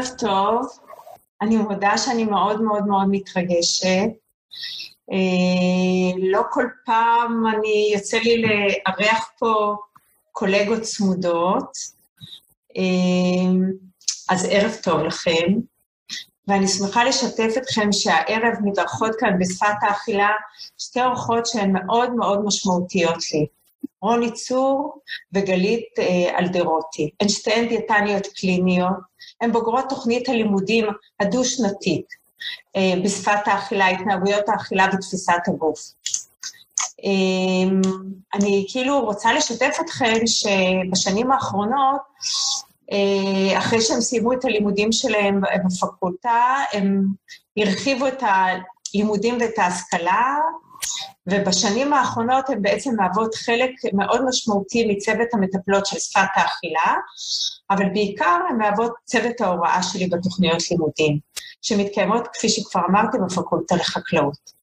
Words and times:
ערב 0.00 0.08
טוב. 0.18 0.66
אני 1.42 1.56
מודה 1.56 1.98
שאני 1.98 2.24
מאוד 2.24 2.62
מאוד 2.62 2.86
מאוד 2.86 3.06
מתרגשת. 3.10 4.08
אה, 5.12 6.18
לא 6.18 6.42
כל 6.50 6.64
פעם 6.84 7.44
אני, 7.46 7.90
יוצא 7.94 8.18
לי 8.18 8.42
לארח 8.42 9.30
פה 9.38 9.76
קולגות 10.32 10.82
צמודות, 10.82 11.70
אה, 12.76 13.52
אז 14.30 14.46
ערב 14.50 14.76
טוב 14.82 15.00
לכם. 15.00 15.46
ואני 16.48 16.68
שמחה 16.68 17.04
לשתף 17.04 17.54
אתכם 17.56 17.92
שהערב 17.92 18.54
מתארחות 18.64 19.10
כאן 19.18 19.38
בשפת 19.38 19.74
האכילה 19.82 20.30
שתי 20.78 21.02
אורחות 21.02 21.46
שהן 21.46 21.72
מאוד 21.72 22.14
מאוד 22.14 22.44
משמעותיות 22.44 23.32
לי. 23.32 23.46
רוני 24.02 24.32
צור 24.32 25.00
וגלית 25.32 25.98
אה, 25.98 26.38
אלדרוטי. 26.38 27.10
הן 27.20 27.28
שתיהן 27.28 27.68
דיאטניות 27.68 28.26
קליניות, 28.26 29.09
הן 29.40 29.52
בוגרות 29.52 29.84
תוכנית 29.88 30.28
הלימודים 30.28 30.86
הדו-שנתית 31.20 32.06
אה, 32.76 32.92
בשפת 33.04 33.46
האכילה, 33.46 33.88
התנהגויות 33.88 34.48
האכילה 34.48 34.86
ותפיסת 34.92 35.42
הגוף. 35.46 35.92
אה, 37.04 37.90
אני 38.34 38.66
כאילו 38.68 39.00
רוצה 39.00 39.32
לשתף 39.32 39.76
אתכם 39.80 40.26
שבשנים 40.26 41.32
האחרונות, 41.32 42.00
אה, 42.92 43.58
אחרי 43.58 43.80
שהם 43.80 44.00
סיימו 44.00 44.32
את 44.32 44.44
הלימודים 44.44 44.92
שלהם 44.92 45.40
בפקולטה, 45.66 46.56
הם 46.72 47.06
הרחיבו 47.56 48.06
את 48.06 48.22
הלימודים 48.22 49.38
ואת 49.40 49.58
ההשכלה, 49.58 50.36
ובשנים 51.26 51.92
האחרונות 51.92 52.50
הן 52.50 52.62
בעצם 52.62 52.96
מהוות 52.96 53.34
חלק 53.34 53.70
מאוד 53.92 54.24
משמעותי 54.24 54.86
מצוות 54.86 55.28
המטפלות 55.32 55.86
של 55.86 55.98
שפת 55.98 56.28
האכילה, 56.34 56.96
אבל 57.70 57.88
בעיקר 57.92 58.38
הן 58.48 58.58
מהוות 58.58 58.92
צוות 59.04 59.40
ההוראה 59.40 59.82
שלי 59.82 60.06
בתוכניות 60.06 60.70
לימודים, 60.70 61.18
שמתקיימות, 61.62 62.28
כפי 62.32 62.48
שכבר 62.48 62.82
אמרתי, 62.90 63.18
בפקולטה 63.26 63.76
לחקלאות. 63.76 64.60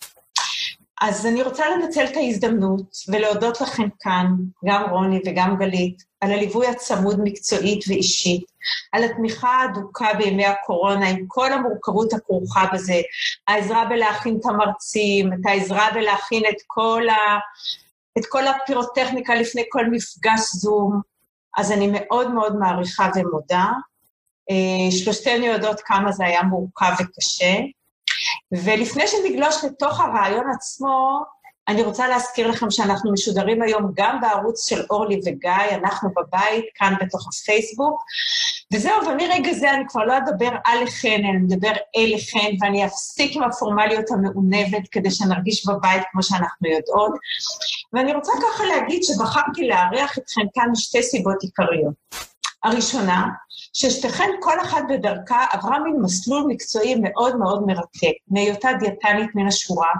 אז 1.01 1.25
אני 1.25 1.41
רוצה 1.41 1.69
לנצל 1.69 2.05
את 2.05 2.17
ההזדמנות 2.17 2.97
ולהודות 3.07 3.61
לכם 3.61 3.87
כאן, 3.99 4.25
גם 4.65 4.89
רוני 4.89 5.19
וגם 5.25 5.55
גלית, 5.59 6.03
על 6.21 6.31
הליווי 6.31 6.67
הצמוד 6.67 7.19
מקצועית 7.23 7.85
ואישית, 7.87 8.45
על 8.91 9.03
התמיכה 9.03 9.49
האדוקה 9.49 10.13
בימי 10.17 10.45
הקורונה 10.45 11.09
עם 11.09 11.25
כל 11.27 11.53
המורכבות 11.53 12.13
הכרוכה 12.13 12.65
בזה, 12.73 13.01
העזרה 13.47 13.85
בלהכין 13.85 14.37
את 14.39 14.45
המרצים, 14.45 15.33
את 15.33 15.39
העזרה 15.45 15.89
בלהכין 15.93 16.43
את 16.49 16.61
כל, 16.67 17.09
ה... 17.09 17.37
את 18.17 18.25
כל 18.29 18.43
הפירוטכניקה 18.47 19.35
לפני 19.35 19.63
כל 19.69 19.85
מפגש 19.85 20.39
זום, 20.53 21.01
אז 21.57 21.71
אני 21.71 21.89
מאוד 21.91 22.33
מאוד 22.33 22.55
מעריכה 22.55 23.09
ומודה. 23.15 23.65
אה, 24.49 24.91
שלושתנו 24.91 25.45
יודעות 25.45 25.81
כמה 25.85 26.11
זה 26.11 26.25
היה 26.25 26.43
מורכב 26.43 26.91
וקשה. 26.99 27.55
ולפני 28.51 29.07
שנגלוש 29.07 29.63
לתוך 29.63 29.99
הרעיון 29.99 30.45
עצמו, 30.55 31.23
אני 31.67 31.83
רוצה 31.83 32.07
להזכיר 32.07 32.47
לכם 32.47 32.71
שאנחנו 32.71 33.13
משודרים 33.13 33.61
היום 33.61 33.91
גם 33.95 34.21
בערוץ 34.21 34.69
של 34.69 34.83
אורלי 34.89 35.19
וגיא, 35.25 35.75
אנחנו 35.75 36.09
בבית, 36.09 36.65
כאן 36.75 36.93
בתוך 37.01 37.27
הפייסבוק. 37.27 38.03
וזהו, 38.73 39.07
ומרגע 39.07 39.53
זה 39.53 39.71
אני 39.71 39.83
כבר 39.87 40.03
לא 40.03 40.17
אדבר 40.17 40.49
עליכן, 40.65 41.21
אני 41.29 41.55
אדבר 41.55 41.71
אליכן, 41.97 42.49
ואני 42.61 42.85
אפסיק 42.85 43.35
עם 43.35 43.43
הפורמליות 43.43 44.11
המעונבת 44.11 44.87
כדי 44.91 45.11
שנרגיש 45.11 45.67
בבית 45.67 46.03
כמו 46.11 46.23
שאנחנו 46.23 46.67
יודעות. 46.69 47.11
ואני 47.93 48.13
רוצה 48.13 48.31
ככה 48.31 48.63
להגיד 48.65 49.03
שבחרתי 49.03 49.67
לארח 49.67 50.17
אתכם 50.17 50.41
כאן 50.53 50.69
משתי 50.71 51.03
סיבות 51.03 51.37
עיקריות. 51.41 51.93
הראשונה, 52.63 53.27
ששתיכן, 53.73 54.29
כל 54.39 54.59
אחת 54.61 54.83
בדרכה, 54.89 55.45
עברה 55.51 55.79
מין 55.79 55.95
מסלול 56.01 56.43
מקצועי 56.47 56.95
מאוד 56.95 57.37
מאוד 57.37 57.63
מרתק, 57.67 58.15
מהיותה 58.27 58.69
דיאטנית 58.79 59.29
מן 59.35 59.47
השורה, 59.47 59.91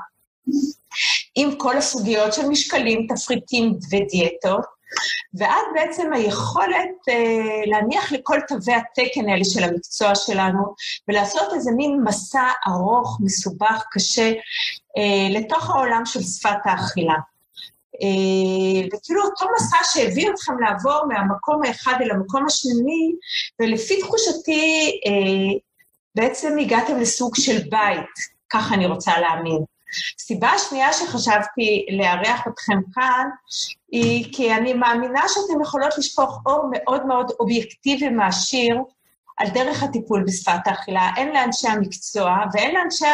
עם 1.35 1.55
כל 1.57 1.77
הסוגיות 1.77 2.33
של 2.33 2.47
משקלים, 2.47 3.07
תפריטים 3.09 3.77
ודיאטות, 3.91 4.76
ועד 5.33 5.65
בעצם 5.73 6.13
היכולת 6.13 7.09
אה, 7.09 7.61
להניח 7.65 8.11
לכל 8.11 8.39
תווי 8.47 8.73
התקן 8.73 9.29
האלה 9.29 9.45
של 9.45 9.63
המקצוע 9.63 10.15
שלנו, 10.15 10.75
ולעשות 11.07 11.53
איזה 11.53 11.71
מין 11.71 12.01
מסע 12.03 12.47
ארוך, 12.67 13.17
מסובך, 13.23 13.83
קשה, 13.91 14.31
אה, 14.97 15.39
לתוך 15.39 15.69
העולם 15.69 16.05
של 16.05 16.21
שפת 16.21 16.59
האכילה. 16.65 17.15
אה, 18.01 18.87
וכאילו 18.93 19.21
אותו 19.23 19.45
מסע 19.55 19.77
שהביא 19.83 20.29
אתכם 20.29 20.53
לעבור 20.59 21.05
מהמקום 21.07 21.63
האחד 21.63 21.95
אל 22.01 22.11
המקום 22.11 22.45
השני, 22.45 23.11
ולפי 23.59 24.01
תחושתי, 24.01 24.91
אה, 25.05 25.59
בעצם 26.15 26.57
הגעתם 26.57 26.99
לסוג 26.99 27.35
של 27.35 27.57
בית, 27.69 28.37
ככה 28.49 28.75
אני 28.75 28.85
רוצה 28.85 29.19
להאמין. 29.19 29.63
סיבה 30.19 30.51
שנייה 30.69 30.93
שחשבתי 30.93 31.85
לארח 31.91 32.47
אתכם 32.47 32.77
כאן, 32.93 33.29
היא 33.91 34.33
כי 34.33 34.53
אני 34.53 34.73
מאמינה 34.73 35.21
שאתן 35.27 35.61
יכולות 35.61 35.97
לשפוך 35.97 36.41
אור 36.45 36.69
מאוד 36.71 37.05
מאוד 37.05 37.31
אובייקטיבי 37.39 38.09
מעשיר 38.09 38.77
על 39.37 39.47
דרך 39.49 39.83
הטיפול 39.83 40.23
בשפת 40.27 40.59
האכילה, 40.65 41.09
הן 41.15 41.33
לאנשי 41.33 41.67
המקצוע 41.67 42.37
והן 42.53 42.73
לאנשי... 42.73 43.05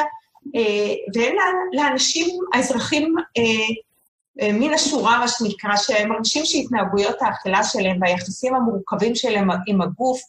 אה, 0.56 0.94
והן 1.16 1.35
לאנשים, 1.73 2.39
האזרחים 2.53 3.16
אה, 3.38 4.53
מן 4.53 4.73
השורה, 4.73 5.19
מה 5.19 5.28
שנקרא, 5.28 5.75
שהם 5.75 6.09
מרגישים 6.09 6.45
שהתנהגויות 6.45 7.22
האכילה 7.22 7.63
שלהם 7.63 8.01
והיחסים 8.01 8.55
המורכבים 8.55 9.16
שלהם 9.16 9.47
עם 9.67 9.81
הגוף 9.81 10.22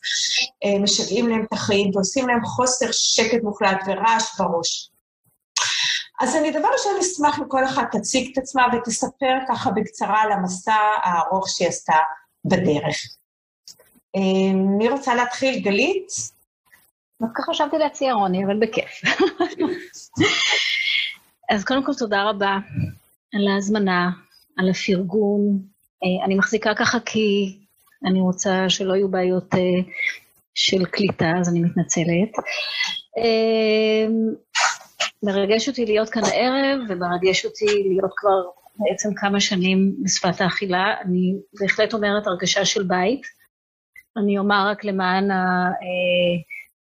אה, 0.65 0.79
משגעים 0.79 1.29
להם 1.29 1.43
את 1.43 1.53
החיים 1.53 1.91
ועושים 1.95 2.29
להם 2.29 2.45
חוסר 2.45 2.87
שקט 2.93 3.43
מוחלט 3.43 3.83
ורעש 3.87 4.41
בראש. 4.41 4.91
אז 6.21 6.37
אני 6.37 6.51
דבר 6.51 6.69
ראשון 6.73 6.93
אשמח 7.01 7.39
אם 7.39 7.49
כל 7.49 7.65
אחת 7.65 7.97
תציג 7.97 8.31
את 8.33 8.39
עצמה 8.39 8.67
ותספר 8.73 9.35
ככה 9.49 9.71
בקצרה 9.71 10.23
על 10.23 10.33
המסע 10.33 10.77
הארוך 11.03 11.49
שהיא 11.49 11.69
עשתה 11.69 11.97
בדרך. 12.45 12.97
אה, 14.17 14.53
מי 14.79 14.89
רוצה 14.89 15.15
להתחיל? 15.15 15.61
גלית? 15.61 16.09
דווקא 17.23 17.43
חשבתי 17.43 17.79
להציע 17.79 18.13
רוני, 18.13 18.45
אבל 18.45 18.61
בכיף. 18.61 19.03
אז 21.51 21.65
קודם 21.65 21.85
כל 21.85 21.93
תודה 21.99 22.23
רבה 22.31 22.59
על 23.35 23.49
ההזמנה, 23.49 24.11
על 24.59 24.71
הפרגון. 24.71 25.59
אה, 26.05 26.25
אני 26.25 26.35
מחזיקה 26.35 26.75
ככה 26.75 27.01
כי 27.01 27.59
אני 28.07 28.21
רוצה 28.21 28.65
שלא 28.69 28.95
יהיו 28.95 29.09
בעיות 29.09 29.55
אה, 29.55 29.61
של 30.55 30.85
קליטה, 30.85 31.33
אז 31.41 31.49
אני 31.49 31.61
מתנצלת. 31.61 32.33
מרגש 35.25 35.69
אותי 35.69 35.87
להיות 35.87 36.11
כאן 36.11 36.23
הערב, 36.25 36.79
ומרגש 36.89 37.45
אותי 37.45 37.67
להיות 37.67 38.13
כבר 38.17 38.43
בעצם 38.77 39.09
כמה 39.17 39.41
שנים 39.41 39.95
בשפת 40.03 40.41
האכילה. 40.41 40.95
אני 41.05 41.35
בהחלט 41.61 41.95
אומרת 41.95 42.27
הרגשה 42.27 42.65
של 42.65 42.83
בית. 42.83 43.23
אני 44.17 44.39
אומר 44.39 44.67
רק 44.71 44.85
למען 44.85 45.29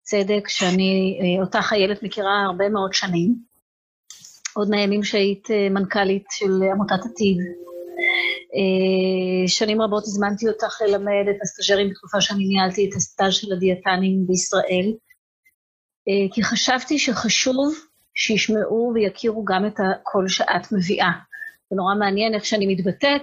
הצדק 0.02 0.48
שאני 0.48 1.38
אותה 1.40 1.62
חיילת 1.62 2.02
מכירה 2.02 2.42
הרבה 2.46 2.68
מאוד 2.68 2.92
שנים. 2.92 3.34
עוד 4.54 4.70
מהימים 4.70 5.04
שהיית 5.04 5.48
מנכ"לית 5.70 6.24
של 6.30 6.50
עמותת 6.72 7.06
עתיד. 7.12 7.36
שנים 9.46 9.82
רבות 9.82 10.02
הזמנתי 10.02 10.48
אותך 10.48 10.82
ללמד 10.86 11.28
את 11.30 11.36
הסטאג'רים 11.42 11.90
בתקופה 11.90 12.20
שאני 12.20 12.44
ניהלתי 12.44 12.88
את 12.88 12.94
הסטאז' 12.96 13.34
של 13.34 13.52
הדיאטנים 13.52 14.26
בישראל, 14.26 14.92
כי 16.34 16.42
חשבתי 16.42 16.98
שחשוב 16.98 17.74
שישמעו 18.14 18.92
ויכירו 18.94 19.44
גם 19.44 19.66
את 19.66 19.80
הקול 19.80 20.28
שאת 20.28 20.72
מביאה. 20.72 21.10
זה 21.70 21.76
נורא 21.76 21.94
מעניין 21.94 22.34
איך 22.34 22.44
שאני 22.44 22.74
מתבטאת, 22.74 23.22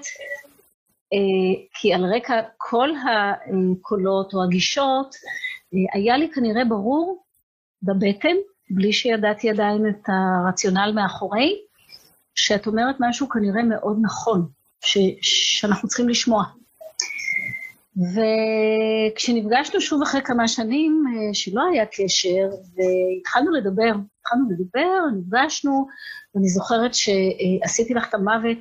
כי 1.73 1.93
על 1.93 2.05
רקע 2.15 2.41
כל 2.57 2.89
הקולות 2.95 4.33
או 4.33 4.43
הגישות, 4.43 5.15
היה 5.93 6.17
לי 6.17 6.31
כנראה 6.31 6.65
ברור 6.65 7.23
בבטן 7.83 8.35
בלי 8.69 8.93
שידעתי 8.93 9.49
עדיין 9.49 9.89
את 9.89 10.09
הרציונל 10.09 10.91
מאחורי, 10.95 11.61
שאת 12.35 12.67
אומרת 12.67 12.95
משהו 12.99 13.29
כנראה 13.29 13.63
מאוד 13.63 13.97
נכון, 14.01 14.47
ש, 14.81 14.97
שאנחנו 15.21 15.87
צריכים 15.87 16.09
לשמוע. 16.09 16.43
וכשנפגשנו 19.15 19.81
שוב 19.81 20.01
אחרי 20.01 20.21
כמה 20.21 20.47
שנים, 20.47 21.03
אה, 21.07 21.33
שלא 21.33 21.61
היה 21.71 21.85
קשר, 21.85 22.49
והתחלנו 22.75 23.51
לדבר, 23.51 23.91
התחלנו 24.29 24.49
לדבר, 24.51 25.17
נפגשנו, 25.17 25.87
ואני 26.35 26.49
זוכרת 26.49 26.91
שעשיתי 26.93 27.93
לך 27.93 28.09
את 28.09 28.13
המוות 28.13 28.57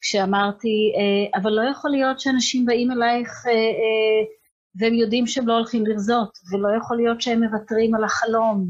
כשאמרתי, 0.00 0.92
אה, 0.96 1.40
אבל 1.40 1.50
לא 1.50 1.70
יכול 1.70 1.90
להיות 1.90 2.20
שאנשים 2.20 2.66
באים 2.66 2.90
אלייך 2.92 3.46
אה, 3.46 3.52
והם 4.74 4.94
יודעים 4.94 5.26
שהם 5.26 5.48
לא 5.48 5.52
הולכים 5.52 5.86
לרזות, 5.86 6.38
ולא 6.52 6.68
יכול 6.78 6.96
להיות 6.96 7.20
שהם 7.20 7.42
מוותרים 7.44 7.94
על 7.94 8.04
החלום, 8.04 8.68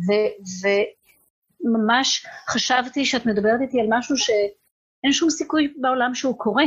וממש 1.65 2.27
חשבתי 2.49 3.05
שאת 3.05 3.27
מדברת 3.27 3.61
איתי 3.61 3.81
על 3.81 3.87
משהו 3.91 4.17
שאין 4.17 5.13
שום 5.13 5.31
סיכוי 5.31 5.75
בעולם 5.81 6.15
שהוא 6.15 6.39
קורה. 6.39 6.65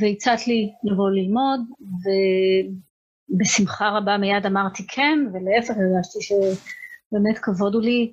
והצעת 0.00 0.46
לי 0.46 0.72
לבוא 0.84 1.10
ללמוד, 1.10 1.60
בשמחה 3.38 3.88
רבה 3.88 4.16
מיד 4.16 4.46
אמרתי 4.46 4.86
כן, 4.86 5.18
ולהפך 5.32 5.74
הרגשתי 5.76 6.18
שבאמת 7.12 7.38
כבוד 7.38 7.74
הוא 7.74 7.82
לי. 7.82 8.12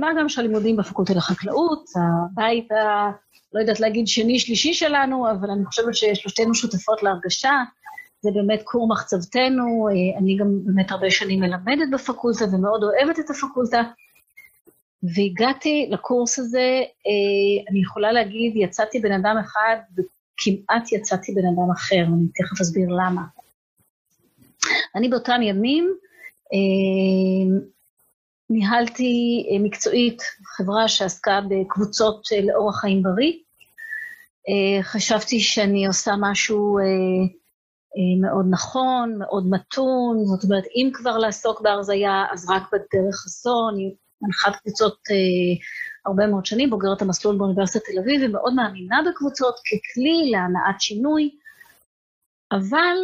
מה 0.00 0.08
גם 0.18 0.28
שהלימודים 0.28 0.76
בפקולטה 0.76 1.14
לחקלאות, 1.14 1.84
הבית 1.96 2.72
ה... 2.72 3.10
לא 3.52 3.60
יודעת 3.60 3.80
להגיד 3.80 4.08
שני, 4.08 4.38
שלישי 4.38 4.74
שלנו, 4.74 5.30
אבל 5.30 5.50
אני 5.50 5.64
חושבת 5.64 5.94
ששלושתנו 5.94 6.54
שותפות 6.54 7.02
להרגשה. 7.02 7.52
זה 8.20 8.30
באמת 8.34 8.62
כור 8.64 8.88
מחצבתנו, 8.88 9.88
אני 10.18 10.36
גם 10.36 10.46
באמת 10.64 10.90
הרבה 10.90 11.10
שנים 11.10 11.40
מלמדת 11.40 11.88
בפקולטה 11.92 12.44
ומאוד 12.52 12.82
אוהבת 12.84 13.18
את 13.18 13.30
הפקולטה. 13.30 13.82
והגעתי 15.02 15.88
לקורס 15.90 16.38
הזה, 16.38 16.82
אני 17.70 17.80
יכולה 17.80 18.12
להגיד, 18.12 18.52
יצאתי 18.56 19.00
בן 19.00 19.12
אדם 19.12 19.36
אחד 19.40 19.76
וכמעט 19.92 20.92
יצאתי 20.92 21.32
בן 21.32 21.46
אדם 21.46 21.70
אחר, 21.72 21.96
אני 21.96 22.26
תכף 22.34 22.60
אסביר 22.60 22.88
למה. 22.88 23.22
אני 24.94 25.08
באותם 25.08 25.40
ימים 25.42 25.94
ניהלתי 28.50 29.42
מקצועית 29.60 30.22
חברה 30.56 30.88
שעסקה 30.88 31.40
בקבוצות 31.48 32.22
לאורח 32.42 32.80
חיים 32.80 33.02
בריא. 33.02 33.32
חשבתי 34.82 35.40
שאני 35.40 35.86
עושה 35.86 36.12
משהו 36.20 36.78
מאוד 38.20 38.46
נכון, 38.50 39.18
מאוד 39.18 39.46
מתון, 39.50 40.24
זאת 40.24 40.44
אומרת, 40.44 40.64
אם 40.76 40.90
כבר 40.94 41.18
לעסוק 41.18 41.60
בהרזייה, 41.60 42.24
אז 42.32 42.50
רק 42.50 42.62
בדרך 42.72 43.24
הזו. 43.26 43.68
אני 43.72 43.94
מנחת 44.22 44.56
קבוצות 44.56 44.98
הרבה 46.06 46.26
מאוד 46.26 46.46
שנים, 46.46 46.70
בוגרת 46.70 47.02
המסלול 47.02 47.36
באוניברסיטת 47.38 47.84
תל 47.84 47.98
אביב, 47.98 48.20
ומאוד 48.24 48.54
מאמינה 48.54 49.00
בקבוצות 49.10 49.54
ככלי 49.54 50.30
להנעת 50.30 50.80
שינוי, 50.80 51.30
אבל 52.52 52.96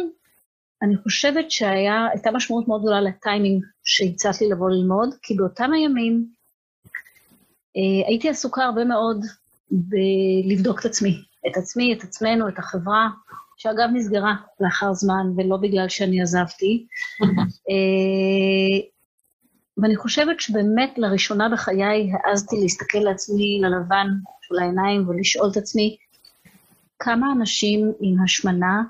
אני 0.85 0.97
חושבת 0.97 1.51
שהייתה 1.51 2.31
משמעות 2.31 2.67
מאוד 2.67 2.81
גדולה 2.81 3.01
לטיימינג 3.01 3.63
שהצעת 3.83 4.41
לי 4.41 4.49
לבוא 4.49 4.69
ללמוד, 4.69 5.09
כי 5.21 5.33
באותם 5.33 5.73
הימים 5.73 6.25
אה, 7.77 8.07
הייתי 8.07 8.29
עסוקה 8.29 8.63
הרבה 8.63 8.85
מאוד 8.85 9.25
בלבדוק 9.71 10.79
את 10.79 10.85
עצמי, 10.85 11.15
את 11.47 11.57
עצמי, 11.57 11.93
את 11.93 12.03
עצמנו, 12.03 12.47
את 12.49 12.59
החברה, 12.59 13.09
שאגב 13.57 13.89
נסגרה 13.93 14.35
לאחר 14.59 14.93
זמן, 14.93 15.27
ולא 15.37 15.57
בגלל 15.57 15.89
שאני 15.89 16.21
עזבתי. 16.21 16.85
אה, 17.69 18.87
ואני 19.77 19.95
חושבת 19.95 20.39
שבאמת 20.39 20.93
לראשונה 20.97 21.49
בחיי 21.49 22.11
העזתי 22.23 22.55
להסתכל 22.61 22.97
לעצמי 22.97 23.59
ללבן 23.61 24.07
של 24.41 24.59
העיניים 24.59 25.09
ולשאול 25.09 25.49
את 25.51 25.57
עצמי, 25.57 25.97
כמה 26.99 27.31
אנשים 27.31 27.91
עם 27.99 28.23
השמנה 28.23 28.83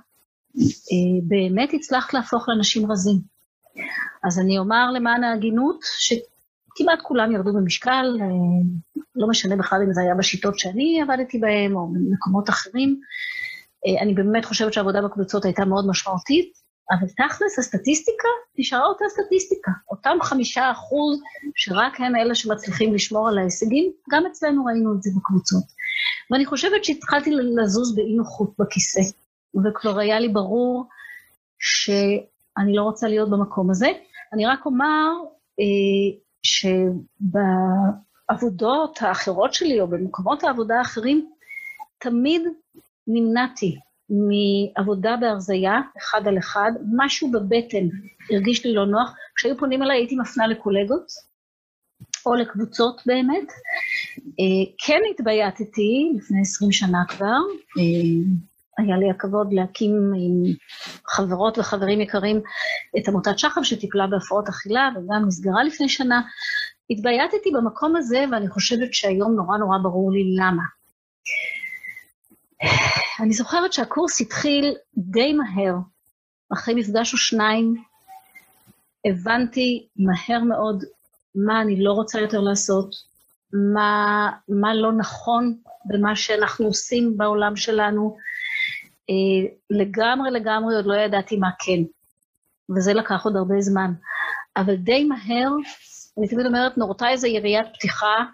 באמת 1.27 1.69
הצלחת 1.73 2.13
להפוך 2.13 2.49
לאנשים 2.49 2.91
רזים. 2.91 3.17
אז 4.23 4.39
אני 4.39 4.57
אומר 4.57 4.91
למען 4.91 5.23
ההגינות, 5.23 5.79
שכמעט 5.97 6.99
כולם 7.03 7.31
ירדו 7.31 7.53
במשקל, 7.53 8.17
אה, 8.21 8.27
לא 9.15 9.27
משנה 9.27 9.55
בכלל 9.55 9.81
אם 9.81 9.93
זה 9.93 10.01
היה 10.01 10.15
בשיטות 10.15 10.59
שאני 10.59 11.01
עבדתי 11.01 11.39
בהן 11.39 11.73
או 11.73 11.87
במקומות 11.87 12.49
אחרים. 12.49 12.99
אה, 13.87 14.03
אני 14.03 14.13
באמת 14.13 14.45
חושבת 14.45 14.73
שהעבודה 14.73 15.01
בקבוצות 15.01 15.45
הייתה 15.45 15.65
מאוד 15.65 15.87
משמעותית, 15.87 16.53
אבל 16.91 17.07
תכלס 17.07 17.59
הסטטיסטיקה 17.59 18.27
נשארה 18.57 18.85
אותה 18.85 19.05
סטטיסטיקה. 19.09 19.71
אותם 19.89 20.17
חמישה 20.21 20.71
אחוז 20.71 21.21
שרק 21.55 21.99
הם 21.99 22.15
אלה 22.15 22.35
שמצליחים 22.35 22.93
לשמור 22.93 23.29
על 23.29 23.37
ההישגים, 23.37 23.91
גם 24.11 24.23
אצלנו 24.31 24.65
ראינו 24.65 24.93
את 24.93 25.01
זה 25.01 25.09
בקבוצות. 25.17 25.63
ואני 26.31 26.45
חושבת 26.45 26.85
שהתחלתי 26.85 27.31
לזוז 27.31 27.95
באי 27.95 28.15
נוחות 28.15 28.53
בכיסא. 28.59 29.01
וכבר 29.63 29.99
היה 29.99 30.19
לי 30.19 30.29
ברור 30.29 30.85
שאני 31.59 32.75
לא 32.75 32.83
רוצה 32.83 33.07
להיות 33.07 33.29
במקום 33.29 33.71
הזה. 33.71 33.87
אני 34.33 34.45
רק 34.45 34.65
אומר 34.65 35.11
אה, 35.59 35.65
שבעבודות 38.29 39.01
האחרות 39.01 39.53
שלי, 39.53 39.81
או 39.81 39.87
במקומות 39.87 40.43
העבודה 40.43 40.77
האחרים, 40.77 41.29
תמיד 41.97 42.41
נמנעתי 43.07 43.79
מעבודה 44.09 45.15
בהרזייה, 45.21 45.81
אחד 45.97 46.27
על 46.27 46.37
אחד, 46.37 46.71
משהו 46.95 47.31
בבטן 47.31 47.87
הרגיש 48.31 48.65
לי 48.65 48.73
לא 48.73 48.85
נוח. 48.85 49.15
כשהיו 49.35 49.57
פונים 49.57 49.83
אליי 49.83 49.97
הייתי 49.97 50.15
מפנה 50.15 50.47
לקולגות, 50.47 51.07
או 52.25 52.35
לקבוצות 52.35 53.01
באמת. 53.05 53.51
אה, 54.17 54.73
כן 54.85 54.99
התבייתתי 55.11 56.11
לפני 56.15 56.41
20 56.41 56.71
שנה 56.71 57.03
כבר, 57.07 57.39
אה, 57.77 57.83
היה 58.77 58.97
לי 58.97 59.09
הכבוד 59.09 59.53
להקים 59.53 60.11
עם 60.17 60.53
חברות 61.07 61.57
וחברים 61.57 62.01
יקרים 62.01 62.41
את 62.97 63.07
עמותת 63.07 63.39
שחם 63.39 63.63
שטיפלה 63.63 64.07
בהפרעות 64.07 64.49
אכילה 64.49 64.89
וגם 64.95 65.25
נסגרה 65.27 65.63
לפני 65.63 65.89
שנה. 65.89 66.21
התבייתתי 66.89 67.51
במקום 67.53 67.95
הזה 67.95 68.25
ואני 68.31 68.49
חושבת 68.49 68.93
שהיום 68.93 69.35
נורא 69.35 69.57
נורא 69.57 69.77
ברור 69.77 70.11
לי 70.11 70.35
למה. 70.37 70.63
אני 73.19 73.33
זוכרת 73.33 73.73
שהקורס 73.73 74.21
התחיל 74.21 74.75
די 74.97 75.33
מהר, 75.33 75.75
אחרי 76.53 76.73
מפגש 76.73 77.13
או 77.13 77.17
שניים, 77.17 77.83
הבנתי 79.05 79.87
מהר 79.95 80.43
מאוד 80.43 80.83
מה 81.35 81.61
אני 81.61 81.83
לא 81.83 81.91
רוצה 81.91 82.19
יותר 82.19 82.39
לעשות, 82.39 82.95
מה, 83.73 84.29
מה 84.49 84.73
לא 84.73 84.93
נכון 84.93 85.57
במה 85.85 86.15
שאנחנו 86.15 86.65
עושים 86.65 87.17
בעולם 87.17 87.55
שלנו, 87.55 88.17
לגמרי 89.69 90.31
לגמרי 90.31 90.75
עוד 90.75 90.85
לא 90.85 90.93
ידעתי 90.93 91.37
מה 91.37 91.49
כן, 91.59 91.81
וזה 92.75 92.93
לקח 92.93 93.25
עוד 93.25 93.35
הרבה 93.35 93.61
זמן. 93.61 93.93
אבל 94.57 94.75
די 94.75 95.03
מהר, 95.03 95.49
אני 96.17 96.27
תמיד 96.27 96.45
אומרת, 96.45 96.77
נורתה 96.77 97.09
איזה 97.09 97.27
יריית 97.27 97.67
פתיחה, 97.73 98.25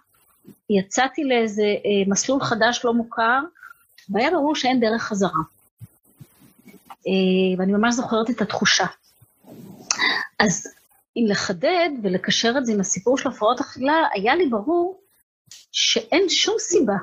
יצאתי 0.70 1.24
לאיזה 1.24 1.64
אה, 1.64 2.08
מסלול 2.08 2.44
חדש 2.44 2.86
לא 2.86 2.94
מוכר, 2.94 3.40
והיה 4.10 4.32
ברור 4.32 4.56
שאין 4.56 4.80
דרך 4.80 5.02
חזרה. 5.02 5.42
אה, 7.08 7.58
ואני 7.58 7.72
ממש 7.72 7.96
זוכרת 7.96 8.30
את 8.30 8.42
התחושה. 8.42 8.86
אז 10.40 10.68
אם 11.18 11.26
לחדד 11.28 11.90
ולקשר 12.04 12.54
את 12.58 12.66
זה 12.66 12.74
עם 12.74 12.80
הסיפור 12.80 13.18
של 13.18 13.30
הפרעות 13.30 13.60
אכילה, 13.60 14.08
היה 14.14 14.36
לי 14.36 14.48
ברור 14.48 15.02
שאין 15.72 16.30
שום 16.30 16.56
סיבה 16.60 16.96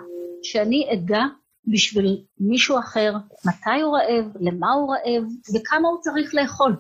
שאני 0.42 0.88
אדע 0.92 1.22
בשביל 1.66 2.24
מישהו 2.40 2.78
אחר, 2.78 3.12
מתי 3.46 3.80
הוא 3.82 3.96
רעב, 3.96 4.24
למה 4.40 4.72
הוא 4.72 4.94
רעב 4.94 5.24
וכמה 5.54 5.88
הוא 5.88 6.00
צריך 6.00 6.34
לאכול. 6.34 6.76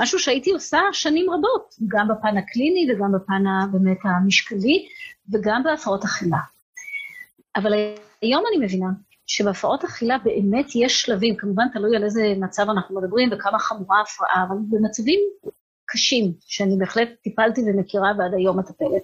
משהו 0.00 0.18
שהייתי 0.18 0.52
עושה 0.52 0.78
שנים 0.92 1.30
רבות, 1.30 1.74
גם 1.88 2.08
בפן 2.08 2.36
הקליני 2.36 2.92
וגם 2.92 3.12
בפן 3.12 3.42
באמת 3.72 3.98
המשקלי 4.04 4.88
וגם 5.32 5.62
בהפרעות 5.64 6.04
אכילה. 6.04 6.38
אבל 7.56 7.72
היום 8.22 8.44
אני 8.48 8.66
מבינה 8.66 8.86
שבהפרעות 9.26 9.84
אכילה 9.84 10.18
באמת 10.18 10.66
יש 10.74 11.02
שלבים, 11.02 11.36
כמובן 11.36 11.66
תלוי 11.72 11.96
על 11.96 12.04
איזה 12.04 12.34
מצב 12.40 12.70
אנחנו 12.70 13.00
מדברים 13.00 13.28
וכמה 13.32 13.58
חמורה 13.58 13.98
ההפרעה, 13.98 14.44
אבל 14.48 14.56
במצבים 14.68 15.20
קשים, 15.86 16.32
שאני 16.46 16.76
בהחלט 16.78 17.08
טיפלתי 17.22 17.60
ומכירה 17.60 18.12
ועד 18.18 18.34
היום 18.34 18.58
מטפלת, 18.58 19.02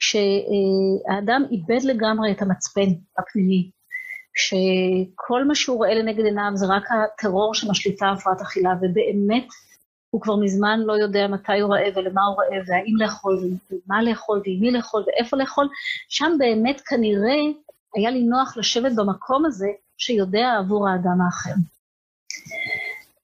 כשהאדם 0.00 1.44
איבד 1.50 1.82
לגמרי 1.82 2.32
את 2.32 2.42
המצפן 2.42 2.90
הפנימי, 3.18 3.70
כשכל 4.34 5.44
מה 5.44 5.54
שהוא 5.54 5.76
רואה 5.76 5.94
לנגד 5.94 6.24
עיניו 6.24 6.50
זה 6.54 6.66
רק 6.66 6.82
הטרור 6.90 7.54
שמשליטה 7.54 8.10
הפרעת 8.10 8.40
אכילה, 8.40 8.74
ובאמת 8.82 9.46
הוא 10.10 10.20
כבר 10.20 10.36
מזמן 10.36 10.80
לא 10.80 10.92
יודע 10.92 11.26
מתי 11.28 11.60
הוא 11.60 11.74
רעב 11.74 11.96
ולמה 11.96 12.20
הוא 12.24 12.36
רעב, 12.42 12.62
והאם 12.66 12.96
לאכול, 12.98 13.38
ומה 13.70 14.02
לאכול, 14.02 14.42
ועם 14.44 14.60
מי 14.60 14.70
לאכול, 14.70 15.04
ואיפה 15.06 15.36
לאכול, 15.36 15.68
שם 16.08 16.32
באמת 16.38 16.80
כנראה 16.80 17.40
היה 17.96 18.10
לי 18.10 18.22
נוח 18.22 18.56
לשבת 18.56 18.92
במקום 18.96 19.46
הזה 19.46 19.68
שיודע 19.96 20.56
עבור 20.58 20.88
האדם 20.88 21.20
האחר. 21.20 21.54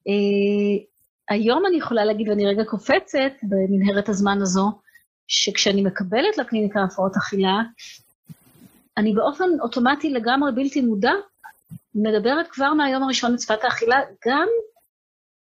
Uh, 0.09 0.85
היום 1.29 1.65
אני 1.65 1.77
יכולה 1.77 2.05
להגיד, 2.05 2.29
ואני 2.29 2.45
רגע 2.45 2.63
קופצת 2.63 3.31
במנהרת 3.43 4.09
הזמן 4.09 4.41
הזו, 4.41 4.71
שכשאני 5.27 5.81
מקבלת 5.81 6.37
לקליניקה 6.37 6.83
הפרעות 6.83 7.17
אכילה, 7.17 7.61
אני 8.97 9.13
באופן 9.13 9.49
אוטומטי 9.61 10.09
לגמרי 10.09 10.51
בלתי 10.51 10.81
מודע, 10.81 11.11
מדברת 11.95 12.47
כבר 12.47 12.73
מהיום 12.73 13.03
הראשון 13.03 13.33
את 13.33 13.39
שפת 13.39 13.63
האכילה, 13.63 13.99
גם 14.27 14.47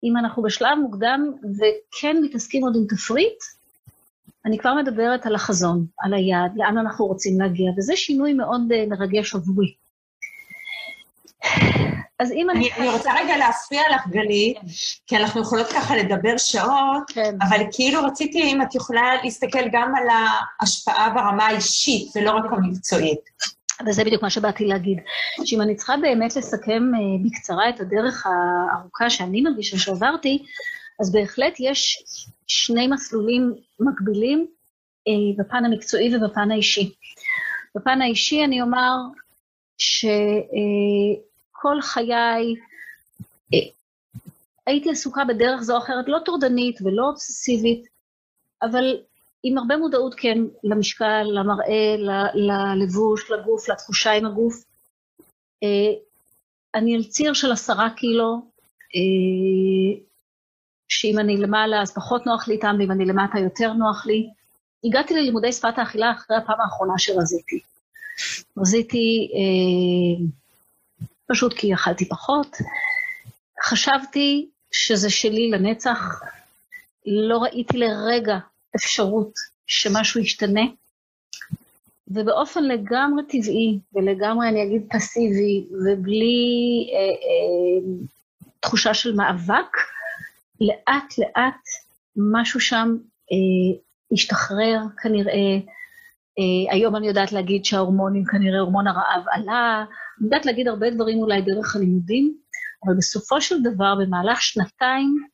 אם 0.04 0.16
אנחנו 0.16 0.42
בשלב 0.42 0.78
מוקדם 0.78 1.32
וכן 1.42 2.16
מתעסקים 2.22 2.62
עוד 2.62 2.76
עם 2.76 2.84
תפריט, 2.88 3.38
אני 4.46 4.58
כבר 4.58 4.74
מדברת 4.74 5.26
על 5.26 5.34
החזון, 5.34 5.86
על 5.98 6.14
היעד, 6.14 6.52
לאן 6.56 6.78
אנחנו 6.78 7.06
רוצים 7.06 7.40
להגיע, 7.40 7.70
וזה 7.78 7.96
שינוי 7.96 8.32
מאוד 8.32 8.60
uh, 8.72 8.90
מרגש 8.90 9.34
עבורי. 9.34 9.74
אז 12.20 12.32
אם 12.32 12.50
אני... 12.50 12.72
אני 12.72 12.88
רוצה 12.88 13.12
רגע 13.14 13.36
להפריע 13.36 13.82
לך, 13.94 14.06
גלית, 14.06 14.56
כן. 14.56 14.66
כי 15.06 15.16
אנחנו 15.16 15.40
יכולות 15.40 15.66
ככה 15.66 15.96
לדבר 15.96 16.36
שעות, 16.36 17.02
כן. 17.08 17.34
אבל 17.48 17.64
כאילו 17.72 18.04
רציתי 18.04 18.42
אם 18.42 18.62
את 18.62 18.74
יכולה 18.74 19.22
להסתכל 19.24 19.68
גם 19.72 19.92
על 19.96 20.04
ההשפעה 20.60 21.10
ברמה 21.10 21.46
האישית, 21.46 22.08
ולא 22.16 22.30
רק 22.30 22.44
המקצועית. 22.52 23.20
וזה 23.86 24.04
בדיוק 24.04 24.22
מה 24.22 24.30
שבאתי 24.30 24.64
להגיד, 24.64 24.98
שאם 25.44 25.60
אני 25.60 25.76
צריכה 25.76 25.96
באמת 25.96 26.36
לסכם 26.36 26.82
uh, 26.94 27.26
בקצרה 27.26 27.68
את 27.68 27.80
הדרך 27.80 28.26
הארוכה 28.26 29.10
שאני 29.10 29.40
מרגישה 29.40 29.78
שעברתי, 29.78 30.44
אז 31.00 31.12
בהחלט 31.12 31.56
יש 31.58 32.04
שני 32.46 32.86
מסלולים 32.86 33.54
מקבילים 33.80 34.46
uh, 35.08 35.12
בפן 35.38 35.64
המקצועי 35.64 36.16
ובפן 36.16 36.50
האישי. 36.50 36.92
בפן 37.76 38.02
האישי 38.02 38.44
אני 38.44 38.62
אומר 38.62 38.96
שכל 39.78 41.33
uh, 41.66 41.82
חיי 41.82 42.54
uh, 43.54 43.74
הייתי 44.66 44.90
עסוקה 44.90 45.24
בדרך 45.24 45.62
זו 45.62 45.76
או 45.76 45.78
אחרת, 45.78 46.04
לא 46.08 46.18
טורדנית 46.24 46.78
ולא 46.82 47.08
אובססיבית, 47.08 47.86
אבל 48.62 48.96
עם 49.42 49.58
הרבה 49.58 49.76
מודעות, 49.76 50.14
כן, 50.14 50.38
למשקל, 50.64 51.22
למראה, 51.22 51.96
ללבוש, 52.34 53.30
לגוף, 53.30 53.68
לתחושה 53.68 54.12
עם 54.12 54.26
הגוף. 54.26 54.64
אה, 55.62 55.92
אני 56.74 56.96
על 56.96 57.04
ציר 57.04 57.32
של 57.32 57.52
עשרה 57.52 57.90
קילו, 57.96 58.50
אה, 58.94 60.00
שאם 60.88 61.18
אני 61.18 61.36
למעלה 61.36 61.82
אז 61.82 61.94
פחות 61.94 62.26
נוח 62.26 62.48
לי 62.48 62.54
איתם, 62.54 62.76
ואם 62.78 62.90
אני 62.90 63.04
למטה 63.04 63.38
יותר 63.38 63.72
נוח 63.72 64.06
לי. 64.06 64.26
הגעתי 64.84 65.14
ללימודי 65.14 65.52
שפת 65.52 65.78
האכילה 65.78 66.12
אחרי 66.12 66.36
הפעם 66.36 66.60
האחרונה 66.60 66.94
שרזיתי. 66.98 67.60
רזיתי 68.58 69.30
אה, 69.34 70.26
פשוט 71.28 71.54
כי 71.54 71.74
אכלתי 71.74 72.08
פחות. 72.08 72.56
חשבתי 73.64 74.48
שזה 74.72 75.10
שלי 75.10 75.50
לנצח. 75.50 76.20
לא 77.06 77.38
ראיתי 77.38 77.78
לרגע 77.78 78.38
אפשרות 78.76 79.32
שמשהו 79.66 80.20
ישתנה, 80.20 80.62
ובאופן 82.08 82.64
לגמרי 82.64 83.22
טבעי 83.28 83.78
ולגמרי, 83.94 84.48
אני 84.48 84.62
אגיד, 84.62 84.86
פסיבי, 84.90 85.64
ובלי 85.70 86.90
אה, 86.92 86.98
אה, 86.98 88.04
תחושה 88.60 88.94
של 88.94 89.14
מאבק, 89.14 89.76
לאט-לאט 90.60 91.62
משהו 92.16 92.60
שם 92.60 92.96
אה, 93.32 93.78
השתחרר 94.12 94.78
כנראה. 95.02 95.58
אה, 96.38 96.72
היום 96.72 96.96
אני 96.96 97.06
יודעת 97.06 97.32
להגיד 97.32 97.64
שההורמונים, 97.64 98.24
כנראה 98.24 98.60
הורמון 98.60 98.86
הרעב 98.86 99.24
עלה, 99.32 99.84
אני 100.18 100.26
יודעת 100.26 100.46
להגיד 100.46 100.68
הרבה 100.68 100.90
דברים 100.90 101.18
אולי 101.18 101.42
דרך 101.42 101.76
הלימודים, 101.76 102.34
אבל 102.86 102.94
בסופו 102.96 103.40
של 103.40 103.62
דבר, 103.62 103.94
במהלך 104.00 104.42
שנתיים, 104.42 105.26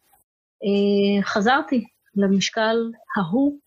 אה, 0.65 1.23
חזרתי 1.23 1.85
למשקל 2.17 2.77
ההוא, 3.17 3.59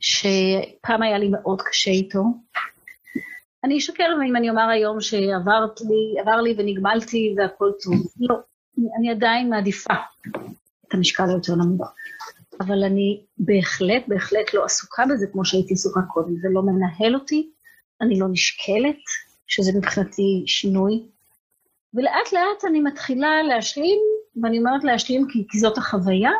שפעם 0.00 1.02
היה 1.02 1.18
לי 1.18 1.28
מאוד 1.28 1.62
קשה 1.62 1.90
איתו. 1.90 2.24
אני 3.64 3.78
אשקר 3.78 4.08
אם 4.28 4.36
אני 4.36 4.50
אומר 4.50 4.68
היום 4.68 5.00
שעברת 5.00 5.80
לי, 5.80 6.20
עבר 6.20 6.40
לי 6.40 6.54
ונגמלתי 6.58 7.34
והכל 7.36 7.70
טוב. 7.82 7.94
לא, 8.20 8.36
אני 8.98 9.10
עדיין 9.10 9.50
מעדיפה 9.50 9.94
את 10.88 10.94
המשקל 10.94 11.24
היותר 11.28 11.54
נמוך. 11.54 11.94
אבל 12.60 12.84
אני 12.84 13.24
בהחלט, 13.38 14.02
בהחלט 14.08 14.54
לא 14.54 14.64
עסוקה 14.64 15.02
בזה 15.06 15.26
כמו 15.32 15.44
שהייתי 15.44 15.74
עסוקה 15.74 16.00
קודם. 16.08 16.36
זה 16.36 16.48
לא 16.50 16.62
מנהל 16.62 17.14
אותי, 17.14 17.50
אני 18.00 18.18
לא 18.18 18.26
נשקלת, 18.30 19.02
שזה 19.52 19.72
מבחינתי 19.78 20.44
שינוי. 20.46 21.02
ולאט 21.94 22.32
לאט 22.32 22.64
אני 22.66 22.80
מתחילה 22.80 23.42
להשלים, 23.42 23.98
ואני 24.42 24.58
אומרת 24.58 24.84
להשלים 24.84 25.26
כי, 25.28 25.44
כי 25.48 25.58
זאת 25.58 25.78
החוויה, 25.78 26.30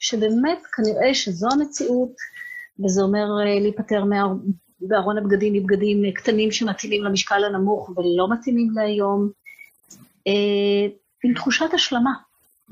שבאמת 0.00 0.58
כנראה 0.76 1.14
שזו 1.14 1.48
המציאות, 1.52 2.12
וזה 2.84 3.02
אומר 3.02 3.26
אה, 3.40 3.60
להיפטר 3.60 4.04
בארון 4.80 5.18
הבגדים 5.18 5.52
מבגדים 5.52 6.12
קטנים 6.12 6.52
שמתאימים 6.52 7.04
למשקל 7.04 7.44
הנמוך 7.44 7.90
ולא 7.96 8.30
מתאימים 8.30 8.70
להיום, 8.74 9.30
אה, 10.26 10.86
עם 11.24 11.34
תחושת 11.34 11.74
השלמה, 11.74 12.12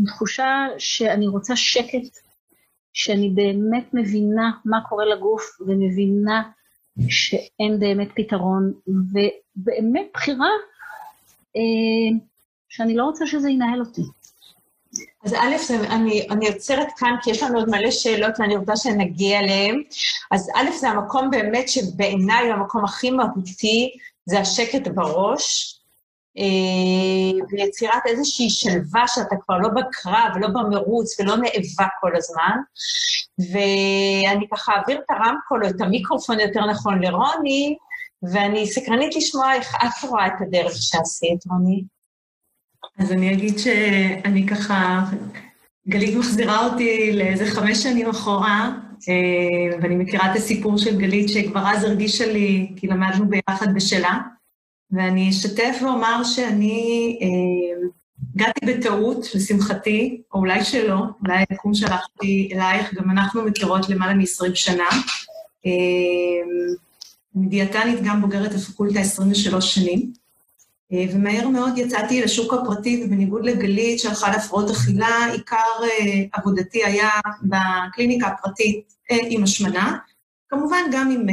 עם 0.01 0.07
תחושה 0.07 0.67
שאני 0.79 1.27
רוצה 1.27 1.57
שקט, 1.57 2.19
שאני 2.93 3.31
באמת 3.31 3.95
מבינה 3.95 4.51
מה 4.65 4.79
קורה 4.89 5.05
לגוף 5.05 5.61
ומבינה 5.61 6.43
שאין 7.09 7.81
באמת 7.81 8.09
פתרון, 8.15 8.73
ובאמת 8.87 10.07
בחירה 10.15 10.51
אה, 11.57 12.19
שאני 12.69 12.97
לא 12.97 13.05
רוצה 13.05 13.27
שזה 13.27 13.51
ינהל 13.51 13.81
אותי. 13.81 14.03
אז 15.25 15.35
א', 15.35 15.75
אני, 15.91 16.27
אני 16.31 16.49
עוצרת 16.49 16.89
כאן, 16.97 17.15
כי 17.23 17.31
יש 17.31 17.43
לנו 17.43 17.59
עוד 17.59 17.69
מלא 17.71 17.91
שאלות 17.91 18.35
ואני 18.39 18.57
רוצה 18.57 18.77
שנגיע 18.77 19.41
אליהן. 19.41 19.83
אז 20.31 20.51
א', 20.55 20.79
זה 20.81 20.89
המקום 20.89 21.31
באמת 21.31 21.69
שבעיניי 21.69 22.45
הוא 22.47 22.53
המקום 22.55 22.85
הכי 22.85 23.11
מהותי, 23.11 23.91
זה 24.27 24.41
השקט 24.41 24.89
בראש, 24.89 25.76
ויצירת 27.51 28.07
איזושהי 28.07 28.51
שלווה 28.51 29.09
שאתה 29.09 29.37
כבר 29.45 29.59
לא 29.59 29.69
בקרב 29.69 30.33
ולא 30.35 30.49
במרוץ 30.49 31.21
ולא 31.21 31.37
נאבק 31.37 31.93
כל 32.01 32.17
הזמן. 32.17 32.57
ואני 33.39 34.47
ככה 34.53 34.73
אעביר 34.73 34.99
את 34.99 35.11
הרמקול 35.11 35.65
או 35.65 35.71
את 35.71 35.81
המיקרופון, 35.81 36.41
יותר 36.41 36.67
נכון, 36.67 37.03
לרוני, 37.03 37.77
ואני 38.33 38.67
סקרנית 38.67 39.17
לשמוע 39.17 39.55
איך 39.55 39.75
את 39.75 40.09
רואה 40.09 40.27
את 40.27 40.41
הדרך 40.41 40.73
שעשית, 40.73 41.47
רוני. 41.47 41.85
אז 42.99 43.13
אני 43.13 43.33
אגיד 43.33 43.59
שאני 43.59 44.47
ככה, 44.47 45.05
גלית 45.89 46.17
מחזירה 46.17 46.67
אותי 46.67 47.13
לאיזה 47.13 47.47
חמש 47.47 47.83
שנים 47.83 48.09
אחורה, 48.09 48.73
אה, 49.09 49.79
ואני 49.83 49.95
מכירה 49.95 50.31
את 50.31 50.37
הסיפור 50.37 50.79
של 50.79 50.99
גלית 50.99 51.29
שכבר 51.29 51.63
אז 51.67 51.85
הרגישה 51.85 52.33
לי, 52.33 52.73
כי 52.77 52.87
למדנו 52.87 53.29
ביחד 53.29 53.75
בשלה, 53.75 54.19
ואני 54.91 55.31
אשתף 55.31 55.79
ואומר 55.83 56.25
שאני 56.25 57.19
אה, 57.23 57.89
הגעתי 58.35 58.67
בטעות, 58.67 59.35
לשמחתי, 59.35 60.23
או 60.35 60.39
אולי 60.39 60.65
שלא, 60.65 60.99
אולי 61.23 61.45
היקום 61.51 61.75
שלחתי 61.75 62.49
אלייך, 62.53 62.95
גם 62.95 63.11
אנחנו 63.11 63.43
מכירות 63.43 63.89
למעלה 63.89 64.15
מ-20 64.15 64.55
שנה. 64.55 64.89
אה, 65.67 65.73
דיאטנית, 67.37 67.99
גם 68.05 68.21
בוגרת 68.21 68.55
הפקולטה 68.55 69.01
23 69.01 69.75
שנים. 69.75 70.13
אה, 70.93 71.05
ומהר 71.13 71.49
מאוד 71.49 71.79
יצאתי 71.79 72.21
לשוק 72.21 72.55
הפרטי, 72.55 73.05
ובניגוד 73.05 73.45
לגלית 73.45 73.99
שהלכה 73.99 74.31
להפרעות 74.31 74.71
אכילה, 74.71 75.27
עיקר 75.33 75.57
אה, 75.83 76.23
עבודתי 76.33 76.85
היה 76.85 77.11
בקליניקה 77.43 78.27
הפרטית 78.27 78.95
אה, 79.11 79.17
עם 79.29 79.43
השמנה, 79.43 79.99
כמובן 80.49 80.83
גם 80.93 81.11
עם 81.11 81.27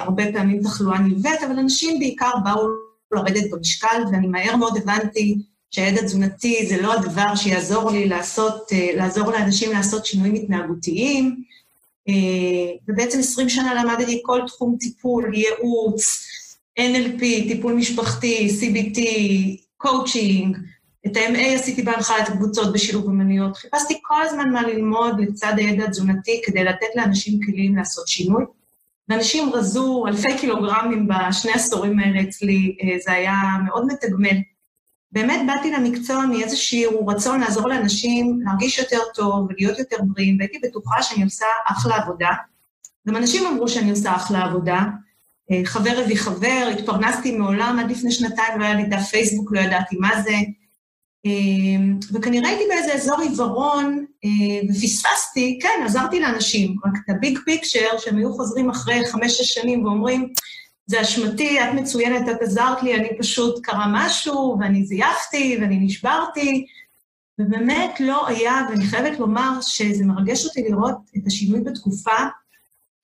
הרבה 0.00 0.32
פעמים 0.32 0.62
תחלואה 0.62 0.98
נלווית, 0.98 1.42
אבל 1.46 1.58
אנשים 1.58 1.98
בעיקר 1.98 2.30
באו 2.44 2.68
לרדת 3.12 3.50
במשקל, 3.50 4.02
ואני 4.12 4.26
מהר 4.26 4.56
מאוד 4.56 4.76
הבנתי 4.76 5.38
שהידע 5.70 6.02
תזונתי 6.02 6.66
זה 6.68 6.82
לא 6.82 6.94
הדבר 6.94 7.34
שיעזור 7.36 7.90
לי 7.90 8.08
לעשות, 8.08 8.68
לעזור 8.96 9.30
לאנשים 9.30 9.72
לעשות 9.72 10.06
שינויים 10.06 10.34
התנהגותיים, 10.34 11.42
ובעצם 12.88 13.18
20 13.18 13.48
שנה 13.48 13.84
למדתי 13.84 14.20
כל 14.24 14.40
תחום 14.46 14.76
טיפול, 14.80 15.34
ייעוץ, 15.34 16.26
NLP, 16.80 17.20
טיפול 17.48 17.72
משפחתי, 17.72 18.48
CBT, 18.60 19.00
coaching, 19.76 20.56
את 21.06 21.16
ה-MA 21.16 21.54
עשיתי 21.54 21.82
בהנחיית 21.82 22.28
קבוצות 22.28 22.72
בשילוב 22.72 23.06
אמנויות. 23.06 23.56
חיפשתי 23.56 23.98
כל 24.02 24.22
הזמן 24.22 24.50
מה 24.50 24.62
ללמוד 24.62 25.20
לצד 25.20 25.52
הידע 25.56 25.84
התזונתי 25.84 26.40
כדי 26.44 26.64
לתת 26.64 26.86
לאנשים 26.94 27.40
כלים 27.46 27.76
לעשות 27.76 28.08
שינוי. 28.08 28.44
ואנשים 29.08 29.52
רזו 29.52 30.06
אלפי 30.06 30.38
קילוגרמים 30.38 31.08
בשני 31.08 31.52
עשורים 31.52 31.98
האלה 31.98 32.20
אצלי, 32.22 32.76
אה, 32.82 32.98
זה 33.04 33.12
היה 33.12 33.34
מאוד 33.66 33.86
מתגמל. 33.86 34.36
באמת 35.12 35.40
באתי 35.46 35.70
למקצוע 35.70 36.26
מאיזשהו 36.26 37.06
רצון 37.06 37.40
לעזור 37.40 37.68
לאנשים 37.68 38.40
להרגיש 38.44 38.78
יותר 38.78 38.98
טוב 39.14 39.46
ולהיות 39.50 39.78
יותר 39.78 39.96
בריאים, 40.02 40.36
והייתי 40.38 40.58
בטוחה 40.62 41.02
שאני 41.02 41.24
עושה 41.24 41.46
אחלה 41.66 41.96
עבודה. 41.96 42.30
גם 43.08 43.16
אנשים 43.16 43.46
אמרו 43.46 43.68
שאני 43.68 43.90
עושה 43.90 44.16
אחלה 44.16 44.44
עבודה, 44.44 44.84
אה, 45.50 45.60
חבר 45.64 46.00
הביא 46.04 46.16
חבר, 46.16 46.68
התפרנסתי 46.78 47.36
מעולם, 47.36 47.78
עד 47.78 47.90
לפני 47.90 48.12
שנתיים 48.12 48.60
לא 48.60 48.64
היה 48.64 48.74
לי 48.74 48.84
דף 48.84 49.08
פייסבוק, 49.10 49.52
לא 49.52 49.60
ידעתי 49.60 49.96
מה 49.96 50.22
זה. 50.22 50.34
אה, 51.26 51.30
וכנראה 52.12 52.48
הייתי 52.48 52.64
באיזה 52.68 52.94
אזור 52.94 53.20
עיוורון, 53.20 54.04
אה, 54.24 54.70
ופספסתי, 54.70 55.58
כן, 55.62 55.84
עזרתי 55.84 56.20
לאנשים, 56.20 56.76
רק 56.86 56.92
את 57.04 57.10
הביג 57.16 57.38
פיקצ'ר, 57.44 57.98
שהם 57.98 58.16
היו 58.16 58.32
חוזרים 58.32 58.70
אחרי 58.70 59.06
חמש-שש 59.06 59.54
שנים 59.54 59.84
ואומרים, 59.84 60.32
זה 60.86 61.02
אשמתי, 61.02 61.60
את 61.60 61.74
מצוינת, 61.74 62.28
את 62.28 62.42
עזרת 62.42 62.82
לי, 62.82 62.94
אני 62.94 63.08
פשוט, 63.18 63.64
קרה 63.64 63.86
משהו, 63.92 64.56
ואני 64.60 64.84
זייפתי, 64.84 65.58
ואני 65.60 65.78
נשברתי, 65.80 66.66
ובאמת 67.38 68.00
לא 68.00 68.28
היה, 68.28 68.66
ואני 68.70 68.84
חייבת 68.84 69.18
לומר 69.18 69.58
שזה 69.60 70.04
מרגש 70.04 70.44
אותי 70.44 70.62
לראות 70.62 70.96
את 71.16 71.26
השינוי 71.26 71.60
בתקופה, 71.60 72.16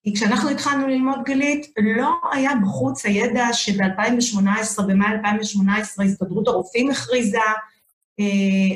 כי 0.03 0.15
כשאנחנו 0.15 0.49
התחלנו 0.51 0.89
ללמוד 0.89 1.19
גלית, 1.25 1.67
לא 1.97 2.11
היה 2.33 2.51
בחוץ 2.63 3.07
הידע 3.07 3.53
שב-2018, 3.53 4.83
במאי 4.83 5.13
2018, 5.13 6.05
הסתדרות 6.05 6.49
הרופאים 6.49 6.91
הכריזה 6.91 7.39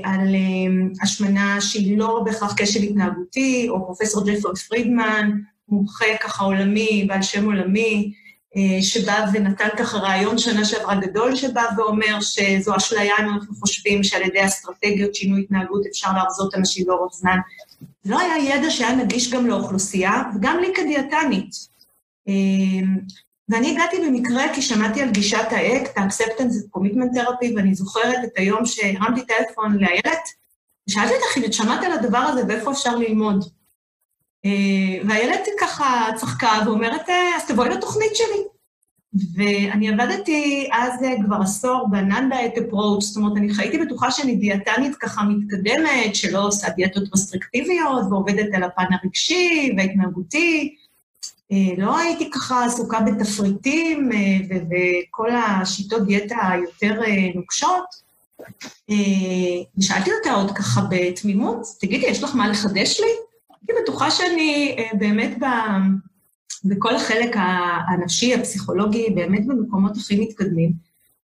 על 0.03 0.35
אה, 0.35 1.03
השמנה 1.03 1.61
שהיא 1.61 1.99
לא 1.99 2.23
בהכרח 2.25 2.55
כשל 2.57 2.83
התנהגותי, 2.83 3.67
או 3.69 3.87
פרופסור 3.87 4.25
ג'פרי 4.27 4.53
פרידמן, 4.69 5.31
מומחה 5.69 6.07
ככה 6.21 6.45
עולמי, 6.45 7.05
בעל 7.09 7.23
שם 7.23 7.45
עולמי, 7.45 8.13
אה, 8.57 8.83
שבא 8.83 9.27
ונתן 9.33 9.69
ככה 9.79 9.99
רעיון 9.99 10.39
שנה 10.39 10.65
שעברה 10.65 10.95
גדול, 10.95 11.37
שבא 11.37 11.63
ואומר 11.77 12.21
שזו 12.21 12.77
אשליה 12.77 13.15
אם 13.21 13.29
אנחנו 13.29 13.55
חושבים 13.55 14.05
שעל 14.05 14.23
ידי 14.23 14.45
אסטרטגיות 14.45 15.15
שינוי 15.15 15.41
התנהגות 15.41 15.87
אפשר 15.91 16.13
להרזות 16.13 16.55
אנשים 16.55 16.89
לאורך 16.89 17.13
זמן. 17.15 17.39
לא 18.05 18.21
היה 18.21 18.55
ידע 18.55 18.71
שהיה 18.71 18.97
נגיש 18.97 19.33
גם 19.33 19.47
לאוכלוסייה, 19.47 20.23
וגם 20.37 20.59
לי 20.61 20.69
כדיאטנית. 20.75 21.51
ואני 23.49 23.71
הגעתי 23.71 23.97
במקרה 24.07 24.55
כי 24.55 24.63
שמעתי 24.63 25.03
על 25.03 25.11
גישת 25.11 25.47
האקט, 25.51 25.99
ה-acceptance 25.99 26.77
commitment 26.77 27.17
therapy, 27.17 27.57
ואני 27.57 27.75
זוכרת 27.75 28.25
את 28.25 28.31
היום 28.37 28.67
שהרמתי 28.67 29.21
טלפון 29.27 29.79
לאיילת, 29.79 30.29
ושאלתי 30.89 31.15
אותך 31.15 31.39
אם 31.39 31.45
את 31.45 31.53
שמעת 31.53 31.85
על 31.85 31.93
הדבר 31.93 32.19
הזה 32.19 32.43
ואיפה 32.49 32.71
אפשר 32.73 32.97
ללמוד. 32.97 33.45
אה, 34.45 35.09
והילד 35.09 35.41
ככה 35.61 36.09
צחקה 36.17 36.53
ואומרת, 36.67 37.09
אה, 37.09 37.37
אז 37.37 37.47
תבואי 37.47 37.69
לתוכנית 37.69 38.17
שלי. 38.17 38.43
ואני 39.35 39.89
עבדתי 39.89 40.69
אז 40.73 41.03
אה, 41.03 41.15
כבר 41.25 41.37
עשור 41.43 41.89
אפרוץ', 42.59 43.05
זאת 43.05 43.17
אומרת, 43.17 43.37
אני 43.37 43.55
חייתי 43.55 43.79
בטוחה 43.79 44.11
שאני 44.11 44.37
דיאטנית 44.37 44.97
ככה 44.97 45.23
מתקדמת, 45.23 46.15
שלא 46.15 46.47
עושה 46.47 46.69
דיאטות 46.71 47.05
רסטריקטיביות 47.15 48.03
ועובדת 48.11 48.55
על 48.55 48.63
הפן 48.63 48.85
הרגשי 49.03 49.73
וההתנהגותי. 49.77 50.77
לא 51.79 51.99
הייתי 51.99 52.31
ככה 52.31 52.65
עסוקה 52.65 53.01
בתפריטים 53.01 54.11
וכל 54.51 55.31
השיטות 55.31 56.07
דיאטה 56.07 56.37
היותר 56.49 57.01
נוקשות. 57.35 57.85
ושאלתי 59.79 60.11
אותה 60.19 60.33
עוד 60.33 60.51
ככה 60.51 60.81
בתמימות, 60.91 61.67
תגידי, 61.81 62.07
יש 62.07 62.23
לך 62.23 62.35
מה 62.35 62.49
לחדש 62.49 63.01
לי? 63.01 63.07
הייתי 63.69 63.83
בטוחה 63.83 64.11
שאני 64.11 64.77
אה, 64.79 64.99
באמת 64.99 65.39
ב... 65.41 65.45
בכל 66.65 66.97
החלק 66.97 67.37
הנפשי, 67.89 68.35
הפסיכולוגי, 68.35 69.11
באמת 69.11 69.47
במקומות 69.47 69.97
הכי 69.97 70.21
מתקדמים. 70.21 70.73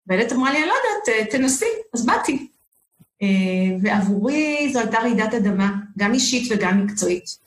והילד 0.07 0.33
אמרה 0.33 0.51
לי, 0.51 0.57
אני 0.57 0.67
לא 0.67 0.73
יודעת, 0.73 1.09
אה, 1.09 1.37
תנסי, 1.37 1.65
אז 1.93 2.05
באתי. 2.05 2.47
אה, 3.21 3.27
ועבורי 3.81 4.69
זו 4.73 4.79
הייתה 4.79 4.99
רעידת 4.99 5.33
אדמה, 5.33 5.71
גם 5.97 6.13
אישית 6.13 6.51
וגם 6.51 6.85
מקצועית. 6.85 7.44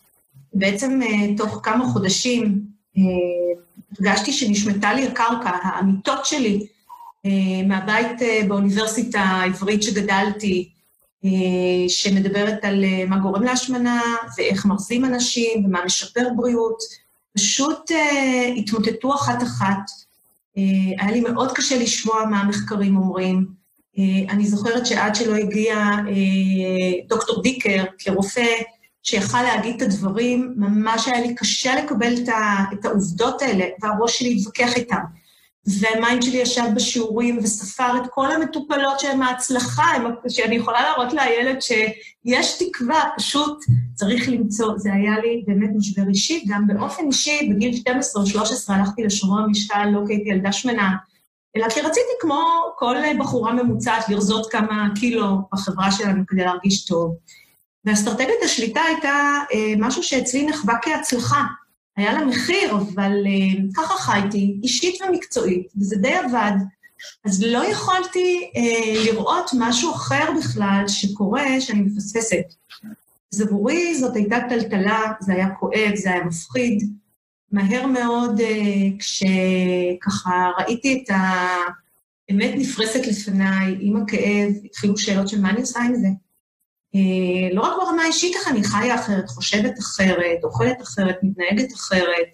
בעצם 0.55 1.01
תוך 1.37 1.61
כמה 1.63 1.89
חודשים 1.89 2.63
הרגשתי 3.99 4.33
שנשמטה 4.33 4.95
לי 4.95 5.07
הקרקע, 5.07 5.51
האמיתות 5.63 6.27
שלי 6.27 6.67
מהבית 7.67 8.47
באוניברסיטה 8.49 9.21
העברית 9.21 9.83
שגדלתי, 9.83 10.69
אה, 11.25 11.89
שמדברת 11.89 12.65
על 12.65 12.85
אה, 12.85 13.05
מה 13.07 13.19
גורם 13.19 13.43
להשמנה 13.43 14.03
ואיך 14.37 14.67
מרזים 14.67 15.05
אנשים 15.05 15.65
ומה 15.65 15.85
משפר 15.85 16.29
בריאות. 16.37 16.79
פשוט 17.35 17.91
התמוטטו 18.57 19.15
אחת-אחת. 19.15 19.91
היה 20.99 21.11
לי 21.11 21.21
מאוד 21.21 21.53
קשה 21.53 21.79
לשמוע 21.79 22.25
מה 22.31 22.41
המחקרים 22.41 22.97
אומרים. 22.97 23.47
אני 24.29 24.47
זוכרת 24.47 24.87
שעד 24.87 25.15
שלא 25.15 25.35
הגיע 25.35 25.97
דוקטור 27.09 27.43
דיקר 27.43 27.85
כרופא, 27.99 28.47
שיכל 29.03 29.43
להגיד 29.43 29.77
את 29.77 29.83
הדברים, 29.83 30.55
ממש 30.57 31.09
היה 31.09 31.21
לי 31.21 31.35
קשה 31.35 31.77
לקבל 31.77 32.15
את 32.73 32.85
העובדות 32.85 33.43
האלה, 33.43 33.65
והראש 33.83 34.19
שלי 34.19 34.37
התווכח 34.37 34.77
איתם. 34.77 35.03
והמיינד 35.81 36.23
שלי 36.23 36.39
ישב 36.39 36.63
בשיעורים 36.75 37.39
וספר 37.43 37.97
את 37.97 38.11
כל 38.11 38.33
המטופלות 38.33 39.01
שהן 39.01 39.23
ההצלחה, 39.23 39.85
שאני 40.29 40.57
יכולה 40.57 40.83
להראות 40.83 41.13
לילד 41.13 41.63
שיש 41.63 42.59
תקווה, 42.59 43.01
פשוט 43.17 43.65
צריך 43.95 44.29
למצוא. 44.29 44.79
זה 44.79 44.93
היה 44.93 45.19
לי 45.19 45.45
באמת 45.47 45.71
משבר 45.77 46.09
אישי, 46.09 46.45
גם 46.49 46.67
באופן 46.67 47.07
אישי, 47.07 47.51
בגיל 47.51 47.77
12 47.77 48.23
או 48.23 48.27
13 48.27 48.77
הלכתי 48.77 49.03
לשומר 49.03 49.43
המשקל, 49.43 49.85
לא 49.85 50.01
כי 50.07 50.13
הייתי 50.13 50.29
ילדה 50.29 50.53
שמנה, 50.53 50.97
אלא 51.57 51.69
כי 51.69 51.81
רציתי 51.81 52.13
כמו 52.21 52.43
כל 52.79 52.97
בחורה 53.19 53.53
ממוצעת 53.53 54.09
לרזות 54.09 54.51
כמה 54.51 54.89
קילו 55.01 55.39
בחברה 55.53 55.93
שלנו 55.93 56.23
כדי 56.27 56.45
להרגיש 56.45 56.85
טוב. 56.85 57.17
ואסטרטגיית 57.85 58.43
השליטה 58.45 58.81
הייתה 58.81 59.39
אה, 59.55 59.75
משהו 59.79 60.03
שאצלי 60.03 60.47
נחווה 60.47 60.75
כהצלחה. 60.83 61.45
היה 61.99 62.13
לה 62.13 62.25
מחיר, 62.25 62.75
אבל 62.75 63.13
uh, 63.25 63.77
ככה 63.77 63.95
חייתי, 63.95 64.61
אישית 64.63 65.03
ומקצועית, 65.03 65.67
וזה 65.77 65.97
די 65.97 66.15
עבד. 66.15 66.53
אז 67.25 67.43
לא 67.43 67.65
יכולתי 67.65 68.51
uh, 68.55 69.11
לראות 69.11 69.51
משהו 69.59 69.95
אחר 69.95 70.25
בכלל 70.39 70.85
שקורה, 70.87 71.61
שאני 71.61 71.81
מפספסת. 71.81 72.55
אז 73.35 73.41
עבורי 73.41 73.95
זאת 73.95 74.17
הייתה 74.17 74.37
טלטלה, 74.49 75.13
זה 75.21 75.33
היה 75.33 75.49
כואב, 75.51 75.95
זה 75.95 76.11
היה 76.11 76.25
מפחיד. 76.25 76.93
מהר 77.53 77.87
מאוד, 77.87 78.41
uh, 78.41 78.45
כשככה 78.99 80.51
ראיתי 80.59 81.03
את 81.05 81.11
האמת 81.11 82.55
נפרסת 82.57 83.07
לפניי, 83.07 83.77
עם 83.81 83.97
הכאב, 83.97 84.53
התחילו 84.65 84.99
שאלות 84.99 85.29
של 85.29 85.41
מה 85.41 85.51
אני 85.51 85.61
עושה 85.61 85.81
עם 85.81 85.95
זה. 85.95 86.09
אה, 86.95 87.55
לא 87.55 87.63
רק 87.63 87.73
ברמה 87.77 88.03
האישית 88.03 88.37
איך 88.37 88.49
אני 88.49 88.65
חיה 88.65 88.95
אחרת, 88.95 89.29
חושבת 89.29 89.79
אחרת, 89.79 90.45
אוכלת 90.45 90.83
אחרת, 90.83 91.17
מתנהגת 91.23 91.73
אחרת, 91.73 92.29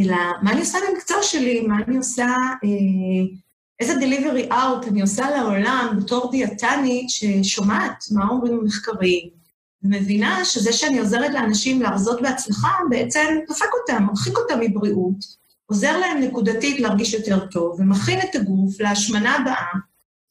אלא 0.00 0.16
מה 0.42 0.52
אני 0.52 0.60
עושה 0.60 0.78
במקצוע 0.90 1.22
שלי, 1.22 1.60
מה 1.60 1.76
אני 1.86 1.96
עושה, 1.96 2.26
אה, 2.64 3.36
איזה 3.80 3.92
delivery 3.94 4.50
out 4.50 4.88
אני 4.88 5.00
עושה 5.00 5.30
לעולם 5.30 5.98
בתור 6.00 6.30
דיאטנית 6.30 7.10
ששומעת 7.10 8.04
מה 8.10 8.28
אומרים 8.28 8.58
המחקרים, 8.62 9.28
ומבינה 9.82 10.44
שזה 10.44 10.72
שאני 10.72 10.98
עוזרת 10.98 11.34
לאנשים 11.34 11.82
להרזות 11.82 12.22
בהצלחה, 12.22 12.68
בעצם 12.90 13.34
דופק 13.48 13.68
אותם, 13.80 14.04
מרחיק 14.04 14.36
אותם 14.38 14.60
מבריאות, 14.60 15.46
עוזר 15.66 15.98
להם 15.98 16.20
נקודתית 16.20 16.80
להרגיש 16.80 17.14
יותר 17.14 17.46
טוב, 17.46 17.80
ומכין 17.80 18.20
את 18.20 18.34
הגוף 18.34 18.80
להשמנה 18.80 19.36
הבאה, 19.36 19.72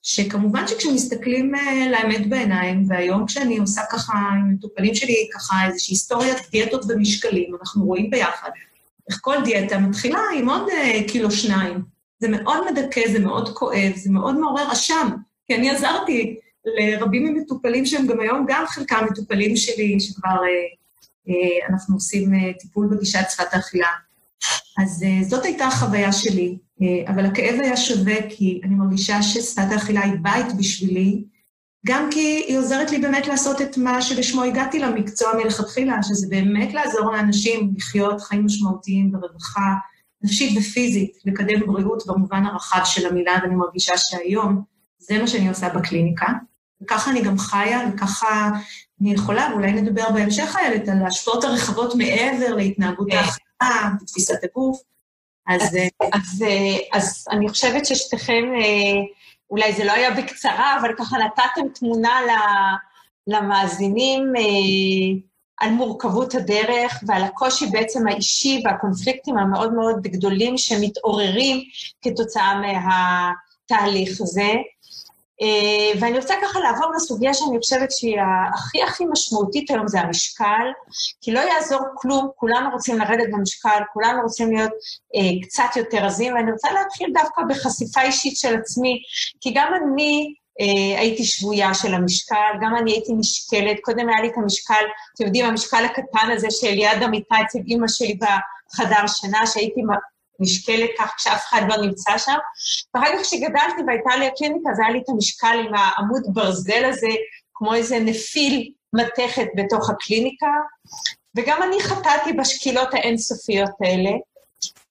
שכמובן 0.07 0.67
שכשמסתכלים 0.67 1.55
uh, 1.55 1.89
לאמת 1.89 2.29
בעיניים, 2.29 2.85
והיום 2.87 3.25
כשאני 3.25 3.57
עושה 3.57 3.81
ככה 3.91 4.13
עם 4.13 4.53
מטופלים 4.53 4.95
שלי, 4.95 5.29
ככה 5.33 5.55
איזושהי 5.67 5.93
היסטוריית 5.93 6.37
דיאטות 6.51 6.81
ומשקלים, 6.89 7.55
אנחנו 7.59 7.85
רואים 7.85 8.09
ביחד 8.09 8.49
איך 9.09 9.19
כל 9.21 9.35
דיאטה 9.43 9.79
מתחילה 9.79 10.19
עם 10.37 10.49
עוד 10.49 10.67
uh, 10.67 11.11
קילו 11.11 11.31
שניים. 11.31 11.81
זה 12.19 12.27
מאוד 12.27 12.71
מדכא, 12.71 13.01
זה 13.11 13.19
מאוד 13.19 13.57
כואב, 13.57 13.91
זה 13.95 14.11
מאוד 14.11 14.39
מעורר 14.39 14.71
אשם, 14.71 15.09
כי 15.47 15.55
אני 15.55 15.69
עזרתי 15.69 16.35
לרבים 16.65 17.23
ממטופלים 17.23 17.85
שהם 17.85 18.07
גם 18.07 18.19
היום, 18.19 18.45
גם 18.47 18.63
חלקם 18.67 19.05
מטופלים 19.11 19.55
שלי, 19.55 19.99
שכבר 19.99 20.29
uh, 20.29 21.29
uh, 21.29 21.69
אנחנו 21.69 21.95
עושים 21.95 22.33
uh, 22.33 22.59
טיפול 22.59 22.87
בגישת 22.91 23.25
שפת 23.29 23.53
האכילה. 23.53 23.87
אז 24.83 25.03
uh, 25.03 25.29
זאת 25.29 25.45
הייתה 25.45 25.65
החוויה 25.65 26.13
שלי. 26.13 26.57
אה, 26.81 27.13
אבל 27.13 27.25
הכאב 27.25 27.59
היה 27.61 27.77
שווה 27.77 28.15
כי 28.29 28.61
אני 28.63 28.75
מרגישה 28.75 29.21
ששפת 29.21 29.71
האכילה 29.71 30.01
היא 30.01 30.13
בית 30.21 30.55
בשבילי, 30.57 31.23
גם 31.85 32.07
כי 32.11 32.43
היא 32.47 32.57
עוזרת 32.57 32.91
לי 32.91 32.97
באמת 32.97 33.27
לעשות 33.27 33.61
את 33.61 33.77
מה 33.77 34.01
שלשמו 34.01 34.43
הגעתי 34.43 34.79
למקצוע 34.79 35.29
מלכתחילה, 35.43 36.03
שזה 36.03 36.27
באמת 36.29 36.73
לעזור 36.73 37.11
לאנשים 37.11 37.73
לחיות 37.77 38.21
חיים 38.21 38.45
משמעותיים 38.45 39.11
ברווחה 39.11 39.73
נפשית 40.21 40.57
ופיזית, 40.57 41.11
לקדם 41.25 41.59
בריאות 41.67 42.03
במובן 42.07 42.45
הרחב 42.45 42.81
של 42.85 43.07
המילה, 43.07 43.33
ואני 43.41 43.55
מרגישה 43.55 43.97
שהיום 43.97 44.63
זה 44.99 45.21
מה 45.21 45.27
שאני 45.27 45.49
עושה 45.49 45.69
בקליניקה. 45.69 46.27
וככה 46.81 47.11
אני 47.11 47.21
גם 47.21 47.37
חיה, 47.37 47.79
וככה 47.93 48.49
אני 49.01 49.13
יכולה, 49.13 49.49
ואולי 49.51 49.71
נדבר 49.71 50.11
בהמשך, 50.13 50.55
איילת, 50.55 50.87
על 50.87 51.01
ההשפעות 51.01 51.43
הרחבות 51.43 51.95
מעבר 51.95 52.55
להתנהגות 52.55 53.11
אה. 53.11 53.21
האכילה, 53.61 53.89
בתפיסת 54.01 54.43
הגוף. 54.43 54.81
אז, 55.47 55.61
אז, 55.61 55.73
אז, 56.13 56.43
אה, 56.47 56.97
אז 56.97 57.25
אני 57.31 57.49
חושבת 57.49 57.85
ששתיכם, 57.85 58.43
אה, 58.55 59.01
אולי 59.49 59.73
זה 59.73 59.85
לא 59.85 59.91
היה 59.91 60.11
בקצרה, 60.11 60.79
אבל 60.81 60.91
ככה 60.97 61.17
נתתם 61.17 61.69
תמונה 61.73 62.19
למאזינים 63.27 64.33
אה, 64.37 65.21
על 65.57 65.69
מורכבות 65.69 66.35
הדרך 66.35 67.03
ועל 67.07 67.23
הקושי 67.23 67.65
בעצם 67.65 68.07
האישי 68.07 68.61
והקונפליקטים 68.65 69.37
המאוד 69.37 69.73
מאוד 69.73 70.01
גדולים 70.01 70.57
שמתעוררים 70.57 71.63
כתוצאה 72.01 72.61
מהתהליך 72.61 74.21
הזה. 74.21 74.53
Uh, 75.41 75.97
ואני 76.01 76.17
רוצה 76.17 76.33
ככה 76.43 76.59
לעבור 76.59 76.91
לסוגיה 76.95 77.33
שאני 77.33 77.57
חושבת 77.59 77.91
שהיא 77.91 78.17
הכי 78.53 78.83
הכי 78.83 79.05
משמעותית 79.05 79.69
היום, 79.69 79.87
זה 79.87 79.99
המשקל, 79.99 80.67
כי 81.21 81.31
לא 81.31 81.39
יעזור 81.39 81.79
כלום, 81.95 82.29
כולנו 82.35 82.69
רוצים 82.71 82.99
לרדת 82.99 83.27
במשקל, 83.31 83.79
כולנו 83.93 84.21
רוצים 84.21 84.55
להיות 84.55 84.71
uh, 84.71 85.45
קצת 85.47 85.75
יותר 85.75 86.05
רזים, 86.05 86.35
ואני 86.35 86.51
רוצה 86.51 86.71
להתחיל 86.71 87.09
דווקא 87.13 87.41
בחשיפה 87.49 88.01
אישית 88.01 88.37
של 88.37 88.55
עצמי, 88.55 88.97
כי 89.41 89.53
גם 89.55 89.73
אני 89.73 90.33
uh, 90.61 90.99
הייתי 90.99 91.23
שבויה 91.23 91.73
של 91.73 91.93
המשקל, 91.93 92.53
גם 92.61 92.75
אני 92.75 92.91
הייתי 92.91 93.13
משקלת, 93.13 93.77
קודם 93.81 94.09
היה 94.09 94.21
לי 94.21 94.27
את 94.27 94.37
המשקל, 94.37 94.83
אתם 95.15 95.25
יודעים, 95.25 95.45
המשקל 95.45 95.85
הקטן 95.85 96.31
הזה 96.33 96.47
שליד 96.51 97.03
המיטה 97.03 97.35
אצל 97.45 97.59
אימא 97.67 97.87
שלי 97.87 98.17
בחדר 98.19 99.07
שינה, 99.07 99.47
שהייתי 99.47 99.81
נשקלת 100.39 100.89
כך 100.97 101.13
כשאף 101.17 101.45
אחד 101.49 101.61
לא 101.69 101.85
נמצא 101.85 102.17
שם. 102.17 102.37
ואחר 102.93 103.07
כך 103.17 103.21
כשגדלתי 103.21 103.81
והייתה 103.87 104.15
לי 104.19 104.27
הקליניקה, 104.27 104.69
אז 104.69 104.79
היה 104.79 104.89
לי 104.89 104.99
את 104.99 105.09
המשקל 105.09 105.57
עם 105.67 105.73
העמוד 105.75 106.23
ברזל 106.27 106.85
הזה, 106.85 107.07
כמו 107.53 107.73
איזה 107.73 107.99
נפיל 107.99 108.71
מתכת 108.93 109.47
בתוך 109.55 109.89
הקליניקה, 109.89 110.51
וגם 111.35 111.63
אני 111.63 111.81
חטאתי 111.81 112.33
בשקילות 112.33 112.93
האינסופיות 112.93 113.71
האלה. 113.81 114.11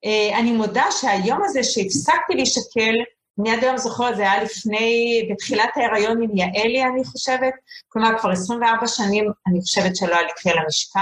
אה, 0.04 0.38
אני 0.38 0.52
מודה 0.52 0.84
שהיום 0.90 1.40
הזה 1.44 1.64
שהפסקתי 1.64 2.34
להישקל, 2.34 2.94
אני 3.40 3.50
עד 3.50 3.64
היום 3.64 3.76
זוכרת, 3.76 4.16
זה 4.16 4.22
היה 4.22 4.42
לפני, 4.42 5.28
בתחילת 5.30 5.70
ההיריון 5.76 6.22
עם 6.22 6.36
יעלי, 6.36 6.84
אני 6.84 7.04
חושבת, 7.04 7.54
כלומר, 7.88 8.18
כבר 8.18 8.30
24 8.30 8.86
שנים, 8.86 9.30
אני 9.46 9.60
חושבת 9.60 9.96
שלא 9.96 10.16
עליתי 10.16 10.50
על 10.50 10.58
המשקל, 10.58 11.00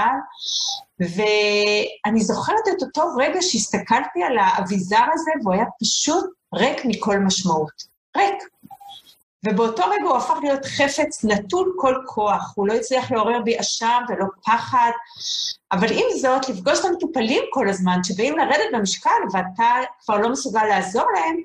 ואני 0.99 2.21
זוכרת 2.21 2.67
את 2.77 2.83
אותו 2.83 3.01
רגע 3.17 3.41
שהסתכלתי 3.41 4.23
על 4.23 4.37
האביזר 4.37 5.03
הזה, 5.13 5.31
והוא 5.43 5.53
היה 5.53 5.65
פשוט 5.81 6.25
ריק 6.55 6.85
מכל 6.85 7.17
משמעות. 7.17 7.93
ריק. 8.17 8.43
ובאותו 9.45 9.83
רגע 9.83 10.03
הוא 10.03 10.17
הפך 10.17 10.35
להיות 10.41 10.65
חפץ 10.65 11.23
נטול 11.23 11.73
כל 11.77 11.95
כוח, 12.05 12.53
הוא 12.55 12.67
לא 12.67 12.73
הצליח 12.73 13.11
לעורר 13.11 13.41
בי 13.41 13.59
אשם 13.59 14.01
ולא 14.09 14.25
פחד, 14.45 14.91
אבל 15.71 15.87
עם 15.91 16.17
זאת, 16.21 16.49
לפגוש 16.49 16.79
את 16.79 16.85
המטופלים 16.85 17.43
כל 17.49 17.69
הזמן, 17.69 18.03
שבאים 18.03 18.37
לרדת 18.37 18.73
במשקל 18.73 19.09
ואתה 19.33 19.73
כבר 20.03 20.17
לא 20.17 20.29
מסוגל 20.29 20.63
לעזור 20.63 21.05
להם, 21.15 21.37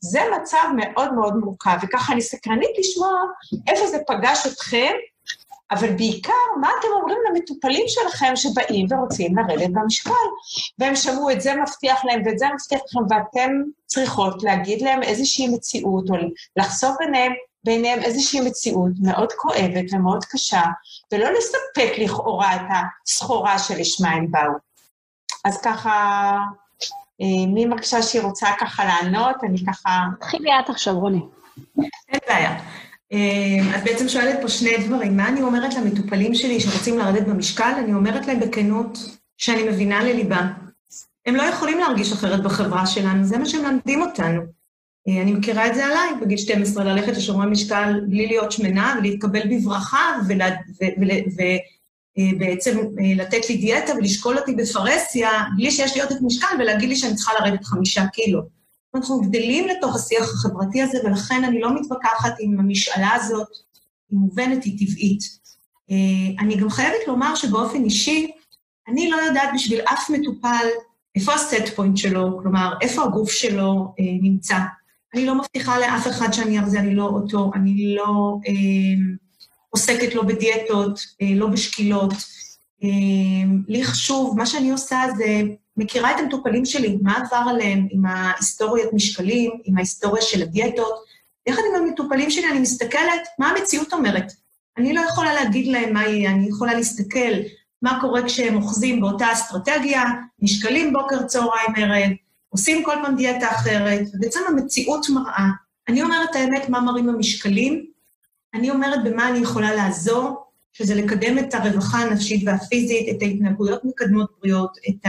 זה 0.00 0.20
מצב 0.40 0.64
מאוד 0.76 1.14
מאוד 1.14 1.34
מורכב, 1.36 1.76
וככה 1.82 2.12
אני 2.12 2.22
סקרנית 2.22 2.70
לשמוע 2.78 3.12
איפה 3.66 3.86
זה 3.86 3.98
פגש 4.06 4.46
אתכם, 4.46 4.92
אבל 5.72 5.96
בעיקר, 5.96 6.32
מה 6.60 6.68
אתם 6.80 6.88
אומרים 7.00 7.18
למטופלים 7.28 7.84
שלכם 7.88 8.36
שבאים 8.36 8.86
ורוצים 8.90 9.36
לרדת 9.38 9.70
במשקל? 9.70 10.12
והם 10.78 10.96
שמעו 10.96 11.30
את 11.30 11.40
זה 11.40 11.54
מבטיח 11.54 12.04
להם 12.04 12.22
ואת 12.26 12.38
זה 12.38 12.46
מבטיח 12.54 12.80
לכם, 12.88 12.98
ואתם 13.10 13.50
צריכות 13.86 14.42
להגיד 14.42 14.82
להם 14.82 15.02
איזושהי 15.02 15.48
מציאות, 15.48 16.10
או 16.10 16.14
לחשוף 16.56 16.96
ביניהם, 16.98 17.32
ביניהם 17.64 18.02
איזושהי 18.02 18.40
מציאות 18.40 18.92
מאוד 19.02 19.32
כואבת 19.32 19.84
ומאוד 19.92 20.24
קשה, 20.24 20.62
ולא 21.12 21.30
לספק 21.30 21.98
לכאורה 21.98 22.56
את 22.56 22.60
הסחורה 23.06 23.58
שלשמה 23.58 24.10
הם 24.10 24.30
באו. 24.30 24.52
אז 25.44 25.60
ככה, 25.62 25.90
אה, 27.20 27.46
מי 27.46 27.66
מרגישה 27.66 28.02
שהיא 28.02 28.22
רוצה 28.22 28.46
ככה 28.60 28.84
לענות? 28.84 29.36
אני 29.44 29.58
ככה... 29.66 29.90
תתחילי 30.18 30.50
את 30.64 30.70
עכשיו, 30.70 30.98
רוני. 30.98 31.20
אין 32.08 32.20
בעיה. 32.28 32.58
אה, 33.12 33.78
את 33.78 33.84
בעצם 33.84 34.08
שואלת 34.08 34.38
פה 34.42 34.48
שני 34.48 34.76
דברים. 34.86 35.16
מה 35.16 35.28
אני 35.28 35.42
אומרת 35.42 35.74
למטופלים 35.74 36.34
שלי 36.34 36.60
שרוצים 36.60 36.98
לרדת 36.98 37.26
במשקל? 37.26 37.72
אני 37.84 37.94
אומרת 37.94 38.26
להם 38.26 38.40
בכנות 38.40 38.98
שאני 39.38 39.62
מבינה 39.62 40.04
לליבם. 40.04 40.46
הם 41.26 41.36
לא 41.36 41.42
יכולים 41.42 41.78
להרגיש 41.78 42.12
אחרת 42.12 42.42
בחברה 42.42 42.86
שלנו, 42.86 43.24
זה 43.24 43.38
מה 43.38 43.46
שמלמדים 43.46 44.02
אותנו. 44.02 44.40
אה, 45.08 45.22
אני 45.22 45.32
מכירה 45.32 45.66
את 45.66 45.74
זה 45.74 45.86
עליי, 45.86 46.10
בגיל 46.22 46.38
12, 46.38 46.84
ללכת 46.84 47.16
לשומרי 47.16 47.50
משקל 47.50 48.00
בלי 48.08 48.26
להיות 48.26 48.52
שמנה 48.52 48.94
ולהתקבל 48.98 49.42
בברכה 49.50 50.18
ובעצם 52.16 52.78
אה, 52.78 53.14
לתת 53.16 53.50
לי 53.50 53.56
דיאטה 53.56 53.92
ולשקול 53.96 54.38
אותי 54.38 54.54
בפרהסיה 54.54 55.30
בלי 55.56 55.70
שיש 55.70 55.94
לי 55.94 56.02
עודף 56.02 56.16
משקל 56.22 56.56
ולהגיד 56.58 56.88
לי 56.88 56.96
שאני 56.96 57.14
צריכה 57.14 57.32
לרדת 57.40 57.64
חמישה 57.64 58.06
קילו. 58.06 58.61
אנחנו 58.94 59.20
גדלים 59.20 59.68
לתוך 59.68 59.96
השיח 59.96 60.22
החברתי 60.22 60.82
הזה, 60.82 60.98
ולכן 61.04 61.44
אני 61.44 61.60
לא 61.60 61.74
מתווכחת 61.74 62.34
עם 62.40 62.60
המשאלה 62.60 63.14
הזאת, 63.14 63.48
היא 64.10 64.18
מובנת, 64.18 64.64
היא 64.64 64.78
טבעית. 64.78 65.20
אה, 65.90 66.44
אני 66.44 66.56
גם 66.56 66.70
חייבת 66.70 67.06
לומר 67.06 67.34
שבאופן 67.34 67.84
אישי, 67.84 68.30
אני 68.88 69.10
לא 69.10 69.16
יודעת 69.16 69.48
בשביל 69.54 69.80
אף 69.80 70.10
מטופל 70.10 70.66
איפה 71.14 71.34
הסט 71.34 71.68
פוינט 71.76 71.96
שלו, 71.96 72.38
כלומר, 72.42 72.74
איפה 72.80 73.04
הגוף 73.04 73.30
שלו 73.30 73.94
אה, 74.00 74.04
נמצא. 74.22 74.56
אני 75.14 75.26
לא 75.26 75.34
מבטיחה 75.34 75.78
לאף 75.78 76.06
אחד 76.06 76.32
שאני 76.32 76.58
ארזה, 76.58 76.80
אני 76.80 76.94
לא 76.94 77.04
אותו, 77.04 77.50
אני 77.54 77.94
לא 77.94 78.36
אה, 78.48 79.14
עוסקת 79.70 80.14
לא 80.14 80.22
בדיאטות, 80.22 81.00
אה, 81.22 81.34
לא 81.34 81.46
בשקילות. 81.46 82.12
אה, 82.84 82.88
לי 83.68 83.84
חשוב, 83.84 84.38
מה 84.38 84.46
שאני 84.46 84.70
עושה 84.70 85.00
זה 85.16 85.42
מכירה 85.76 86.10
את 86.10 86.20
המטופלים 86.20 86.64
שלי, 86.64 86.98
מה 87.02 87.16
עבר 87.16 87.50
עליהם 87.50 87.86
עם 87.90 88.06
ההיסטוריית 88.06 88.92
משקלים, 88.92 89.50
עם 89.64 89.76
ההיסטוריה 89.76 90.22
של 90.22 90.42
הדיאטות. 90.42 91.04
יחד 91.46 91.62
עם 91.70 91.82
המטופלים 91.82 92.30
שלי 92.30 92.50
אני 92.50 92.60
מסתכלת 92.60 93.28
מה 93.38 93.50
המציאות 93.50 93.92
אומרת. 93.92 94.32
אני 94.78 94.92
לא 94.92 95.00
יכולה 95.00 95.34
להגיד 95.34 95.66
להם 95.66 95.92
מה 95.92 96.04
יהיה, 96.04 96.30
אני 96.30 96.48
יכולה 96.48 96.74
להסתכל 96.74 97.32
מה 97.82 97.98
קורה 98.00 98.22
כשהם 98.22 98.56
אוחזים 98.56 99.00
באותה 99.00 99.32
אסטרטגיה, 99.32 100.04
משקלים 100.42 100.92
בוקר, 100.92 101.22
צהריים, 101.22 101.74
ערב, 101.76 102.10
עושים 102.48 102.84
כל 102.84 102.94
פעם 103.02 103.16
דיאטה 103.16 103.50
אחרת, 103.50 104.00
ובעצם 104.14 104.40
המציאות 104.48 105.06
מראה. 105.08 105.48
אני 105.88 106.02
אומרת 106.02 106.36
האמת 106.36 106.68
מה 106.68 106.80
מראים 106.80 107.08
המשקלים, 107.08 107.86
אני 108.54 108.70
אומרת 108.70 109.04
במה 109.04 109.28
אני 109.28 109.38
יכולה 109.38 109.74
לעזור, 109.74 110.44
שזה 110.72 110.94
לקדם 110.94 111.38
את 111.38 111.54
הרווחה 111.54 111.98
הנפשית 111.98 112.42
והפיזית, 112.46 113.16
את 113.16 113.22
ההתנהגויות 113.22 113.84
מקדמות 113.84 114.30
בריאות, 114.40 114.76
את 114.88 115.06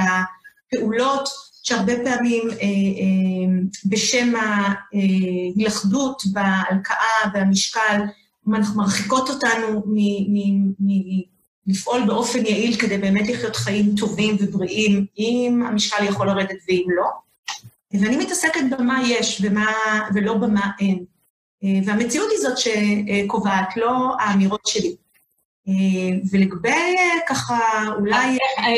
הפעולות 0.78 1.30
שהרבה 1.64 1.94
פעמים 2.04 2.50
אה, 2.50 2.56
אה, 2.56 3.64
בשם 3.86 4.34
ההילכדות 4.36 6.24
בהלקאה 6.26 7.32
והמשקל 7.34 8.02
מרחיקות 8.46 9.30
אותנו 9.30 9.84
מלפעול 11.68 12.06
באופן 12.08 12.46
יעיל 12.46 12.76
כדי 12.76 12.98
באמת 12.98 13.30
לחיות 13.30 13.56
חיים 13.56 13.96
טובים 13.96 14.38
ובריאים, 14.40 15.06
אם 15.18 15.64
המשקל 15.68 16.04
יכול 16.04 16.28
לרדת 16.28 16.58
ואם 16.68 16.86
לא. 16.96 17.06
ואני 18.02 18.18
מתעסקת 18.18 18.62
במה 18.72 19.02
יש 19.08 19.42
ומה, 19.44 19.72
ולא 20.14 20.34
במה 20.34 20.72
אין. 20.80 21.06
אה, 21.64 21.80
והמציאות 21.86 22.30
היא 22.32 22.40
זאת 22.40 22.58
שקובעת, 22.58 23.78
לא 23.78 24.16
האמירות 24.20 24.66
שלי. 24.66 24.96
אה, 25.68 26.18
ולגבי 26.32 26.70
אה, 26.70 27.20
ככה, 27.28 27.60
אולי... 28.00 28.38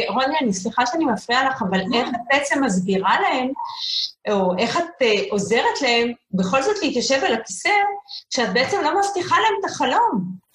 רוני, 0.10 0.40
אני 0.42 0.54
סליחה 0.54 0.86
שאני 0.86 1.06
מפריעה 1.06 1.50
לך, 1.50 1.62
אבל 1.70 1.80
איך 1.94 2.10
את 2.10 2.20
בעצם 2.32 2.64
מסבירה 2.64 3.22
להם, 3.22 3.50
או 4.32 4.58
איך 4.58 4.78
את 4.78 5.08
עוזרת 5.30 5.82
להם 5.82 6.12
בכל 6.34 6.62
זאת 6.62 6.76
להתיישב 6.82 7.24
על 7.24 7.34
הכיסא, 7.34 7.70
כשאת 8.30 8.54
בעצם 8.54 8.78
לא 8.84 9.00
מבטיחה 9.00 9.36
להם 9.36 9.54
את 9.60 9.72
החלום? 9.72 10.46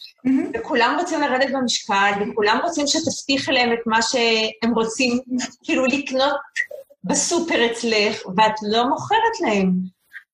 וכולם 0.54 0.96
רוצים 1.00 1.20
לרדת 1.20 1.50
במשקל, 1.52 2.12
וכולם 2.20 2.58
רוצים 2.62 2.86
שתבטיחי 2.86 3.52
להם 3.52 3.72
את 3.72 3.78
מה 3.86 4.02
שהם 4.02 4.74
רוצים, 4.74 5.18
כאילו 5.62 5.86
לקנות 5.86 6.36
בסופר 7.04 7.66
אצלך, 7.66 8.26
ואת 8.36 8.54
לא 8.62 8.88
מוכרת 8.88 9.40
להם. 9.40 9.72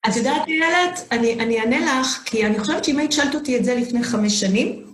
את 0.09 0.15
יודעת, 0.15 0.47
איילת, 0.47 1.07
אני, 1.11 1.33
אני 1.33 1.59
אענה 1.59 1.99
לך, 1.99 2.23
כי 2.25 2.45
אני 2.45 2.59
חושבת 2.59 2.83
שאם 2.83 2.99
היית 2.99 3.11
שאלת 3.11 3.35
אותי 3.35 3.57
את 3.57 3.65
זה 3.65 3.75
לפני 3.75 4.03
חמש 4.03 4.39
שנים, 4.39 4.87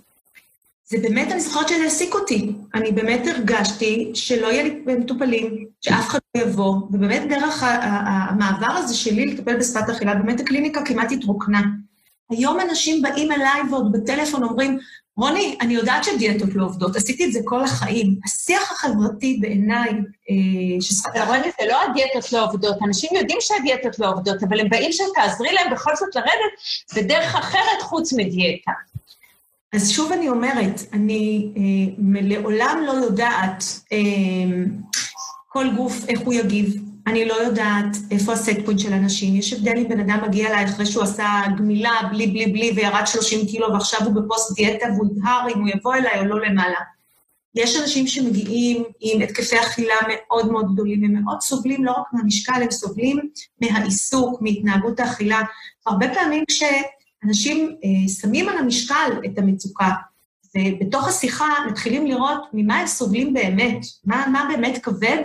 זה 0.93 0.99
באמת, 1.01 1.31
אני 1.31 1.39
זוכרת 1.39 1.69
שזה 1.69 1.83
העסיק 1.83 2.13
אותי. 2.13 2.51
אני 2.73 2.91
באמת 2.91 3.27
הרגשתי 3.27 4.11
שלא 4.13 4.47
יהיה 4.47 4.63
לי 4.63 4.81
מטופלים, 4.85 5.65
שאף 5.81 6.07
אחד 6.07 6.19
לא 6.35 6.41
יבוא, 6.41 6.75
ובאמת 6.91 7.29
דרך 7.29 7.63
המעבר 7.93 8.71
הזה 8.71 8.95
שלי 8.95 9.25
לטפל 9.25 9.57
בשפת 9.57 9.89
אכילה, 9.89 10.15
באמת 10.15 10.39
הקליניקה 10.39 10.81
כמעט 10.85 11.11
התרוקנה. 11.11 11.61
היום 12.31 12.59
אנשים 12.59 13.01
באים 13.01 13.31
אליי 13.31 13.61
ועוד 13.71 13.91
בטלפון 13.91 14.43
אומרים, 14.43 14.79
רוני, 15.17 15.57
אני 15.61 15.73
יודעת 15.73 16.03
שדיאטות 16.03 16.49
לא 16.55 16.65
עובדות, 16.65 16.95
עשיתי 16.95 17.25
את 17.25 17.31
זה 17.31 17.39
כל 17.43 17.63
החיים. 17.63 18.15
השיח 18.25 18.71
החברתי 18.71 19.37
בעיניי, 19.41 19.89
אה, 19.89 20.81
ששפת... 20.81 21.09
רוני, 21.27 21.51
זה 21.61 21.67
לא 21.67 21.77
הדיאטות 21.83 22.33
לא 22.33 22.45
עובדות, 22.45 22.77
אנשים 22.87 23.09
יודעים 23.15 23.37
שהדיאטות 23.41 23.99
לא 23.99 24.09
עובדות, 24.09 24.43
אבל 24.43 24.59
הם 24.59 24.69
באים 24.69 24.91
שתעזרי 24.91 25.53
להם 25.53 25.73
בכל 25.73 25.91
זאת 25.95 26.15
לרדת 26.15 26.53
בדרך 26.95 27.35
אחרת 27.35 27.81
חוץ 27.81 28.13
מדיאטה. 28.13 28.71
אז 29.73 29.89
שוב 29.89 30.11
אני 30.11 30.29
אומרת, 30.29 30.81
אני 30.93 31.51
אה, 31.57 32.21
לעולם 32.21 32.83
לא 32.87 32.91
יודעת 32.91 33.63
אה, 33.91 33.97
כל 35.47 35.65
גוף 35.75 36.05
איך 36.09 36.19
הוא 36.19 36.33
יגיב. 36.33 36.75
אני 37.07 37.25
לא 37.25 37.33
יודעת 37.33 37.97
איפה 38.11 38.33
ה 38.33 38.41
set 38.41 38.65
point 38.65 38.79
של 38.79 38.93
אנשים. 38.93 39.35
יש 39.35 39.53
הבדל 39.53 39.77
אם 39.77 39.89
בן 39.89 39.99
אדם 39.99 40.19
מגיע 40.27 40.49
אליי 40.49 40.65
אחרי 40.65 40.85
שהוא 40.85 41.03
עשה 41.03 41.27
גמילה 41.57 41.91
בלי 42.11 42.27
בלי 42.27 42.47
בלי 42.47 42.71
וירד 42.75 43.03
30 43.05 43.47
קילו 43.47 43.73
ועכשיו 43.73 43.99
הוא 44.05 44.13
בפוסט 44.13 44.55
דיאטה 44.55 44.85
והוא 44.95 45.07
יבחר 45.17 45.47
אם 45.55 45.59
הוא 45.59 45.69
יבוא 45.69 45.95
אליי 45.95 46.19
או 46.19 46.25
לא 46.25 46.41
למעלה. 46.41 46.79
יש 47.55 47.81
אנשים 47.81 48.07
שמגיעים 48.07 48.83
עם 48.99 49.21
התקפי 49.21 49.59
אכילה 49.59 49.95
מאוד 50.07 50.51
מאוד 50.51 50.73
גדולים, 50.73 51.03
הם 51.03 51.23
מאוד 51.23 51.41
סובלים 51.41 51.85
לא 51.85 51.91
רק 51.91 52.05
מהמשקל, 52.13 52.61
הם 52.61 52.71
סובלים 52.71 53.19
מהעיסוק, 53.61 54.41
מהתנהגות 54.41 54.99
האכילה. 54.99 55.41
הרבה 55.87 56.13
פעמים 56.13 56.43
כשאנשים 57.23 57.75
אה, 57.83 58.09
שמים 58.09 58.49
על 58.49 58.57
המשקל 58.57 59.11
את 59.25 59.39
המצוקה, 59.39 59.89
ובתוך 60.57 61.07
השיחה 61.07 61.47
מתחילים 61.67 62.07
לראות 62.07 62.41
ממה 62.53 62.79
הם 62.79 62.87
סובלים 62.87 63.33
באמת, 63.33 63.85
מה, 64.05 64.25
מה 64.31 64.47
באמת 64.49 64.77
כבד, 64.83 65.23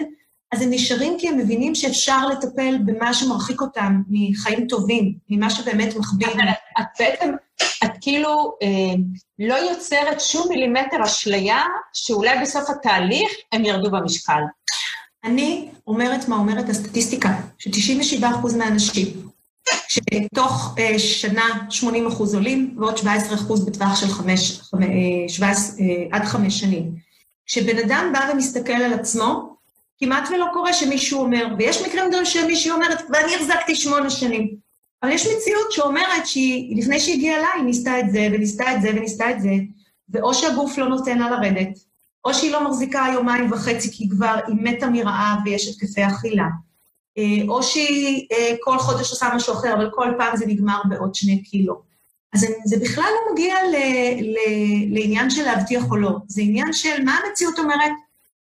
אז 0.52 0.62
הם 0.62 0.70
נשארים 0.70 1.16
כי 1.18 1.28
הם 1.28 1.38
מבינים 1.38 1.74
שאפשר 1.74 2.28
לטפל 2.28 2.78
במה 2.84 3.14
שמרחיק 3.14 3.60
אותם 3.60 4.02
מחיים 4.08 4.66
טובים, 4.66 5.14
ממה 5.30 5.50
שבאמת 5.50 5.96
מכביד. 5.96 6.28
את 6.80 6.84
בעצם, 6.98 7.32
את 7.84 7.90
כאילו 8.00 8.56
אה, 8.62 8.94
לא 9.38 9.54
יוצרת 9.54 10.20
שום 10.20 10.48
מילימטר 10.48 11.04
אשליה 11.04 11.62
שאולי 11.92 12.38
בסוף 12.42 12.70
התהליך 12.70 13.30
הם 13.52 13.64
ירדו 13.64 13.90
במשקל. 13.90 14.40
אני 15.24 15.68
אומרת 15.86 16.28
מה 16.28 16.36
אומרת 16.36 16.68
הסטטיסטיקה, 16.68 17.40
ש-97% 17.58 18.56
מהאנשים, 18.58 19.28
שתוך 19.88 20.74
אה, 20.78 20.98
שנה 20.98 21.66
80 21.70 22.06
אחוז 22.06 22.34
עולים, 22.34 22.76
ועוד 22.78 22.96
17 22.96 23.34
אחוז 23.34 23.66
בטווח 23.66 24.00
של 24.00 24.08
5, 24.08 24.60
5, 24.60 25.36
17, 25.36 25.80
אה, 25.80 25.84
עד 26.12 26.24
חמש 26.24 26.60
שנים. 26.60 26.92
כשבן 27.46 27.78
אדם 27.78 28.10
בא 28.12 28.30
ומסתכל 28.32 28.72
על 28.72 28.92
עצמו, 28.92 29.56
כמעט 29.98 30.28
ולא 30.30 30.46
קורה 30.52 30.72
שמישהו 30.72 31.20
אומר, 31.20 31.46
ויש 31.58 31.82
מקרים 31.82 32.10
גם 32.12 32.24
שמישהי 32.24 32.70
אומרת, 32.70 33.02
ואני 33.12 33.34
החזקתי 33.34 33.76
שמונה 33.76 34.10
שנים. 34.10 34.54
אבל 35.02 35.12
יש 35.12 35.26
מציאות 35.26 35.72
שאומרת 35.72 36.26
שהיא, 36.26 36.76
לפני 36.82 37.00
שהיא 37.00 37.14
הגיעה 37.14 37.36
אליי, 37.36 37.48
היא 37.56 37.64
ניסתה 37.64 38.00
את 38.00 38.10
זה, 38.10 38.28
וניסתה 38.32 38.74
את 38.74 38.82
זה, 38.82 38.90
וניסתה 38.90 39.30
את 39.30 39.40
זה, 39.40 39.50
ואו 40.08 40.34
שהגוף 40.34 40.78
לא 40.78 40.88
נותן 40.88 41.18
לה 41.18 41.30
לרדת, 41.30 41.78
או 42.24 42.34
שהיא 42.34 42.52
לא 42.52 42.68
מחזיקה 42.68 43.06
יומיים 43.14 43.52
וחצי 43.52 43.92
כי 43.92 44.08
כבר 44.08 44.34
היא 44.46 44.56
מתה 44.60 44.88
מרעב 44.90 45.38
ויש 45.44 45.68
התקפי 45.68 46.06
אכילה, 46.06 46.42
אה, 46.44 46.48
או 47.48 47.62
שהיא 47.62 48.26
אה, 48.32 48.54
כל 48.60 48.78
חודש 48.78 49.10
עושה 49.10 49.28
משהו 49.34 49.54
אחר, 49.54 49.74
אבל 49.74 49.90
כל 49.94 50.08
פעם 50.18 50.36
זה 50.36 50.46
נגמר 50.46 50.80
בעוד 50.88 51.14
שני 51.14 51.42
קילו. 51.42 51.80
אז 52.34 52.46
זה 52.64 52.76
בכלל 52.80 53.04
לא 53.04 53.32
מגיע 53.32 53.54
ל, 53.72 53.76
ל, 54.22 54.38
לעניין 54.98 55.30
של 55.30 55.42
להבטיח 55.42 55.84
או 55.90 55.96
לא, 55.96 56.10
זה 56.26 56.42
עניין 56.42 56.72
של 56.72 57.04
מה 57.04 57.18
המציאות 57.24 57.58
אומרת, 57.58 57.92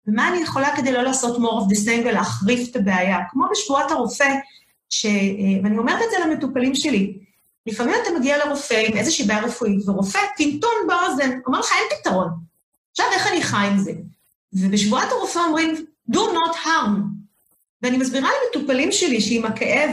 ומה 0.08 0.30
אני 0.30 0.38
יכולה 0.38 0.76
כדי 0.76 0.92
לא 0.92 1.02
לעשות 1.02 1.38
more 1.38 1.62
of 1.62 1.74
the 1.74 1.86
same 1.86 2.06
ולהחריף 2.06 2.72
את 2.72 2.76
הבעיה. 2.76 3.18
כמו 3.30 3.46
בשבועת 3.52 3.92
הרופא, 3.92 4.34
ש... 4.90 5.06
אה, 5.06 5.12
ואני 5.64 5.78
אומרת 5.78 6.00
את 6.06 6.12
זה 6.12 6.26
למטופלים 6.26 6.76
שלי, 6.76 7.18
לפעמים 7.66 7.96
אתה 8.04 8.20
מגיע 8.20 8.46
לרופא 8.46 8.84
עם 8.88 8.98
איזושהי 8.98 9.26
בעיה 9.26 9.42
רפואית, 9.42 9.90
ורופא 9.90 10.20
טינטון 10.38 10.88
באוזן, 10.88 11.40
אומר 11.46 11.60
לך, 11.60 11.70
אין 11.72 12.00
פתרון. 12.00 12.28
עכשיו, 12.92 13.06
איך 13.12 13.28
אני 13.28 13.42
חי 13.42 13.68
עם 13.72 13.78
זה? 13.78 13.92
ובשבועת 14.54 15.12
הרופא 15.12 15.40
אומרים, 15.40 15.86
do 16.12 16.18
not 16.18 16.56
harm. 16.66 17.18
ואני 17.82 17.98
מסבירה 17.98 18.30
למטופלים 18.44 18.92
שלי 18.92 19.22
שעם 19.22 19.46
הכאב, 19.46 19.90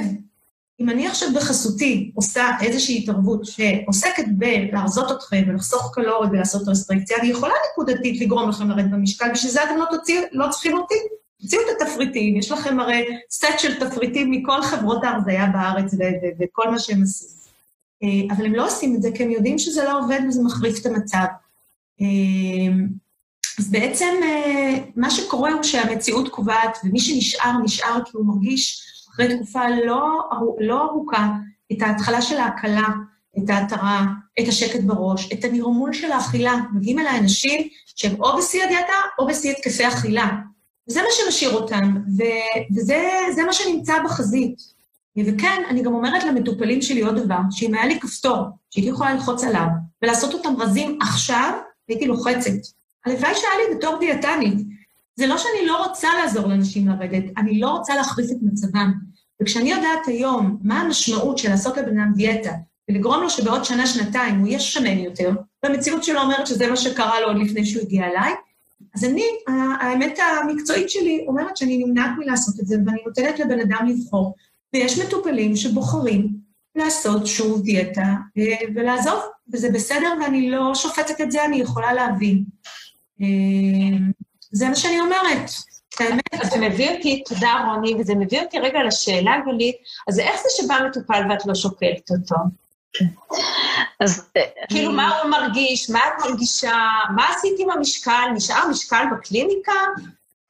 אם 0.80 0.90
אני 0.90 1.06
עכשיו 1.06 1.28
בחסותי 1.34 2.12
עושה 2.14 2.50
איזושהי 2.60 2.98
התערבות 2.98 3.40
שעוסקת 3.44 4.24
בלהרזות 4.28 5.12
אתכם 5.12 5.42
ולחסוך 5.48 5.90
קלוריות 5.94 6.30
ולעשות 6.32 6.68
רסטריקציה, 6.68 7.16
אני 7.20 7.28
יכולה 7.28 7.52
נקודתית 7.72 8.20
לגרום 8.20 8.48
לכם 8.48 8.70
לרדת 8.70 8.90
במשקל, 8.90 9.26
בשביל 9.32 9.52
זה 9.52 9.64
אתם 9.64 9.76
לא, 9.76 9.84
תוציא, 9.90 10.20
לא 10.32 10.46
צריכים 10.50 10.76
אותי. 10.76 10.94
תוציאו 11.40 11.60
את 11.62 11.82
התפריטים, 11.82 12.36
יש 12.36 12.52
לכם 12.52 12.80
הרי 12.80 13.04
סט 13.30 13.58
של 13.58 13.88
תפריטים 13.88 14.30
מכל 14.30 14.62
חברות 14.62 15.04
ההרזייה 15.04 15.46
בארץ 15.46 15.94
וכל 16.40 16.70
מה 16.70 16.78
שהם 16.78 17.02
עשו. 17.02 17.26
אה, 18.02 18.34
אבל 18.36 18.46
הם 18.46 18.54
לא 18.54 18.66
עושים 18.66 18.96
את 18.96 19.02
זה 19.02 19.10
כי 19.14 19.22
הם 19.22 19.30
יודעים 19.30 19.58
שזה 19.58 19.84
לא 19.84 19.98
עובד 19.98 20.20
וזה 20.28 20.42
מחריף 20.42 20.80
את 20.80 20.86
המצב. 20.86 21.24
אז 23.58 23.70
בעצם 23.70 24.14
אה, 24.22 24.74
מה 24.96 25.10
שקורה 25.10 25.52
הוא 25.52 25.62
שהמציאות 25.62 26.28
קובעת, 26.28 26.78
ומי 26.84 27.00
שנשאר, 27.00 27.52
נשאר 27.64 27.98
כי 28.04 28.10
הוא 28.14 28.26
מרגיש 28.26 28.84
אחרי 29.10 29.36
תקופה 29.36 29.60
לא, 29.84 30.28
לא 30.60 30.84
ארוכה 30.84 31.28
את 31.72 31.82
ההתחלה 31.82 32.22
של 32.22 32.36
ההקלה, 32.36 32.88
את 33.38 33.50
ההתרה, 33.50 34.04
את 34.40 34.48
השקט 34.48 34.80
בראש, 34.80 35.32
את 35.32 35.44
הנרמול 35.44 35.92
של 35.92 36.12
האכילה. 36.12 36.54
מגיעים 36.72 36.98
אליי 36.98 37.18
אנשים 37.18 37.68
שהם 37.96 38.22
או 38.22 38.38
בשיא 38.38 38.64
הדיאטה 38.64 38.92
או 39.18 39.26
בשיא 39.26 39.50
התקפי 39.50 39.88
אכילה. 39.88 40.28
וזה 40.88 41.02
מה 41.02 41.08
שמשאיר 41.10 41.54
אותם, 41.54 41.96
ו- 42.18 42.76
וזה 42.76 43.42
מה 43.46 43.52
שנמצא 43.52 43.94
בחזית. 44.04 44.74
וכן, 45.26 45.62
אני 45.68 45.82
גם 45.82 45.94
אומרת 45.94 46.24
למטופלים 46.24 46.82
שלי 46.82 47.00
עוד 47.00 47.16
דבר, 47.16 47.38
שאם 47.50 47.74
היה 47.74 47.86
לי 47.86 48.00
כפתור, 48.00 48.44
שהייתי 48.70 48.90
יכולה 48.90 49.14
ללחוץ 49.14 49.44
עליו, 49.44 49.66
ולעשות 50.02 50.34
אותם 50.34 50.62
רזים 50.62 50.98
עכשיו, 51.02 51.52
הייתי 51.88 52.06
לוחצת. 52.06 52.50
הלוואי 53.06 53.34
שהיה 53.34 53.52
לי 53.68 53.76
בתור 53.76 53.98
דיאטנית. 53.98 54.66
זה 55.16 55.26
לא 55.26 55.38
שאני 55.38 55.66
לא 55.66 55.86
רוצה 55.86 56.08
לעזור 56.22 56.46
לאנשים 56.46 56.88
לרדת, 56.88 57.24
אני 57.36 57.60
לא 57.60 57.70
רוצה 57.70 57.94
להחריף 57.94 58.30
את 58.30 58.36
מצבם. 58.42 58.92
וכשאני 59.42 59.70
יודעת 59.70 60.06
היום 60.06 60.58
מה 60.62 60.80
המשמעות 60.80 61.38
של 61.38 61.50
לעשות 61.50 61.76
לבן 61.76 61.98
אדם 61.98 62.12
דיאטה, 62.14 62.52
ולגרום 62.88 63.22
לו 63.22 63.30
שבעוד 63.30 63.64
שנה, 63.64 63.86
שנתיים 63.86 64.38
הוא 64.38 64.46
יהיה 64.46 64.60
שמן 64.60 64.98
יותר, 64.98 65.32
והמציאות 65.62 66.04
שלו 66.04 66.20
אומרת 66.20 66.46
שזה 66.46 66.70
מה 66.70 66.76
שקרה 66.76 67.20
לו 67.20 67.26
עוד 67.26 67.36
לפני 67.36 67.66
שהוא 67.66 67.82
הגיע 67.82 68.06
אליי, 68.06 68.32
אז 68.94 69.04
אני, 69.04 69.24
האמת 69.80 70.18
המקצועית 70.42 70.90
שלי 70.90 71.24
אומרת 71.28 71.56
שאני 71.56 71.84
נמנעת 71.84 72.10
מלעשות 72.18 72.60
את 72.60 72.66
זה, 72.66 72.76
ואני 72.86 72.98
נותנת 73.06 73.38
לבן 73.38 73.60
אדם 73.60 73.86
לבחור. 73.86 74.34
ויש 74.74 74.98
מטופלים 74.98 75.56
שבוחרים 75.56 76.28
לעשות 76.76 77.26
שוב 77.26 77.62
דיאטה 77.62 78.14
אה, 78.38 78.42
ולעזוב, 78.74 79.20
וזה 79.52 79.70
בסדר, 79.70 80.08
ואני 80.20 80.50
לא 80.50 80.74
שופטת 80.74 81.20
את 81.20 81.30
זה, 81.30 81.44
אני 81.44 81.56
יכולה 81.56 81.92
להבין. 81.92 82.44
אה, 83.22 83.98
זה 84.52 84.68
מה 84.68 84.76
שאני 84.76 85.00
אומרת. 85.00 85.50
האמת, 86.00 86.50
זה 86.50 86.58
מביא 86.60 86.90
אותי, 86.90 87.24
תודה 87.26 87.64
רוני, 87.66 87.94
וזה 87.98 88.14
מביא 88.14 88.40
אותי 88.40 88.58
רגע 88.58 88.82
לשאלה 88.82 89.36
גלית, 89.46 89.76
אז 90.08 90.18
איך 90.18 90.40
זה 90.42 90.48
שבא 90.56 90.78
מטופל 90.88 91.22
ואת 91.30 91.46
לא 91.46 91.54
שוקלת 91.54 92.10
אותו? 92.10 92.36
אז 94.00 94.30
אה, 94.36 94.42
כאילו, 94.68 94.92
מה 94.92 95.18
הוא 95.18 95.30
מרגיש, 95.30 95.90
מה 95.90 95.98
את 95.98 96.24
מרגישה, 96.26 96.78
מה 97.16 97.28
עשית 97.28 97.52
עם 97.58 97.70
המשקל, 97.70 98.30
נשאר 98.34 98.68
משקל 98.68 99.04
בקליניקה? 99.12 99.72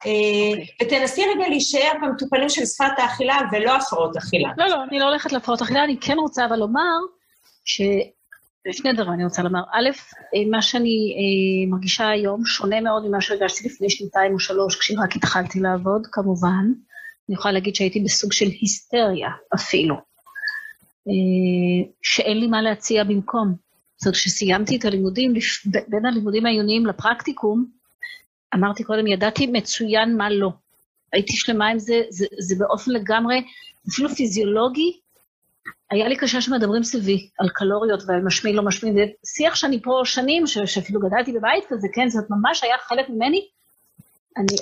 אה, 0.05 0.11
אוקיי. 0.51 0.67
ותנסי 0.81 1.21
רגע 1.35 1.49
להישאר 1.49 1.91
במטופלים 2.01 2.49
של 2.49 2.65
שפת 2.65 2.91
האכילה 2.97 3.39
ולא 3.51 3.75
הפרעות 3.75 4.17
אכילה. 4.17 4.49
לא, 4.57 4.67
לא, 4.67 4.83
אני 4.89 4.99
לא 4.99 5.05
הולכת 5.05 5.31
להפרעות 5.31 5.61
אכילה, 5.61 5.83
אני 5.83 5.97
כן 6.01 6.17
רוצה 6.17 6.45
אבל 6.45 6.59
לומר 6.59 6.97
ש... 7.65 7.81
שני 8.73 8.93
דברים 8.93 9.13
אני 9.13 9.23
רוצה 9.23 9.43
לומר. 9.43 9.61
א', 9.73 9.89
אה, 10.35 10.49
מה 10.51 10.61
שאני 10.61 11.15
אה, 11.17 11.71
מרגישה 11.71 12.09
היום 12.09 12.45
שונה 12.45 12.81
מאוד 12.81 13.07
ממה 13.07 13.21
שהרגשתי 13.21 13.67
לפני 13.67 13.89
שנתיים 13.89 14.33
או 14.33 14.39
שלוש, 14.39 14.75
כשרק 14.75 15.15
התחלתי 15.15 15.59
לעבוד, 15.59 16.07
כמובן. 16.11 16.65
אני 17.29 17.35
יכולה 17.35 17.51
להגיד 17.51 17.75
שהייתי 17.75 17.99
בסוג 17.99 18.33
של 18.33 18.45
היסטריה 18.45 19.29
אפילו. 19.55 19.95
אה, 21.07 21.91
שאין 22.01 22.39
לי 22.39 22.47
מה 22.47 22.61
להציע 22.61 23.03
במקום. 23.03 23.55
זאת 23.97 24.05
אומרת, 24.05 24.15
כשסיימתי 24.15 24.77
את 24.77 24.85
הלימודים, 24.85 25.33
בין 25.87 26.05
הלימודים 26.05 26.45
העיוניים 26.45 26.85
לפרקטיקום, 26.85 27.65
אמרתי 28.55 28.83
קודם, 28.83 29.07
ידעתי 29.07 29.47
מצוין 29.47 30.17
מה 30.17 30.29
לא. 30.29 30.51
הייתי 31.13 31.33
שלמה 31.33 31.67
עם 31.67 31.79
זה, 31.79 32.01
זה, 32.09 32.25
זה 32.39 32.55
באופן 32.59 32.91
לגמרי, 32.91 33.43
אפילו 33.89 34.09
פיזיולוגי, 34.09 34.99
היה 35.91 36.07
לי 36.07 36.17
קשה 36.17 36.41
שמדברים 36.41 36.83
סביבי 36.83 37.29
על 37.39 37.49
קלוריות 37.49 38.03
ועל 38.07 38.21
משמי 38.21 38.53
לא 38.53 38.63
משמי, 38.63 38.93
זה 38.93 39.05
שיח 39.25 39.55
שאני 39.55 39.81
פה 39.81 40.01
שנים, 40.05 40.47
ש, 40.47 40.57
שאפילו 40.57 40.99
גדלתי 40.99 41.31
בבית 41.31 41.63
כזה, 41.69 41.87
כן, 41.93 42.09
זאת 42.09 42.25
ממש 42.29 42.63
היה 42.63 42.75
חלק 42.87 43.09
ממני. 43.09 43.47
אני, 44.37 44.55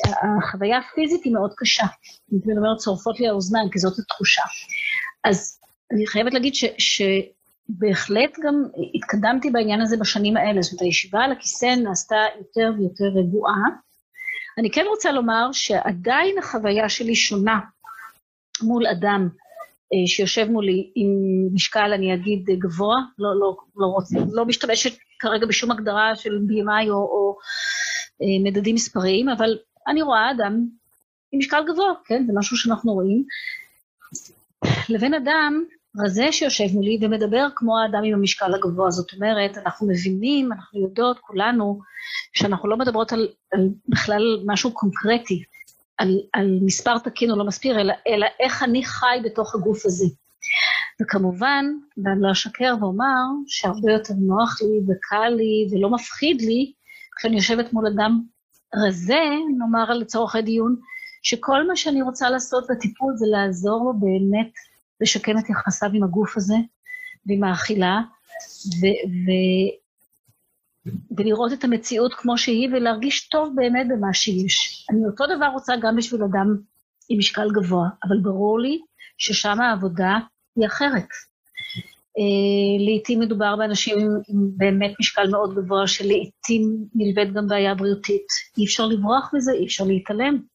החוויה 0.44 0.78
הפיזית 0.78 1.24
היא 1.24 1.34
מאוד 1.34 1.54
קשה. 1.58 1.84
אני 2.32 2.42
תמיד 2.42 2.58
אומרת, 2.58 2.78
צורפות 2.78 3.20
לי 3.20 3.28
האוזניים, 3.28 3.70
כי 3.70 3.80
זאת 3.80 4.00
התחושה. 4.00 4.42
אז 5.24 5.60
אני 5.92 6.08
חייבת 6.08 6.34
להגיד 6.34 6.56
ש, 6.56 6.66
שבהחלט 6.78 8.38
גם 8.44 8.64
התקדמתי 8.96 9.50
בעניין 9.50 9.82
הזה 9.82 9.98
בשנים 9.98 10.38
האלה. 10.38 10.62
זאת 10.62 10.72
אומרת, 10.72 10.82
הישיבה 10.82 11.20
על 11.20 11.32
הכיסא 11.32 11.66
נעשתה 11.66 12.16
יותר 12.38 12.72
ויותר 12.78 13.20
רגועה. 13.20 13.64
אני 14.58 14.72
כן 14.72 14.86
רוצה 14.90 15.12
לומר 15.12 15.52
שעדיין 15.52 16.38
החוויה 16.38 16.90
שלי 16.90 17.16
שונה 17.16 17.60
מול 18.62 18.88
אדם 18.88 19.30
שיושב 20.06 20.47
מולי 20.49 20.91
עם 20.95 21.10
משקל, 21.53 21.93
אני 21.93 22.13
אגיד, 22.13 22.45
גבוה, 22.45 22.95
לא, 23.19 23.39
לא, 23.39 23.56
לא, 23.75 23.86
רוצה, 23.86 24.17
לא 24.32 24.45
משתמשת 24.45 24.93
כרגע 25.19 25.45
בשום 25.45 25.71
הגדרה 25.71 26.15
של 26.15 26.29
BMI 26.29 26.89
או, 26.89 26.95
או 26.95 27.38
אה, 28.21 28.51
מדדים 28.51 28.75
מספריים, 28.75 29.29
אבל 29.29 29.58
אני 29.88 30.01
רואה 30.01 30.32
אדם 30.32 30.65
עם 31.32 31.39
משקל 31.39 31.63
גבוה, 31.73 31.93
כן? 32.06 32.23
זה 32.27 32.34
משהו 32.36 32.58
שאנחנו 32.58 32.93
רואים. 32.93 33.23
לבין 34.89 35.13
אדם 35.13 35.63
רזה 36.06 36.32
שיושב 36.32 36.63
מולי 36.73 36.99
ומדבר 37.01 37.47
כמו 37.56 37.79
האדם 37.79 38.03
עם 38.03 38.13
המשקל 38.13 38.53
הגבוה. 38.56 38.91
זאת 38.91 39.13
אומרת, 39.13 39.58
אנחנו 39.58 39.88
מבינים, 39.88 40.51
אנחנו 40.51 40.82
יודעות, 40.82 41.19
כולנו, 41.19 41.79
שאנחנו 42.34 42.69
לא 42.69 42.77
מדברות 42.77 43.12
על, 43.12 43.27
על 43.53 43.69
בכלל 43.88 44.23
משהו 44.45 44.71
קונקרטי, 44.71 45.43
על, 46.04 46.20
על 46.34 46.60
מספר 46.62 46.98
תקין 46.98 47.32
או 47.32 47.38
לא 47.38 47.46
מספיר, 47.46 47.82
אלא, 47.82 47.94
אלא 48.08 48.28
איך 48.39 48.63
אני 48.63 48.86
חי 48.86 49.18
בתוך 49.24 49.56
הגוף 49.56 49.86
הזה. 49.86 50.06
וכמובן, 51.02 51.66
ואני 51.98 52.22
לא 52.22 52.32
אשקר 52.32 52.76
ואומר 52.80 53.24
שהרבה 53.48 53.92
יותר 53.92 54.13
נוח 54.18 54.62
לי 54.62 54.80
וקל 54.88 55.30
לי 55.30 55.68
ולא 55.72 55.89
מפחיד 55.89 56.42
לי 56.42 56.74
כשאני 57.18 57.36
יושבת 57.36 57.74
מול 57.74 57.88
אדם 57.88 58.22
רזה, 58.88 59.24
נאמר 59.58 59.94
לצורך 59.94 60.36
הדיון, 60.36 60.76
שכל 61.24 61.68
מה 61.68 61.76
שאני 61.76 62.02
רוצה 62.02 62.30
לעשות 62.30 62.66
בטיפול 62.70 63.13
זה 63.16 63.26
לעזור 63.32 63.86
לו 63.86 63.94
באמת 64.00 64.52
לשקם 65.02 65.38
את 65.38 65.50
יחסיו 65.50 65.89
עם 65.94 66.04
הגוף 66.04 66.38
הזה 66.38 66.56
ועם 67.26 67.44
האכילה, 67.44 68.02
ו- 68.82 69.83
ולראות 71.17 71.54
את 71.54 71.63
המציאות 71.63 72.13
כמו 72.13 72.38
שהיא 72.38 72.69
ולהרגיש 72.72 73.28
טוב 73.28 73.54
באמת 73.56 73.88
במה 73.89 74.13
שיש. 74.13 74.86
אני 74.89 75.06
אותו 75.06 75.24
דבר 75.36 75.48
רוצה 75.48 75.74
גם 75.82 75.96
בשביל 75.96 76.24
אדם 76.24 76.58
עם 77.10 77.17
משקל 77.17 77.52
גבוה, 77.52 77.88
אבל 78.08 78.17
ברור 78.22 78.60
לי 78.60 78.80
ששם 79.17 79.62
העבודה 79.62 80.17
היא 80.56 80.67
אחרת. 80.67 81.08
Uh, 82.19 82.91
לעתים 82.91 83.19
מדובר 83.19 83.56
באנשים 83.56 84.00
עם, 84.00 84.08
עם 84.28 84.50
באמת 84.58 84.91
משקל 85.00 85.30
מאוד 85.32 85.56
גבוה, 85.56 85.88
שלעתים 85.88 86.86
נלווית 86.96 87.34
גם 87.34 87.48
בעיה 87.48 87.76
בריאותית. 87.76 88.28
אי 88.58 88.65
אפשר 88.65 88.86
לברוח 88.86 89.32
מזה, 89.34 89.52
אי 89.52 89.65
אפשר 89.65 89.84
להתעלם. 89.84 90.53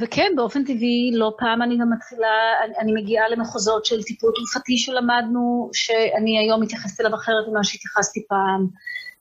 וכן, 0.00 0.32
באופן 0.36 0.64
טבעי, 0.64 1.10
לא 1.14 1.34
פעם 1.38 1.62
אני 1.62 1.78
גם 1.78 1.92
מתחילה, 1.92 2.28
אני, 2.64 2.74
אני 2.78 3.02
מגיעה 3.02 3.28
למחוזות 3.28 3.84
של 3.84 4.02
טיפול 4.02 4.32
תרופתי 4.36 4.78
שלמדנו, 4.78 5.70
שאני 5.72 6.38
היום 6.38 6.62
מתייחסת 6.62 7.00
אליו 7.00 7.14
אחרת 7.14 7.48
ממה 7.50 7.64
שהתייחסתי 7.64 8.20
פעם, 8.28 8.66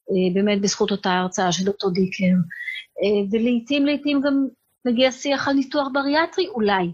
אה, 0.09 0.33
באמת 0.33 0.61
בזכות 0.61 0.91
אותה 0.91 1.11
הרצאה 1.11 1.51
של 1.51 1.65
דוקטור 1.65 1.91
דיקר. 1.91 2.35
אה, 3.03 3.27
ולעיתים, 3.31 3.85
לעיתים 3.85 4.21
גם 4.21 4.47
מגיע 4.85 5.11
שיח 5.11 5.47
על 5.47 5.53
ניתוח 5.53 5.87
בריאטרי? 5.93 6.47
אולי. 6.47 6.91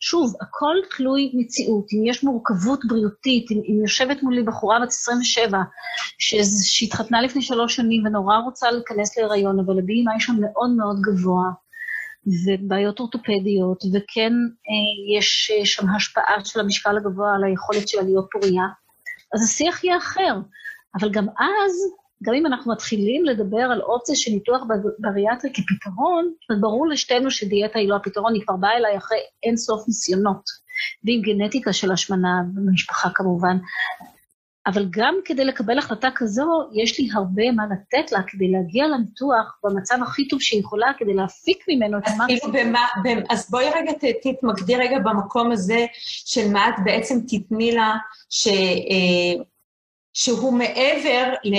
שוב, 0.00 0.34
הכל 0.40 0.76
תלוי 0.96 1.32
מציאות. 1.34 1.86
אם 1.92 2.06
יש 2.06 2.24
מורכבות 2.24 2.80
בריאותית, 2.84 3.50
אם, 3.50 3.60
אם 3.68 3.80
יושבת 3.82 4.22
מולי 4.22 4.42
בחורה 4.42 4.80
בת 4.80 4.88
27, 4.88 5.58
שהתחתנה 6.18 7.22
לפני 7.22 7.42
שלוש 7.42 7.76
שנים 7.76 8.06
ונורא 8.06 8.36
רוצה 8.36 8.70
להיכנס 8.70 9.18
להיריון, 9.18 9.60
אבל 9.60 9.78
ה-BMI 9.78 10.20
שם 10.20 10.36
מאוד 10.40 10.70
מאוד 10.70 10.96
גבוה, 11.00 11.50
ובעיות 12.26 13.00
אורתופדיות, 13.00 13.84
וכן 13.94 14.32
אה, 14.68 15.18
יש 15.18 15.50
אה, 15.50 15.66
שם 15.66 15.90
השפעה 15.90 16.44
של 16.44 16.60
המשקל 16.60 16.96
הגבוה 16.96 17.34
על 17.34 17.44
היכולת 17.44 17.88
שלה 17.88 18.02
להיות 18.02 18.26
פוריה, 18.32 18.64
אז 19.34 19.42
השיח 19.44 19.84
יהיה 19.84 19.96
אחר. 19.96 20.34
אבל 21.00 21.10
גם 21.10 21.26
אז, 21.28 21.72
גם 22.22 22.34
אם 22.34 22.46
אנחנו 22.46 22.72
מתחילים 22.72 23.24
לדבר 23.24 23.62
על 23.72 23.80
אופציה 23.80 24.14
של 24.14 24.30
ניתוח 24.30 24.62
בריאטרי 24.98 25.50
כפתרון, 25.54 26.32
אז 26.50 26.60
ברור 26.60 26.86
לשתינו 26.86 27.30
שדיאטה 27.30 27.78
היא 27.78 27.88
לא 27.88 27.96
הפתרון, 27.96 28.34
היא 28.34 28.42
כבר 28.42 28.56
באה 28.56 28.76
אליי 28.76 28.96
אחרי 28.96 29.18
אין 29.42 29.56
סוף 29.56 29.88
ניסיונות. 29.88 30.66
ועם 31.04 31.22
גנטיקה 31.22 31.72
של 31.72 31.92
השמנה 31.92 32.42
במשפחה 32.54 33.08
כמובן. 33.14 33.56
אבל 34.66 34.86
גם 34.90 35.14
כדי 35.24 35.44
לקבל 35.44 35.78
החלטה 35.78 36.08
כזו, 36.14 36.46
יש 36.72 37.00
לי 37.00 37.08
הרבה 37.14 37.52
מה 37.52 37.62
לתת 37.66 38.12
לה 38.12 38.18
כדי 38.26 38.48
להגיע 38.48 38.86
לניתוח 38.86 39.58
במצב 39.64 39.96
הכי 40.02 40.28
טוב 40.28 40.40
שהיא 40.40 40.60
יכולה, 40.60 40.86
כדי 40.98 41.14
להפיק 41.14 41.64
ממנו 41.68 41.98
את 41.98 42.02
המקסימום. 42.06 42.52
כאילו 42.52 42.52
אז 43.30 43.50
בואי 43.50 43.70
רגע 43.70 43.92
תתמקדי 44.22 44.76
רגע 44.76 44.98
במקום 44.98 45.52
הזה 45.52 45.86
של 46.04 46.52
מה 46.52 46.68
את 46.68 46.74
בעצם 46.84 47.14
תתני 47.28 47.72
לה, 47.72 47.94
ש... 48.30 48.48
אה, 48.48 49.42
שהוא 50.16 50.52
מעבר 50.52 51.32
ל, 51.44 51.54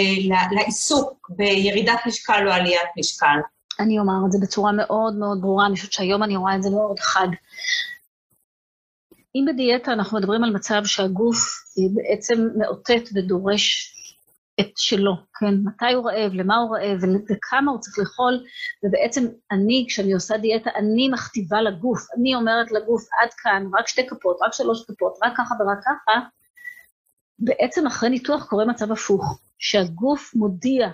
לעיסוק 0.56 1.30
בירידת 1.30 2.00
משקל 2.06 2.48
או 2.48 2.54
עליית 2.54 2.90
משקל. 3.00 3.38
אני 3.80 4.00
אומר 4.00 4.14
את 4.26 4.32
זה 4.32 4.38
בצורה 4.42 4.72
מאוד 4.72 5.16
מאוד 5.16 5.42
ברורה, 5.42 5.66
אני 5.66 5.76
חושבת 5.76 5.92
שהיום 5.92 6.24
אני 6.24 6.36
רואה 6.36 6.56
את 6.56 6.64
זה 6.64 6.70
מאוד 6.70 7.00
חד. 7.00 7.28
אם 9.36 9.46
בדיאטה 9.48 9.94
אנחנו 9.94 10.18
מדברים 10.18 10.44
על 10.44 10.54
מצב 10.54 10.82
שהגוף 10.86 11.38
בעצם 11.94 12.48
מאותת 12.58 13.04
ודורש 13.16 13.94
את 14.60 14.72
שלו, 14.76 15.14
כן? 15.40 15.54
מתי 15.66 15.94
הוא 15.94 16.10
רעב, 16.10 16.34
למה 16.34 16.58
הוא 16.58 16.78
רעב 16.78 17.00
וכמה 17.30 17.72
הוא 17.72 17.80
צריך 17.80 18.00
לאכול, 18.00 18.44
ובעצם 18.84 19.26
אני, 19.52 19.86
כשאני 19.88 20.14
עושה 20.14 20.38
דיאטה, 20.38 20.70
אני 20.76 21.10
מכתיבה 21.10 21.62
לגוף, 21.62 22.00
אני 22.18 22.36
אומרת 22.36 22.72
לגוף, 22.72 23.08
עד 23.22 23.30
כאן, 23.38 23.64
רק 23.80 23.88
שתי 23.88 24.08
כפות, 24.08 24.38
רק 24.42 24.54
שלוש 24.54 24.86
כפות, 24.86 25.20
רק 25.24 25.34
ככה 25.38 25.56
ורק 25.60 25.80
ככה, 25.86 26.20
בעצם 27.40 27.88
אחרי 27.88 28.10
ניתוח 28.10 28.46
קורה 28.46 28.66
מצב 28.66 28.92
הפוך, 28.92 29.40
שהגוף 29.60 30.32
מודיע 30.36 30.88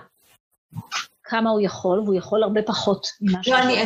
כמה 1.24 1.50
הוא 1.50 1.60
יכול, 1.60 1.98
והוא 1.98 2.14
יכול 2.14 2.42
הרבה 2.42 2.62
פחות 2.62 3.06
ממה 3.20 3.42
ש... 3.42 3.48
לא, 3.48 3.58
אני, 3.58 3.76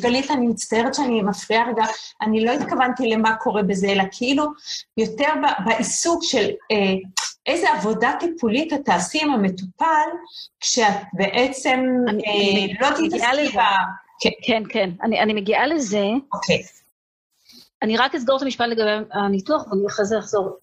גלית, 0.00 0.30
אני 0.30 0.46
מצטערת 0.46 0.94
שאני 0.94 1.22
מפריעה 1.22 1.68
רגע, 1.68 1.84
אני 2.22 2.44
לא 2.44 2.50
התכוונתי 2.50 3.10
למה 3.10 3.36
קורה 3.36 3.62
בזה, 3.62 3.86
אלא 3.88 4.04
כאילו 4.12 4.44
יותר 4.96 5.32
בעיסוק 5.64 6.24
של 6.24 6.50
אה, 6.72 6.94
איזה 7.46 7.70
עבודה 7.70 8.12
טיפולית 8.20 8.72
את 8.72 8.84
תעשי 8.84 9.22
עם 9.22 9.30
המטופל, 9.30 10.08
כשאת 10.60 10.96
בעצם 11.12 11.80
אני, 12.08 12.22
אה, 12.26 12.88
לא 12.88 12.96
תתעסקי 12.96 13.58
ב... 13.58 13.60
כן, 14.20 14.30
כן, 14.42 14.62
כן. 14.68 14.90
אני, 15.02 15.20
אני 15.20 15.34
מגיעה 15.34 15.66
לזה. 15.66 16.04
אוקיי. 16.32 16.62
אני 17.82 17.96
רק 17.96 18.14
אסגור 18.14 18.36
את 18.36 18.42
המשפט 18.42 18.66
לגבי 18.68 18.90
הניתוח, 19.12 19.66
ואני 19.66 19.86
אחרי 19.86 20.04
זה 20.04 20.18
אחזור. 20.18 20.56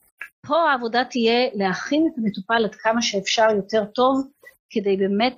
פה 0.48 0.70
העבודה 0.70 1.04
תהיה 1.04 1.50
להכין 1.54 2.10
את 2.14 2.18
המטופל 2.18 2.66
עד 2.66 2.76
כמה 2.76 3.02
שאפשר 3.02 3.48
יותר 3.56 3.86
טוב, 3.86 4.28
כדי 4.70 4.98
באמת 4.98 5.36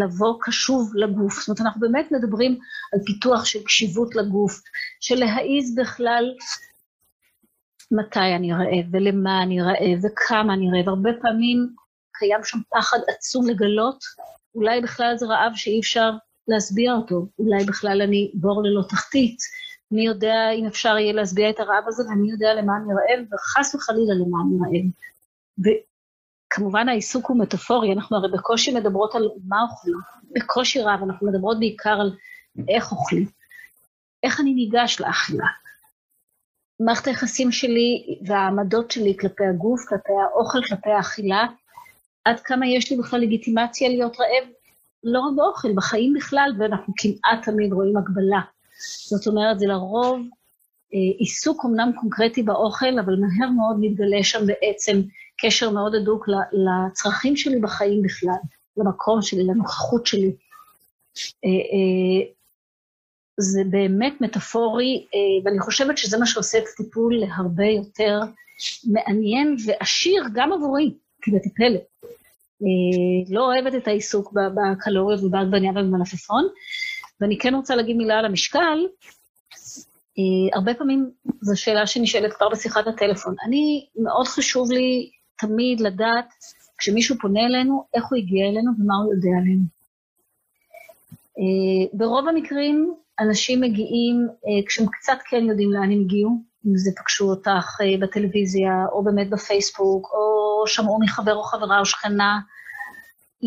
לבוא 0.00 0.38
קשוב 0.40 0.92
לגוף. 0.94 1.40
זאת 1.40 1.48
אומרת, 1.48 1.60
אנחנו 1.60 1.80
באמת 1.80 2.12
מדברים 2.12 2.58
על 2.92 3.00
פיתוח 3.06 3.44
של 3.44 3.62
קשיבות 3.64 4.14
לגוף, 4.14 4.60
של 5.00 5.14
להעיז 5.14 5.74
בכלל 5.74 6.34
מתי 7.90 8.34
אני 8.36 8.52
רעב, 8.52 8.86
ולמה 8.92 9.42
אני 9.42 9.60
רעב, 9.60 10.04
וכמה 10.04 10.54
אני 10.54 10.70
רעב. 10.70 10.88
הרבה 10.88 11.10
פעמים 11.22 11.68
קיים 12.12 12.40
שם 12.44 12.58
פחד 12.70 12.98
עצום 13.08 13.48
לגלות, 13.48 14.04
אולי 14.54 14.80
בכלל 14.80 15.14
זה 15.16 15.26
רעב 15.26 15.52
שאי 15.54 15.80
אפשר 15.80 16.10
להשביע 16.48 16.92
אותו, 16.92 17.26
אולי 17.38 17.64
בכלל 17.64 18.02
אני 18.02 18.30
בור 18.34 18.62
ללא 18.62 18.82
תחתית. 18.88 19.36
מי 19.90 20.06
יודע 20.06 20.50
אם 20.50 20.66
אפשר 20.66 20.98
יהיה 20.98 21.12
להשביע 21.12 21.50
את 21.50 21.60
הרעב 21.60 21.84
הזה, 21.86 22.02
ומי 22.02 22.30
יודע 22.30 22.54
למה 22.54 22.72
אני 22.76 22.94
רעב, 22.94 23.26
וחס 23.32 23.74
וחלילה 23.74 24.14
למה 24.14 24.38
אני 24.42 24.58
רעב. 24.60 24.90
וכמובן 26.46 26.88
העיסוק 26.88 27.26
הוא 27.26 27.38
מטאפורי, 27.38 27.92
אנחנו 27.92 28.16
הרי 28.16 28.28
בקושי 28.32 28.74
מדברות 28.74 29.14
על 29.14 29.28
מה 29.48 29.62
אוכלים, 29.62 29.96
בקושי 30.30 30.82
רב, 30.82 31.00
אנחנו 31.02 31.26
מדברות 31.26 31.58
בעיקר 31.58 32.00
על 32.00 32.16
איך 32.68 32.92
אוכלים, 32.92 33.26
איך 34.22 34.40
אני 34.40 34.54
ניגש 34.54 35.00
לאכילה. 35.00 35.46
מערכת 36.80 37.06
היחסים 37.06 37.52
שלי 37.52 38.18
והעמדות 38.26 38.90
שלי 38.90 39.16
כלפי 39.20 39.44
הגוף, 39.44 39.84
כלפי 39.88 40.12
האוכל, 40.12 40.58
כלפי 40.68 40.90
האכילה, 40.90 41.46
עד 42.24 42.40
כמה 42.40 42.66
יש 42.66 42.90
לי 42.90 42.96
בכלל 42.96 43.20
לגיטימציה 43.20 43.88
להיות 43.88 44.16
רעב, 44.20 44.48
לא 45.04 45.20
רק 45.20 45.36
באוכל, 45.36 45.72
בחיים 45.74 46.14
בכלל, 46.14 46.50
ואנחנו 46.58 46.94
כמעט 46.96 47.44
תמיד 47.44 47.72
רואים 47.72 47.96
הגבלה. 47.96 48.40
זאת 49.08 49.26
אומרת, 49.26 49.58
זה 49.58 49.66
לרוב 49.66 50.20
אה, 50.94 50.98
עיסוק 51.18 51.64
אמנם 51.64 51.90
קונקרטי 52.00 52.42
באוכל, 52.42 52.98
אבל 53.04 53.14
מהר 53.20 53.50
מאוד 53.50 53.76
מתגלה 53.80 54.22
שם 54.22 54.46
בעצם 54.46 55.00
קשר 55.36 55.70
מאוד 55.70 55.94
הדוק 55.94 56.26
לצרכים 56.52 57.36
שלי 57.36 57.58
בחיים 57.60 58.02
בכלל, 58.02 58.36
למקום 58.76 59.22
שלי, 59.22 59.44
לנוכחות 59.44 60.06
שלי. 60.06 60.32
אה, 61.44 61.50
אה, 61.50 62.32
זה 63.36 63.62
באמת 63.70 64.20
מטאפורי, 64.20 65.06
ואני 65.44 65.60
חושבת 65.60 65.98
שזה 65.98 66.18
מה 66.18 66.26
שעושה 66.26 66.58
את 66.58 66.64
הטיפול 66.72 67.14
להרבה 67.16 67.64
יותר 67.64 68.20
מעניין 68.84 69.56
ועשיר 69.66 70.24
גם 70.34 70.52
עבורי, 70.52 70.94
כמטפלת. 71.22 71.82
לא 73.30 73.40
אוהבת 73.40 73.74
את 73.74 73.88
העיסוק 73.88 74.32
בקלוריות 74.32 75.22
ובעגבניה 75.22 75.70
ובמלפפון, 75.70 76.48
ואני 77.20 77.38
כן 77.38 77.54
רוצה 77.54 77.76
להגיד 77.76 77.96
מילה 77.96 78.18
על 78.18 78.24
המשקל. 78.24 78.86
אה, 80.18 80.56
הרבה 80.56 80.74
פעמים 80.74 81.10
זו 81.40 81.60
שאלה 81.60 81.86
שנשאלת 81.86 82.32
כבר 82.32 82.48
בשיחת 82.48 82.86
הטלפון. 82.86 83.34
אני, 83.46 83.86
מאוד 83.96 84.26
חשוב 84.26 84.70
לי 84.72 85.10
תמיד 85.46 85.80
לדעת, 85.80 86.34
כשמישהו 86.78 87.16
פונה 87.20 87.40
אלינו, 87.40 87.84
איך 87.94 88.04
הוא 88.10 88.18
הגיע 88.18 88.48
אלינו 88.48 88.72
ומה 88.78 88.94
הוא 88.94 89.14
יודע 89.14 89.30
עלינו. 89.40 89.64
אה, 91.38 91.86
ברוב 91.92 92.28
המקרים, 92.28 92.94
אנשים 93.20 93.60
מגיעים 93.60 94.28
אה, 94.30 94.66
כשהם 94.66 94.86
קצת 94.86 95.18
כן 95.30 95.44
יודעים 95.44 95.72
לאן 95.72 95.92
הם 95.92 96.00
הגיעו, 96.00 96.30
אם 96.66 96.76
זה 96.76 96.90
פגשו 96.96 97.30
אותך 97.30 97.78
בטלוויזיה, 98.00 98.86
או 98.92 99.04
באמת 99.04 99.30
בפייסבוק, 99.30 100.10
או 100.12 100.64
שמעו 100.66 101.00
מחבר 101.00 101.34
או 101.34 101.42
חברה 101.42 101.80
או 101.80 101.84
שכנה, 101.84 102.38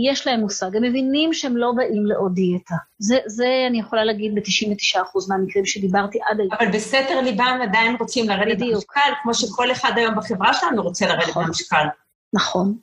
יש 0.06 0.28
להם 0.28 0.40
מושג, 0.40 0.76
הם 0.76 0.84
מבינים 0.84 1.34
שהם 1.34 1.58
לא 1.58 1.72
באים 1.76 2.06
לעוד 2.06 2.34
דיאטה. 2.34 2.76
זה, 3.00 3.18
זה 3.26 3.48
אני 3.70 3.80
יכולה 3.80 4.04
להגיד 4.04 4.36
ב-99% 4.36 5.00
מהמקרים 5.30 5.66
שדיברתי 5.66 6.20
עד 6.30 6.40
היום. 6.40 6.52
אבל 6.60 6.72
בסתר 6.72 7.22
ליבם 7.22 7.60
עדיין 7.64 7.96
רוצים 8.00 8.30
לרדת 8.30 8.60
במשקל, 8.60 9.12
כמו 9.24 9.34
שכל 9.34 9.72
אחד 9.72 9.92
היום 9.96 10.16
בחברה 10.16 10.54
שלנו 10.54 10.84
רוצה 10.84 11.08
לרדת 11.08 11.28
נכון, 11.30 11.46
במשקל. 11.46 11.86
נכון. 12.34 12.78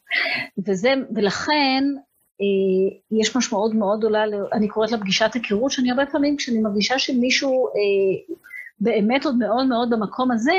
וזה, 0.67 0.95
ולכן 1.15 1.85
אה, 2.41 3.19
יש 3.21 3.37
משמעות 3.37 3.75
מאוד 3.75 3.99
גדולה, 3.99 4.25
אני 4.53 4.69
קוראת 4.69 4.91
לה 4.91 4.99
פגישת 4.99 5.31
היכרות, 5.35 5.71
שאני 5.73 5.91
הרבה 5.91 6.07
פעמים, 6.07 6.37
כשאני 6.37 6.59
מרגישה 6.59 6.99
שמישהו 6.99 7.67
אה, 7.69 8.35
באמת 8.81 9.25
עוד 9.25 9.37
מאוד 9.39 9.67
מאוד 9.67 9.91
במקום 9.91 10.33
הזה, 10.33 10.53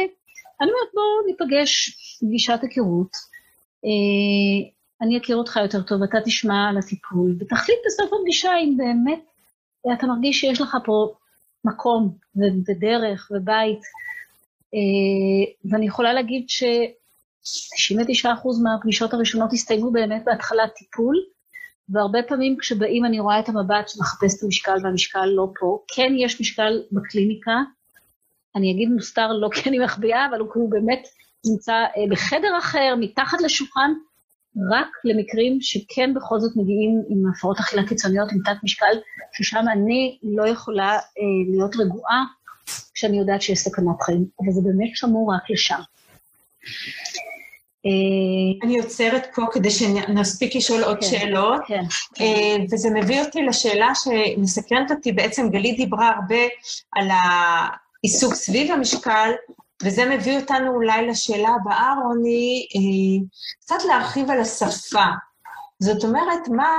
אני 0.61 0.69
אומרת, 0.69 0.89
בואו 0.93 1.27
ניפגש 1.27 1.97
פגישת 2.21 2.59
היכרות. 2.61 3.11
אה, 3.85 4.74
אני 5.05 5.17
אכיר 5.17 5.37
אותך 5.37 5.59
יותר 5.61 5.81
טוב, 5.81 6.03
אתה 6.03 6.17
תשמע 6.25 6.69
על 6.69 6.77
הטיפול, 6.77 7.35
ותחליט 7.39 7.77
בסוף 7.85 8.13
הפגישה 8.13 8.51
אם 8.63 8.77
באמת 8.77 9.23
אתה 9.93 10.07
מרגיש 10.07 10.39
שיש 10.39 10.61
לך 10.61 10.77
פה 10.85 11.13
מקום 11.65 12.17
ודרך 12.67 13.31
ובית. 13.31 13.81
אה, 14.73 15.69
ואני 15.71 15.85
יכולה 15.85 16.13
להגיד 16.13 16.49
ש-99% 16.49 18.27
מהפגישות 18.63 19.13
הראשונות 19.13 19.53
הסתיימו 19.53 19.91
באמת 19.91 20.23
בהתחלת 20.25 20.73
טיפול, 20.75 21.15
והרבה 21.89 22.19
פעמים 22.27 22.57
כשבאים 22.59 23.05
אני 23.05 23.19
רואה 23.19 23.39
את 23.39 23.49
המבט 23.49 23.89
שמחפש 23.89 24.37
את 24.37 24.43
המשקל 24.43 24.75
והמשקל 24.83 25.25
לא 25.25 25.47
פה. 25.59 25.79
כן 25.95 26.13
יש 26.17 26.41
משקל 26.41 26.83
בקליניקה, 26.91 27.61
אני 28.55 28.71
אגיד 28.71 28.89
מוסתר 28.89 29.27
לא 29.27 29.49
כי 29.53 29.69
אני 29.69 29.79
מחביאה, 29.79 30.25
אבל 30.29 30.39
הוא 30.39 30.71
באמת 30.71 31.07
נמצא 31.45 31.73
אה, 31.73 32.05
בחדר 32.11 32.57
אחר, 32.59 32.95
מתחת 32.99 33.41
לשולחן, 33.41 33.91
רק 34.71 34.87
למקרים 35.03 35.57
שכן 35.61 36.13
בכל 36.13 36.39
זאת 36.39 36.51
מגיעים 36.55 37.01
עם 37.09 37.23
הפרעות 37.31 37.59
אכילה 37.59 37.87
קיצוניות, 37.87 38.31
עם 38.31 38.39
תת 38.45 38.63
משקל, 38.63 38.97
ששם 39.33 39.65
אני 39.71 40.17
לא 40.23 40.47
יכולה 40.47 40.91
אה, 40.93 40.99
להיות 41.51 41.75
רגועה 41.75 42.23
כשאני 42.93 43.17
יודעת 43.17 43.41
שיש 43.41 43.59
סכנת 43.59 44.01
חיים, 44.01 44.25
אבל 44.39 44.51
זה 44.51 44.61
באמת 44.63 44.89
שמור 44.95 45.33
רק 45.33 45.49
לשם. 45.49 45.79
אני 48.63 48.79
עוצרת 48.79 49.27
פה 49.35 49.41
כדי 49.51 49.69
שנספיק 49.69 50.55
לשאול 50.55 50.83
עוד 50.83 50.97
כן, 51.01 51.05
שאלות, 51.05 51.61
כן. 51.67 51.83
וזה 52.71 52.89
מביא 52.89 53.21
אותי 53.21 53.41
לשאלה 53.41 53.91
שמסקרנת 53.95 54.91
אותי, 54.91 55.11
בעצם 55.11 55.49
גלית 55.49 55.77
דיברה 55.77 56.09
הרבה 56.09 56.41
על 56.95 57.07
העיסוק 57.11 58.33
סביב 58.33 58.71
המשקל, 58.71 59.31
וזה 59.83 60.05
מביא 60.05 60.39
אותנו 60.39 60.71
אולי 60.71 61.07
לשאלה 61.07 61.49
הבאה, 61.61 61.93
רוני, 62.03 62.67
קצת 63.61 63.83
להרחיב 63.87 64.31
על 64.31 64.39
השפה. 64.39 65.05
זאת 65.79 66.03
אומרת, 66.03 66.47
מה 66.47 66.71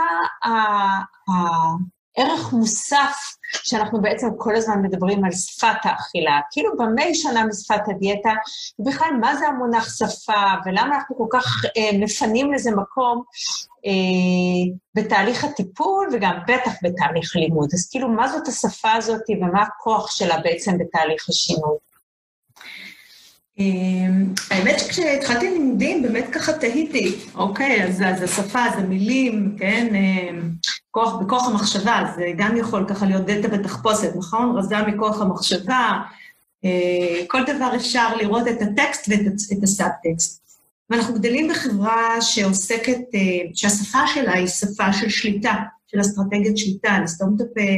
הערך 2.16 2.52
מוסף 2.52 3.16
שאנחנו 3.62 4.02
בעצם 4.02 4.28
כל 4.38 4.56
הזמן 4.56 4.82
מדברים 4.82 5.24
על 5.24 5.32
שפת 5.32 5.76
האכילה? 5.82 6.40
כאילו 6.50 6.76
במה 6.76 7.02
היא 7.02 7.14
שונה 7.14 7.44
משפת 7.44 7.88
הדיאטה? 7.88 8.32
ובכלל, 8.78 9.10
מה 9.20 9.36
זה 9.36 9.48
המונח 9.48 9.96
שפה, 9.98 10.42
ולמה 10.64 10.96
אנחנו 10.96 11.16
כל 11.16 11.26
כך 11.30 11.64
אה, 11.76 11.98
מפנים 11.98 12.52
לזה 12.52 12.70
מקום 12.70 13.22
אה, 13.86 14.74
בתהליך 14.94 15.44
הטיפול, 15.44 16.08
וגם 16.12 16.38
בטח 16.48 16.72
בתהליך 16.82 17.36
לימוד. 17.36 17.68
אז 17.74 17.88
כאילו, 17.90 18.08
מה 18.08 18.28
זאת 18.28 18.48
השפה 18.48 18.92
הזאת 18.92 19.22
ומה 19.30 19.62
הכוח 19.62 20.10
שלה 20.10 20.38
בעצם 20.38 20.78
בתהליך 20.78 21.28
השינוי? 21.28 21.76
אמ, 23.58 24.34
האמת 24.50 24.78
שכשהתחלתי 24.78 25.50
לימודים, 25.50 26.02
באמת 26.02 26.24
ככה 26.32 26.52
תהיתי, 26.52 27.14
אוקיי, 27.34 27.84
אז, 27.84 28.02
אז 28.06 28.22
השפה, 28.22 28.64
זה 28.76 28.82
מילים, 28.82 29.56
כן, 29.58 29.94
אמ, 29.94 30.50
כוח, 30.90 31.14
בכוח 31.14 31.48
המחשבה, 31.48 32.12
זה 32.16 32.24
גם 32.36 32.56
יכול 32.56 32.84
ככה 32.88 33.06
להיות 33.06 33.26
דלתא 33.26 33.48
בתחפושת, 33.48 34.10
נכון? 34.16 34.58
רזה 34.58 34.82
מכוח 34.86 35.20
המחשבה, 35.20 36.00
אה, 36.64 37.24
כל 37.28 37.42
דבר 37.44 37.76
אפשר 37.76 38.16
לראות 38.16 38.48
את 38.48 38.62
הטקסט 38.62 39.08
ואת 39.08 39.62
הסאב-טקסט. 39.62 40.46
ואנחנו 40.90 41.14
גדלים 41.14 41.48
בחברה 41.48 42.20
שעוסקת, 42.20 43.00
אה, 43.14 43.20
שהשפה 43.54 43.98
שלה 44.14 44.32
היא 44.32 44.46
שפה 44.46 44.92
של 44.92 45.08
שליטה, 45.08 45.54
של 45.86 46.00
אסטרטגיית 46.00 46.58
שליטה, 46.58 46.98
לסתום 47.04 47.36
את 47.36 47.40
הפה, 47.40 47.70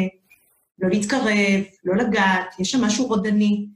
לא 0.78 0.88
להתקרב, 0.88 1.62
לא 1.84 1.96
לגעת, 1.96 2.54
יש 2.58 2.70
שם 2.70 2.80
משהו 2.80 3.06
רודני. 3.06 3.66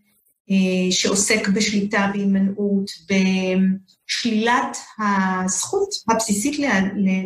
אה, 0.51 0.93
שעוסק 0.93 1.49
בשליטה 1.49 2.11
והימנעות, 2.15 2.91
בשלילת 3.09 4.77
הזכות 4.99 5.89
הבסיסית 6.09 6.59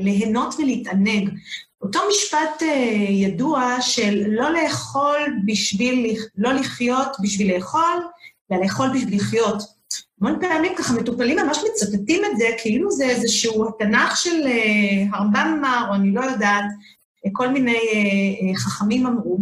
ליהנות 0.00 0.54
ולהתענג. 0.58 1.30
אותו 1.82 2.00
משפט 2.10 2.62
אה, 2.62 3.06
ידוע 3.10 3.76
של 3.80 4.24
לא 4.28 4.50
לאכול 4.52 5.18
בשביל, 5.46 6.16
לא 6.36 6.52
לחיות 6.52 7.08
בשביל 7.22 7.54
לאכול, 7.54 8.02
אלא 8.52 8.60
לאכול 8.60 8.88
בשביל 8.94 9.16
לחיות. 9.16 9.62
המון 10.20 10.38
פעמים 10.40 10.72
ככה 10.78 10.94
מטופלים 10.94 11.38
ממש 11.38 11.58
מצטטים 11.70 12.22
את 12.24 12.38
זה, 12.38 12.44
כאילו 12.62 12.90
זה 12.90 13.04
איזשהו 13.04 13.68
התנ"ך 13.68 14.16
של 14.16 14.46
אה, 14.46 15.04
הרמב"ם 15.12 15.56
אמר, 15.58 15.86
או 15.88 15.94
אני 15.94 16.12
לא 16.12 16.20
יודעת, 16.20 16.64
כל 17.32 17.48
מיני 17.48 17.78
חכמים 18.56 19.06
אמרו, 19.06 19.38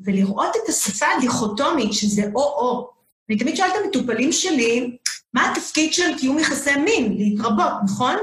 ולראות 0.00 0.56
את 0.56 0.68
השפה 0.68 1.06
הדיכוטומית, 1.16 1.92
שזה 1.92 2.22
או-או, 2.34 2.95
אני 3.30 3.38
תמיד 3.38 3.56
שואלת 3.56 3.72
את 3.72 3.80
המטופלים 3.84 4.32
שלי, 4.32 4.96
מה 5.34 5.52
התפקיד 5.52 5.92
של 5.92 6.18
קיום 6.18 6.38
יחסי 6.38 6.76
מין? 6.76 7.16
להתרבות, 7.18 7.72
נכון? 7.84 8.16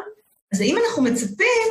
אז 0.53 0.61
האם 0.61 0.75
אנחנו 0.77 1.03
מצפים 1.03 1.69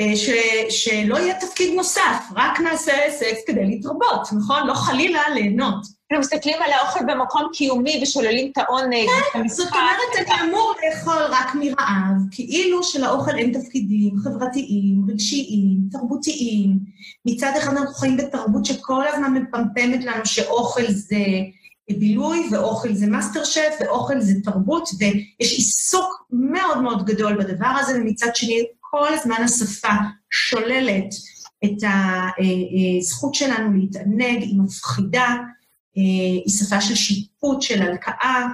אה, 0.00 0.16
ש, 0.16 0.30
שלא 0.68 1.16
יהיה 1.16 1.40
תפקיד 1.40 1.74
נוסף, 1.74 2.24
רק 2.36 2.60
נעשה 2.60 2.92
סקס 3.10 3.40
כדי 3.46 3.66
להתרבות, 3.66 4.28
נכון? 4.38 4.66
לא 4.66 4.74
חלילה 4.74 5.20
ליהנות. 5.34 5.86
אנחנו 6.12 6.20
מסתכלים 6.20 6.56
על 6.64 6.72
האוכל 6.72 7.00
במקום 7.06 7.48
קיומי 7.52 8.00
ושוללים 8.02 8.50
את 8.52 8.58
העונג. 8.58 9.08
כן, 9.32 9.48
זאת 9.48 9.68
אומרת, 9.72 10.28
אני 10.28 10.50
אמור 10.50 10.72
לאכול 10.84 11.22
רק 11.30 11.54
מרעב, 11.54 12.16
כאילו 12.30 12.82
שלאוכל 12.82 13.30
אין 13.38 13.60
תפקידים 13.60 14.14
חברתיים, 14.24 15.04
רגשיים, 15.08 15.78
תרבותיים. 15.92 16.78
מצד 17.26 17.52
אחד 17.58 17.76
אנחנו 17.76 17.94
חיים 17.94 18.16
בתרבות 18.16 18.64
שכל 18.64 19.04
הזמן 19.08 19.34
מפמפמת 19.34 20.04
לנו 20.04 20.26
שאוכל 20.26 20.86
זה... 20.86 21.16
בילוי 21.90 22.48
ואוכל 22.52 22.94
זה 22.94 23.06
מאסטר 23.06 23.44
שף 23.44 23.74
ואוכל 23.80 24.20
זה 24.20 24.32
תרבות, 24.44 24.88
ויש 24.98 25.52
עיסוק 25.52 26.26
מאוד 26.30 26.82
מאוד 26.82 27.04
גדול 27.04 27.38
בדבר 27.38 27.66
הזה, 27.66 28.00
ומצד 28.00 28.36
שני 28.36 28.66
כל 28.80 29.14
הזמן 29.14 29.42
השפה 29.44 29.92
שוללת 30.30 31.14
את 31.64 31.76
הזכות 33.00 33.34
שלנו 33.34 33.72
להתענג, 33.72 34.42
היא 34.42 34.60
מפחידה, 34.60 35.36
היא 35.94 36.50
שפה 36.58 36.80
של 36.80 36.94
שיפוט, 36.94 37.62
של 37.62 37.82
הלקאה, 37.82 38.46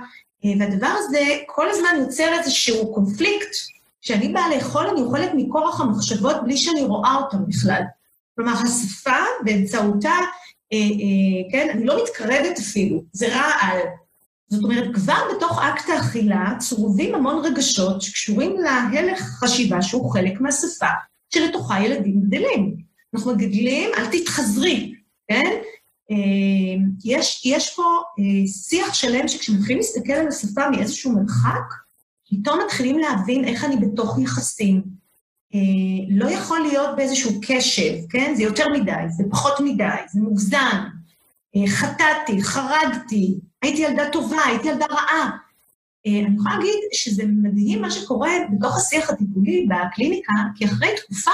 והדבר 0.58 0.90
הזה 0.98 1.20
כל 1.46 1.70
הזמן 1.70 1.88
יוצר 1.98 2.28
איזשהו 2.38 2.94
קונפליקט. 2.94 3.50
כשאני 4.02 4.28
באה 4.28 4.56
לאכול, 4.56 4.86
אני 4.86 5.00
אוכלת 5.00 5.30
מכורח 5.34 5.80
המחשבות 5.80 6.36
בלי 6.44 6.56
שאני 6.56 6.82
רואה 6.82 7.14
אותם 7.14 7.46
בכלל. 7.46 7.82
כלומר, 8.34 8.52
השפה, 8.52 9.16
באמצעותה 9.44 10.08
אה, 10.08 10.14
אה, 10.14 10.26
כן? 11.52 11.68
אני 11.72 11.84
לא 11.84 12.02
מתקרבת 12.02 12.58
אפילו, 12.58 13.02
זה 13.12 13.28
רעל. 13.28 13.78
זאת 14.48 14.64
אומרת, 14.64 14.94
כבר 14.94 15.18
בתוך 15.36 15.62
אקט 15.62 15.88
האכילה 15.88 16.54
צרובים 16.58 17.14
המון 17.14 17.44
רגשות 17.44 18.02
שקשורים 18.02 18.56
להלך 18.60 19.20
חשיבה 19.20 19.82
שהוא 19.82 20.10
חלק 20.10 20.40
מהשפה 20.40 20.86
שלתוכה 21.34 21.84
ילדים 21.84 22.20
גדלים. 22.20 22.76
אנחנו 23.14 23.34
מגדלים, 23.34 23.90
אל 23.98 24.06
תתחזרי, 24.06 24.94
כן? 25.28 25.52
אה, 26.10 26.76
יש, 27.04 27.42
יש 27.44 27.74
פה 27.74 27.82
שיח 28.46 28.94
שלם 28.94 29.28
שכשמתחילים 29.28 29.76
להסתכל 29.76 30.12
על 30.12 30.28
השפה 30.28 30.70
מאיזשהו 30.70 31.12
מרחק, 31.12 31.74
פתאום 32.30 32.58
מתחילים 32.64 32.98
להבין 32.98 33.44
איך 33.44 33.64
אני 33.64 33.76
בתוך 33.76 34.18
יחסים, 34.18 34.76
אה, 34.76 34.90
לא 36.08 36.30
יכול 36.30 36.60
להיות 36.60 36.96
באיזשהו 36.96 37.30
קשב, 37.48 37.94
כן? 38.10 38.34
זה 38.36 38.42
יותר 38.42 38.68
מדי, 38.68 38.92
זה 39.08 39.24
פחות 39.30 39.60
מדי, 39.60 39.84
זה 40.12 40.20
מוגזם. 40.20 40.84
אה, 41.56 41.66
חטאתי, 41.68 42.42
חרגתי, 42.42 43.38
הייתי 43.62 43.82
ילדה 43.82 44.10
טובה, 44.12 44.44
הייתי 44.46 44.68
ילדה 44.68 44.86
רעה. 44.86 45.30
אה, 46.06 46.20
אני 46.26 46.36
יכולה 46.36 46.54
להגיד 46.54 46.74
שזה 46.92 47.22
מדהים 47.26 47.82
מה 47.82 47.90
שקורה 47.90 48.30
בתוך 48.52 48.76
השיח 48.76 49.10
הטיפולי 49.10 49.66
בקליניקה, 49.68 50.32
כי 50.56 50.64
אחרי 50.64 50.88
תקופה, 50.96 51.30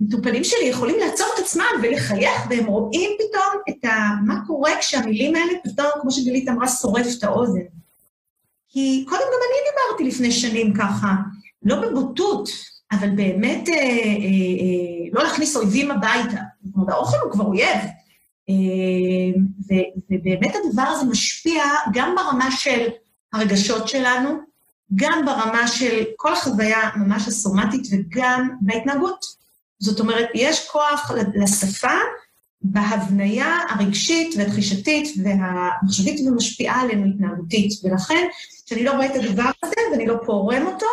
מטופלים 0.00 0.44
שלי 0.44 0.64
יכולים 0.64 0.96
לעצור 0.98 1.26
את 1.34 1.38
עצמם 1.38 1.64
ולחייך, 1.82 2.42
והם 2.50 2.66
רואים 2.66 3.10
פתאום 3.18 3.62
את 3.68 3.84
ה... 3.84 4.14
מה 4.26 4.46
קורה 4.46 4.70
כשהמילים 4.80 5.34
האלה 5.34 5.52
פתאום, 5.64 5.88
כמו 6.00 6.10
שגלית 6.10 6.48
אמרה, 6.48 6.68
שורף 6.68 7.06
את 7.18 7.24
האוזן. 7.24 7.60
כי 8.68 9.04
קודם 9.08 9.20
גם 9.20 9.40
אני 9.48 9.70
דיברתי 9.70 10.14
לפני 10.14 10.32
שנים 10.32 10.74
ככה, 10.74 11.14
לא 11.62 11.76
בבוטות, 11.76 12.48
אבל 12.92 13.10
באמת 13.10 13.68
אה, 13.68 13.74
אה, 13.74 13.80
אה, 13.80 15.08
לא 15.12 15.22
להכניס 15.22 15.56
אויבים 15.56 15.90
הביתה. 15.90 16.40
זאת 16.64 16.74
אומרת, 16.74 16.88
האוכל 16.88 17.16
הוא 17.24 17.32
כבר 17.32 17.44
אויב. 17.44 17.78
ובאמת 20.10 20.54
הדבר 20.56 20.82
הזה 20.82 21.04
משפיע 21.04 21.64
גם 21.92 22.14
ברמה 22.16 22.50
של 22.50 22.86
הרגשות 23.32 23.88
שלנו, 23.88 24.30
גם 24.94 25.24
ברמה 25.26 25.68
של 25.68 26.04
כל 26.16 26.32
החוויה 26.32 26.90
ממש 26.96 27.28
הסומטית 27.28 27.86
וגם 27.92 28.48
בהתנהגות. 28.60 29.24
זאת 29.78 30.00
אומרת, 30.00 30.28
יש 30.34 30.68
כוח 30.68 31.10
לשפה 31.34 31.96
בהבניה 32.62 33.58
הרגשית 33.68 34.34
והתחישתית 34.36 35.08
והמחשבית 35.24 36.28
ומשפיעה 36.28 36.80
עלינו 36.80 37.06
התנהגותית. 37.06 37.72
ולכן, 37.84 38.26
כשאני 38.66 38.84
לא 38.84 38.92
רואה 38.92 39.06
את 39.06 39.16
הדבר 39.16 39.50
הזה 39.62 39.74
ואני 39.92 40.06
לא 40.06 40.14
פורם 40.26 40.66
אותו, 40.66 40.86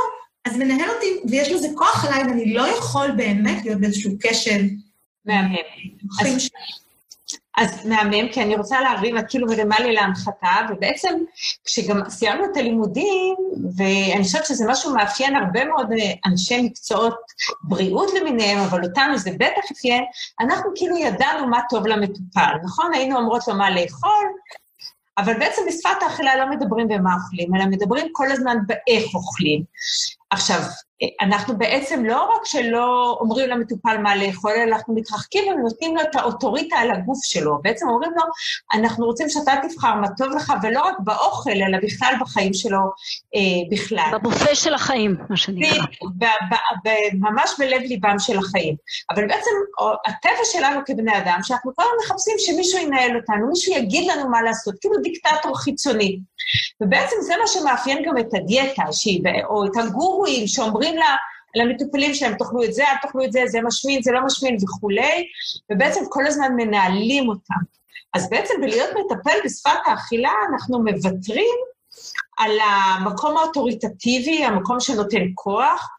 אז 0.46 0.58
מנהל 0.58 0.90
אותי, 0.90 1.06
ויש 1.30 1.52
לזה 1.52 1.68
כוח 1.76 2.06
עליי, 2.06 2.24
ואני 2.24 2.54
לא 2.54 2.68
יכול 2.68 3.12
באמת 3.12 3.66
להיות 3.66 3.80
באיזשהו 3.80 4.12
קשב. 4.20 4.60
מהמם. 5.26 5.56
אז, 6.22 6.50
אז 7.58 7.86
מהמם, 7.86 8.30
כי 8.32 8.42
אני 8.42 8.56
רוצה 8.56 8.82
להרים, 8.82 9.18
את 9.18 9.24
כאילו 9.30 9.48
מרימה 9.48 9.80
לי 9.80 9.94
להנחתה, 9.94 10.56
ובעצם 10.70 11.14
כשגם 11.66 12.10
סיימנו 12.10 12.46
את 12.46 12.58
הלימודים, 12.58 13.36
ואני 13.78 14.24
חושבת 14.24 14.46
שזה 14.46 14.66
משהו 14.68 14.94
מאפיין 14.94 15.36
הרבה 15.36 15.66
מאוד 15.66 15.92
אה, 15.92 16.12
אנשי 16.26 16.62
מקצועות 16.62 17.16
בריאות 17.64 18.12
למיניהם, 18.20 18.60
אבל 18.60 18.84
אותנו 18.84 19.18
זה 19.18 19.32
בטח 19.32 19.72
אפיין, 19.72 20.04
אנחנו 20.40 20.72
כאילו 20.76 20.98
ידענו 20.98 21.48
מה 21.48 21.60
טוב 21.70 21.88
למטופל, 21.88 22.54
נכון? 22.64 22.94
היינו 22.94 23.18
אומרות 23.18 23.48
לו 23.48 23.56
מה 23.56 23.70
לאכול, 23.70 24.26
אבל 25.18 25.40
בעצם 25.40 25.62
בשפת 25.68 26.02
האכילה 26.02 26.36
לא 26.36 26.50
מדברים 26.50 26.88
במה 26.88 27.16
אוכלים, 27.16 27.56
אלא 27.56 27.66
מדברים 27.66 28.08
כל 28.12 28.32
הזמן 28.32 28.58
באיך 28.68 29.16
אוכלים. 29.16 29.64
עכשיו, 30.32 30.62
אנחנו 31.22 31.58
בעצם 31.58 32.06
לא 32.06 32.24
רק 32.24 32.46
שלא 32.46 33.18
אומרים 33.20 33.50
למטופל 33.50 33.98
מה 33.98 34.16
לאכול, 34.16 34.52
אלא 34.52 34.76
אנחנו 34.76 34.96
מתרחקים 34.96 35.54
ונותנים 35.54 35.96
לו 35.96 36.02
את 36.02 36.16
האוטוריטה 36.16 36.76
על 36.76 36.92
הגוף 36.92 37.20
שלו. 37.24 37.60
בעצם 37.62 37.90
אומרים 37.90 38.12
לו, 38.16 38.24
אנחנו 38.74 39.06
רוצים 39.06 39.30
שאתה 39.30 39.52
תבחר 39.70 39.96
מה 39.96 40.08
טוב 40.18 40.28
לך, 40.36 40.54
ולא 40.64 40.82
רק 40.82 40.96
באוכל, 41.00 41.50
אלא 41.50 41.78
בכלל 41.84 42.14
בחיים 42.22 42.54
שלו 42.54 42.80
אה, 43.36 43.42
בכלל. 43.72 44.10
בבופה 44.14 44.56
של 44.56 44.74
החיים, 44.74 45.16
מה 45.30 45.38
שנקרא. 45.38 45.86
ממש 47.14 47.52
בלב 47.60 47.82
ליבם 47.82 48.20
של 48.20 48.38
החיים. 48.38 48.76
אבל 49.12 49.28
בעצם 49.28 49.52
הטבע 50.08 50.44
שלנו 50.44 50.80
כבני 50.86 51.18
אדם, 51.18 51.40
שאנחנו 51.44 51.72
כל 51.76 51.84
הזמן 51.84 51.96
מחפשים 52.06 52.34
שמישהו 52.38 52.80
ינהל 52.80 53.16
אותנו, 53.16 53.50
מישהו 53.50 53.74
יגיד 53.74 54.12
לנו 54.12 54.30
מה 54.30 54.42
לעשות, 54.42 54.76
כאילו 54.82 54.96
דיקטטור 54.98 55.58
חיצוני. 55.58 56.20
ובעצם 56.82 57.16
זה 57.22 57.34
מה 57.42 57.48
שמאפיין 57.48 58.04
גם 58.06 58.18
את 58.18 58.34
הדיאטה, 58.34 58.84
שהיא, 58.92 59.22
או 59.50 59.66
את 59.66 59.78
הגורואים 59.78 60.48
שאומרים 60.48 60.85
לה, 60.94 61.16
למטופלים 61.56 62.14
שלהם, 62.14 62.38
תאכלו 62.38 62.64
את 62.64 62.74
זה, 62.74 62.84
אל 62.84 62.98
תאכלו 63.02 63.24
את 63.24 63.32
זה, 63.32 63.42
זה 63.48 63.62
משמין, 63.62 64.02
זה 64.02 64.12
לא 64.12 64.26
משמין 64.26 64.58
וכולי, 64.64 65.28
ובעצם 65.72 66.02
כל 66.10 66.28
הזמן 66.28 66.52
מנהלים 66.56 67.30
אותם. 67.30 67.62
אז 68.14 68.30
בעצם 68.30 68.54
בלהיות 68.62 68.90
מטפל 68.90 69.38
בשפת 69.46 69.80
האכילה, 69.86 70.32
אנחנו 70.52 70.84
מוותרים 70.84 71.56
על 72.38 72.52
המקום 72.60 73.38
האוטוריטטיבי, 73.38 74.44
המקום 74.44 74.80
שנותן 74.80 75.22
כוח, 75.36 75.90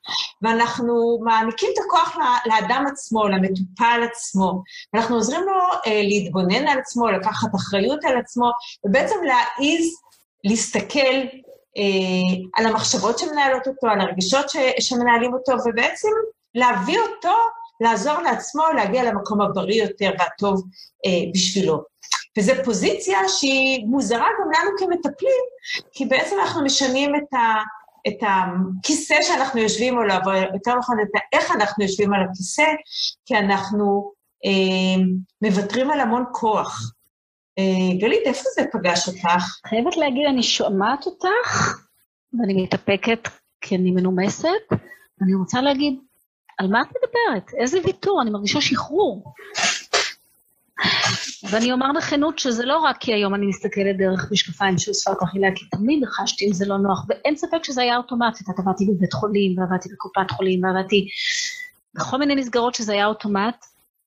ואנחנו 0.42 1.18
מעניקים 1.24 1.68
את 1.74 1.84
הכוח 1.86 2.16
לאדם 2.46 2.84
עצמו, 2.92 3.28
למטופל 3.28 4.00
עצמו. 4.10 4.62
אנחנו 4.94 5.16
עוזרים 5.16 5.40
לו 5.40 5.52
אה, 5.86 6.02
להתבונן 6.02 6.68
על 6.68 6.78
עצמו, 6.78 7.08
לקחת 7.08 7.54
אחריות 7.54 8.04
על 8.04 8.18
עצמו, 8.18 8.50
ובעצם 8.86 9.16
להעיז 9.24 9.94
להסתכל 10.44 11.16
על 12.54 12.66
המחשבות 12.66 13.18
שמנהלות 13.18 13.66
אותו, 13.68 13.86
על 13.86 14.00
הרגשות 14.00 14.50
ש, 14.50 14.56
שמנהלים 14.80 15.34
אותו, 15.34 15.52
ובעצם 15.64 16.08
להביא 16.54 16.98
אותו, 16.98 17.34
לעזור 17.80 18.18
לעצמו, 18.18 18.62
להגיע 18.76 19.04
למקום 19.04 19.40
הבריא 19.40 19.82
יותר 19.82 20.10
והטוב 20.18 20.64
אה, 21.06 21.30
בשבילו. 21.34 21.82
וזו 22.38 22.52
פוזיציה 22.64 23.18
שהיא 23.28 23.86
מוזרה 23.86 24.26
גם 24.40 24.50
לנו 24.50 24.70
כמטפלים, 24.78 25.44
כי 25.92 26.06
בעצם 26.06 26.36
אנחנו 26.40 26.64
משנים 26.64 27.16
את, 27.16 27.34
ה, 27.34 27.62
את 28.08 28.18
הכיסא 28.22 29.14
שאנחנו 29.22 29.60
יושבים 29.60 29.98
עליו, 29.98 30.20
או 30.26 30.32
יותר 30.32 30.74
נכון, 30.74 30.96
את 31.00 31.20
איך 31.32 31.50
אנחנו 31.50 31.84
יושבים 31.84 32.12
על 32.12 32.20
הכיסא, 32.30 32.66
כי 33.26 33.36
אנחנו 33.36 34.12
אה, 34.44 35.04
מוותרים 35.42 35.90
על 35.90 36.00
המון 36.00 36.24
כוח. 36.32 36.92
אה, 37.58 37.98
גלית, 37.98 38.22
איפה 38.26 38.44
זה 38.54 38.62
פגש 38.72 39.08
אותך? 39.08 39.44
חייבת 39.66 39.96
להגיד, 39.96 40.26
אני 40.28 40.42
שומעת 40.42 41.06
אותך, 41.06 41.76
ואני 42.40 42.62
מתאפקת 42.62 43.28
כי 43.60 43.76
אני 43.76 43.90
מנומסת, 43.90 44.48
ואני 45.20 45.34
רוצה 45.34 45.62
להגיד, 45.62 45.98
על 46.58 46.68
מה 46.68 46.82
את 46.82 46.86
מדברת? 46.86 47.54
איזה 47.60 47.78
ויתור? 47.84 48.22
אני 48.22 48.30
מרגישה 48.30 48.60
שחרור. 48.60 49.32
ואני 51.50 51.72
אומר 51.72 51.86
בכנות 51.96 52.38
שזה 52.38 52.64
לא 52.64 52.78
רק 52.78 52.96
כי 53.00 53.14
היום 53.14 53.34
אני 53.34 53.46
מסתכלת 53.46 53.96
דרך 53.96 54.32
משקפיים 54.32 54.78
של 54.78 54.92
שפת 54.92 55.22
אכילה, 55.22 55.48
כי 55.54 55.64
תמיד 55.70 56.04
חשתי 56.04 56.46
עם 56.46 56.52
זה 56.52 56.66
לא 56.66 56.78
נוח, 56.78 57.04
ואין 57.08 57.36
ספק 57.36 57.64
שזה 57.64 57.82
היה 57.82 57.96
אוטומטית. 57.96 58.48
את 58.50 58.58
עבדתי 58.58 58.86
בבית 58.86 59.12
חולים, 59.12 59.58
ועבדתי 59.58 59.88
בקופת 59.92 60.30
חולים, 60.30 60.64
ועבדתי 60.64 61.08
בכל 61.94 62.18
מיני 62.18 62.34
מסגרות 62.34 62.74
שזה 62.74 62.92
היה 62.92 63.06
אוטומט. 63.06 63.64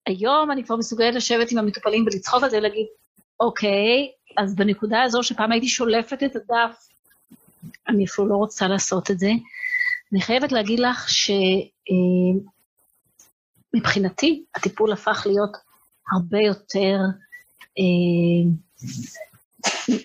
היום 0.07 0.51
אני 0.51 0.63
כבר 0.63 0.75
מסוגלת 0.75 1.15
לשבת 1.15 1.51
עם 1.51 1.57
המטופלים 1.57 2.03
ולצחוק 2.05 2.43
על 2.43 2.49
זה 2.49 2.57
ולהגיד, 2.57 2.85
אוקיי, 3.39 4.11
אז 4.37 4.55
בנקודה 4.55 5.01
הזו 5.03 5.23
שפעם 5.23 5.51
הייתי 5.51 5.67
שולפת 5.67 6.23
את 6.23 6.35
הדף, 6.35 6.87
אני 7.87 8.05
אפילו 8.05 8.27
לא 8.27 8.35
רוצה 8.35 8.67
לעשות 8.67 9.11
את 9.11 9.19
זה. 9.19 9.31
אני 10.11 10.21
חייבת 10.21 10.51
להגיד 10.51 10.79
לך 10.79 11.07
שמבחינתי 13.73 14.43
אה, 14.45 14.59
הטיפול 14.59 14.91
הפך 14.91 15.23
להיות 15.25 15.57
הרבה 16.11 16.39
יותר, 16.39 16.97
אה, 17.79 18.51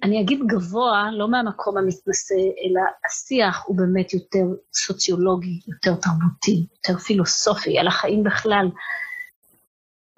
אני 0.02 0.20
אגיד 0.20 0.40
גבוה, 0.46 1.10
לא 1.12 1.28
מהמקום 1.28 1.78
המתנשא, 1.78 2.34
אלא 2.34 2.80
השיח 3.06 3.64
הוא 3.66 3.76
באמת 3.76 4.14
יותר 4.14 4.44
סוציולוגי, 4.74 5.60
יותר 5.68 5.94
תרבותי, 5.94 6.66
יותר 6.72 6.98
פילוסופי, 6.98 7.78
על 7.78 7.86
החיים 7.86 8.24
בכלל. 8.24 8.66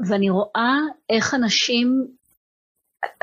ואני 0.09 0.31
רואה 0.31 0.75
איך 1.11 1.35
אנשים 1.35 2.07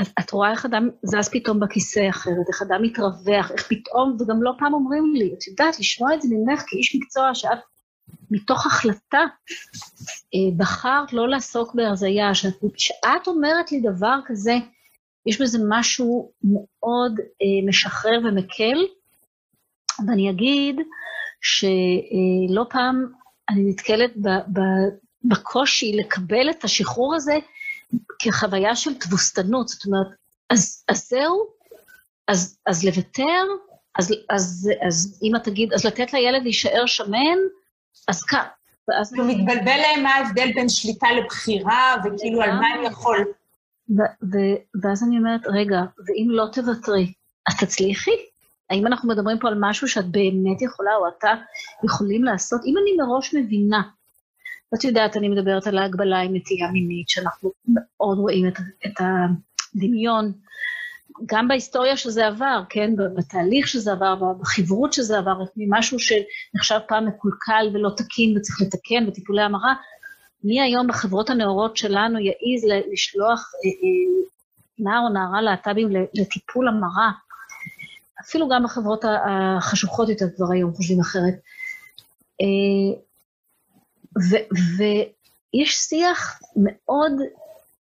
את, 0.01 0.07
את 0.19 0.31
רואה 0.31 0.51
איך 0.51 0.65
אדם 0.65 0.89
זז 1.03 1.29
פתאום 1.31 1.59
בכיסא 1.59 2.09
אחרת, 2.09 2.47
איך 2.47 2.61
אדם 2.61 2.81
מתרווח, 2.81 3.51
איך 3.51 3.67
פתאום, 3.67 4.17
וגם 4.19 4.43
לא 4.43 4.51
פעם 4.59 4.73
אומרים 4.73 5.13
לי, 5.15 5.33
את 5.33 5.47
יודעת, 5.47 5.79
לשמוע 5.79 6.13
את 6.13 6.21
זה 6.21 6.27
ממך 6.31 6.63
כאיש 6.67 6.95
מקצוע, 6.95 7.35
שאת 7.35 7.59
מתוך 8.31 8.65
החלטה 8.65 9.19
אה, 10.35 10.57
בחרת 10.57 11.13
לא 11.13 11.29
לעסוק 11.29 11.75
בהרזייה, 11.75 12.35
שאת, 12.35 12.53
שאת 12.77 13.27
אומרת 13.27 13.71
לי 13.71 13.81
דבר 13.81 14.19
כזה, 14.25 14.53
יש 15.25 15.41
בזה 15.41 15.59
משהו 15.69 16.31
מאוד 16.43 17.19
אה, 17.19 17.67
משחרר 17.67 18.19
ומקל, 18.23 18.85
ואני 20.07 20.29
אגיד 20.29 20.75
שלא 21.41 22.61
אה, 22.61 22.69
פעם 22.69 23.05
אני 23.49 23.69
נתקלת 23.69 24.11
בקושי 25.23 25.91
לקבל 25.95 26.49
את 26.49 26.63
השחרור 26.63 27.15
הזה, 27.15 27.37
כחוויה 28.19 28.75
של 28.75 28.99
תבוסתנות, 28.99 29.67
זאת 29.67 29.85
אומרת, 29.85 30.07
אז, 30.49 30.83
אז 30.87 31.07
זהו, 31.09 31.47
אז, 32.27 32.57
אז 32.65 32.83
לוותר, 32.85 33.43
אז, 33.99 34.13
אז, 34.29 34.71
אז 34.87 35.19
אם 35.23 35.35
את 35.35 35.43
תגיד, 35.43 35.73
אז 35.73 35.85
לתת 35.85 36.13
לילד 36.13 36.43
להישאר 36.43 36.85
שמן, 36.85 37.37
אז 38.07 38.23
כך. 38.23 38.43
ואז... 38.87 39.13
הוא 39.13 39.25
מתבלבל 39.25 39.77
להם 39.77 40.03
מה 40.03 40.09
ההבדל 40.09 40.51
בין 40.55 40.69
שליטה 40.69 41.07
לבחירה, 41.11 41.95
וכאילו 42.05 42.41
על 42.41 42.51
מה 42.51 42.67
הם 42.67 42.83
יכול. 42.83 43.25
ואז 44.81 45.03
אני 45.03 45.17
אומרת, 45.17 45.41
רגע, 45.45 45.79
ואם 46.07 46.27
לא 46.29 46.45
תוותרי, 46.53 47.13
אז 47.47 47.57
תצליחי? 47.57 48.15
האם 48.69 48.87
אנחנו 48.87 49.09
מדברים 49.09 49.39
פה 49.39 49.47
על 49.47 49.57
משהו 49.59 49.87
שאת 49.87 50.05
באמת 50.05 50.61
יכולה, 50.61 50.91
או 50.95 51.07
אתה 51.07 51.33
יכולים 51.83 52.23
לעשות? 52.23 52.61
אם 52.65 52.73
אני 52.77 52.91
מראש 52.97 53.35
מבינה 53.35 53.81
ואת 54.73 54.83
יודעת, 54.83 55.17
אני 55.17 55.29
מדברת 55.29 55.67
על 55.67 55.77
ההגבלה 55.77 56.19
עם 56.19 56.35
נטייה 56.35 56.71
מינית, 56.71 57.09
שאנחנו 57.09 57.51
מאוד 57.67 58.17
רואים 58.17 58.47
את, 58.47 58.53
את 58.85 58.93
הדמיון, 58.99 60.31
גם 61.25 61.47
בהיסטוריה 61.47 61.97
שזה 61.97 62.27
עבר, 62.27 62.63
כן, 62.69 62.95
בתהליך 62.95 63.67
שזה 63.67 63.91
עבר, 63.91 64.15
בחברות 64.41 64.93
שזה 64.93 65.17
עבר, 65.17 65.33
ממשהו 65.57 65.97
שנחשב 65.99 66.79
פעם 66.87 67.07
מקולקל 67.07 67.69
ולא 67.73 67.89
תקין 67.97 68.37
וצריך 68.37 68.61
לתקן, 68.61 69.07
וטיפולי 69.07 69.41
המרה, 69.41 69.73
מי 70.43 70.61
היום 70.61 70.87
בחברות 70.87 71.29
הנאורות 71.29 71.77
שלנו 71.77 72.19
יעז 72.19 72.83
לשלוח 72.91 73.51
אה, 73.65 73.69
אה, 73.69 74.25
נער 74.79 75.01
או 75.03 75.13
נערה 75.13 75.41
להט"בים 75.41 75.89
לטיפול 76.13 76.67
המרה? 76.67 77.11
אפילו 78.21 78.49
גם 78.49 78.63
בחברות 78.63 79.05
החשוכות 79.25 80.09
יותר 80.09 80.25
כבר 80.35 80.45
היום 80.51 80.73
חושבים 80.73 80.99
אחרת. 80.99 81.33
אה, 82.41 82.99
ויש 84.77 85.75
שיח 85.75 86.39
מאוד 86.55 87.11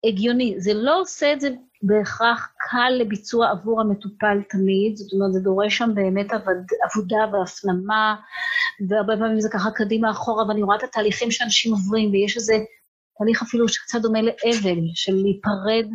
הגיוני, 0.04 0.54
זה 0.58 0.74
לא 0.74 1.00
עושה 1.00 1.32
את 1.32 1.40
זה 1.40 1.48
בהכרח 1.82 2.48
קל 2.58 2.92
לביצוע 2.98 3.50
עבור 3.50 3.80
המטופל 3.80 4.42
תמיד, 4.48 4.96
זאת 4.96 5.12
אומרת, 5.12 5.32
זה 5.32 5.40
דורש 5.40 5.78
שם 5.78 5.90
באמת 5.94 6.32
עבוד, 6.32 6.56
עבודה 6.90 7.18
והפנמה, 7.32 8.16
והרבה 8.88 9.16
פעמים 9.16 9.40
זה 9.40 9.48
ככה 9.52 9.70
קדימה 9.70 10.10
אחורה, 10.10 10.48
ואני 10.48 10.62
רואה 10.62 10.76
את 10.76 10.82
התהליכים 10.82 11.30
שאנשים 11.30 11.72
עוברים, 11.72 12.10
ויש 12.10 12.36
איזה 12.36 12.58
תהליך 13.18 13.42
אפילו 13.42 13.68
שקצת 13.68 14.00
דומה 14.02 14.22
לאבל, 14.22 14.78
של 14.94 15.14
להיפרד 15.14 15.86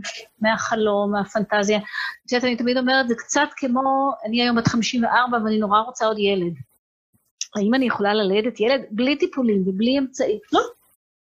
מהחלום, 0.42 1.12
מהפנטזיה. 1.12 1.78
את 1.78 2.32
יודעת, 2.32 2.44
אני 2.46 2.56
תמיד 2.56 2.78
אומרת, 2.78 3.08
זה 3.08 3.16
קצת 3.16 3.48
כמו, 3.56 4.12
אני 4.26 4.42
היום 4.42 4.58
בת 4.58 4.68
54 4.68 5.38
ואני 5.44 5.58
נורא 5.58 5.80
רוצה 5.80 6.06
עוד 6.06 6.20
ילד. 6.20 6.54
האם 7.56 7.74
אני 7.74 7.86
יכולה 7.86 8.14
ללדת 8.14 8.60
ילד 8.60 8.82
בלי 8.92 9.16
טיפולים 9.16 9.64
ובלי 9.68 10.00
אמצעים? 10.00 10.40
לא. 10.52 10.62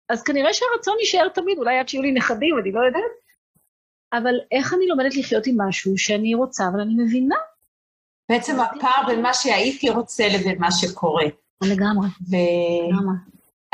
אז 0.08 0.22
כנראה 0.22 0.54
שהרצון 0.54 0.96
יישאר 1.00 1.28
תמיד, 1.28 1.58
אולי 1.58 1.78
עד 1.78 1.88
שיהיו 1.88 2.02
לי 2.02 2.12
נכדים, 2.12 2.58
אני 2.58 2.72
לא 2.72 2.80
יודעת. 2.80 3.02
אבל 4.12 4.34
איך 4.52 4.74
אני 4.74 4.86
לומדת 4.86 5.16
לחיות 5.16 5.46
עם 5.46 5.60
משהו 5.68 5.98
שאני 5.98 6.34
רוצה, 6.34 6.68
אבל 6.68 6.80
אני 6.80 6.94
מבינה? 7.04 7.36
בעצם 8.28 8.60
הפער 8.60 9.06
בין 9.06 9.22
מה 9.22 9.34
שהייתי 9.34 9.90
רוצה 9.90 10.28
לבין 10.28 10.58
מה 10.58 10.72
שקורה. 10.72 11.24
לגמרי. 11.62 12.08
ו... 12.30 12.36
לגמרי. 12.92 13.14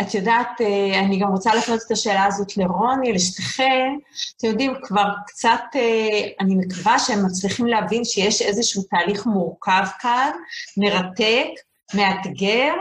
את 0.01 0.15
יודעת, 0.15 0.61
אה, 0.61 1.01
אני 1.01 1.19
גם 1.19 1.29
רוצה 1.29 1.55
להפנות 1.55 1.81
את 1.87 1.91
השאלה 1.91 2.25
הזאת 2.25 2.57
לרוני, 2.57 3.13
לשתיכן. 3.13 3.93
אתם 4.37 4.47
יודעים, 4.47 4.75
כבר 4.83 5.09
קצת, 5.27 5.61
אה, 5.75 6.29
אני 6.41 6.55
מקווה 6.55 6.99
שהם 6.99 7.27
מצליחים 7.27 7.67
להבין 7.67 8.05
שיש 8.05 8.43
איזשהו 8.43 8.83
תהליך 8.83 9.27
מורכב 9.27 9.85
כאן, 10.01 10.31
מרתק, 10.77 11.49
מאתגר, 11.95 12.73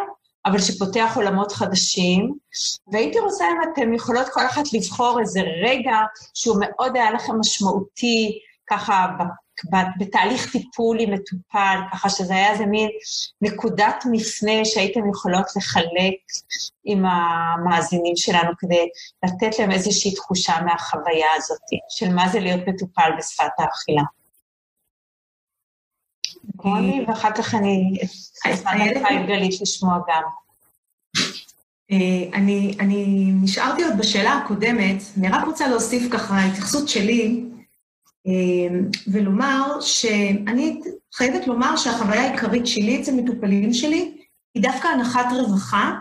אבל 0.45 0.59
שפותח 0.59 1.13
עולמות 1.15 1.51
חדשים. 1.51 2.33
והייתי 2.91 3.19
רוצה 3.19 3.45
אם 3.45 3.71
אתם 3.73 3.93
יכולות 3.93 4.29
כל 4.29 4.45
אחת 4.45 4.63
לבחור 4.73 5.19
איזה 5.19 5.41
רגע 5.63 5.95
שהוא 6.33 6.57
מאוד 6.59 6.95
היה 6.95 7.11
לכם 7.11 7.39
משמעותי, 7.39 8.39
ככה 8.69 9.07
בתהליך 9.99 10.51
טיפול 10.51 10.99
עם 10.99 11.13
מטופל, 11.13 11.79
ככה 11.91 12.09
שזה 12.09 12.33
היה 12.33 12.51
איזה 12.51 12.65
מין 12.65 12.89
נקודת 13.41 14.03
מפנה 14.11 14.65
שהייתם 14.65 15.09
יכולות 15.09 15.45
לחלק 15.55 16.15
עם 16.85 17.05
המאזינים 17.05 18.15
שלנו 18.15 18.51
כדי 18.57 18.89
לתת 19.23 19.59
להם 19.59 19.71
איזושהי 19.71 20.15
תחושה 20.15 20.61
מהחוויה 20.65 21.27
הזאת, 21.37 21.59
של 21.89 22.13
מה 22.13 22.29
זה 22.29 22.39
להיות 22.39 22.67
מטופל 22.67 23.09
בשפת 23.17 23.51
האכילה. 23.57 24.03
רוני, 26.57 27.05
ואחר 27.07 27.31
כך 27.31 27.55
אני 27.55 27.97
אשמח 28.45 28.73
את 29.11 29.27
גלית 29.27 29.61
לשמוע 29.61 29.99
גם. 30.07 30.23
אה, 31.91 32.37
אני, 32.37 32.75
אני 32.79 33.31
נשארתי 33.41 33.83
עוד 33.83 33.97
בשאלה 33.97 34.33
הקודמת, 34.33 35.03
אני 35.17 35.29
רק 35.29 35.47
רוצה 35.47 35.67
להוסיף 35.67 36.13
ככה 36.13 36.45
התייחסות 36.45 36.89
שלי. 36.89 37.45
ולומר 39.07 39.81
שאני 39.81 40.79
חייבת 41.13 41.47
לומר 41.47 41.75
שהחוויה 41.77 42.21
העיקרית 42.21 42.67
שלי 42.67 43.01
אצל 43.01 43.15
מטופלים 43.15 43.73
שלי 43.73 44.17
היא 44.55 44.63
דווקא 44.63 44.87
הנחת 44.87 45.25
רווחה, 45.31 45.91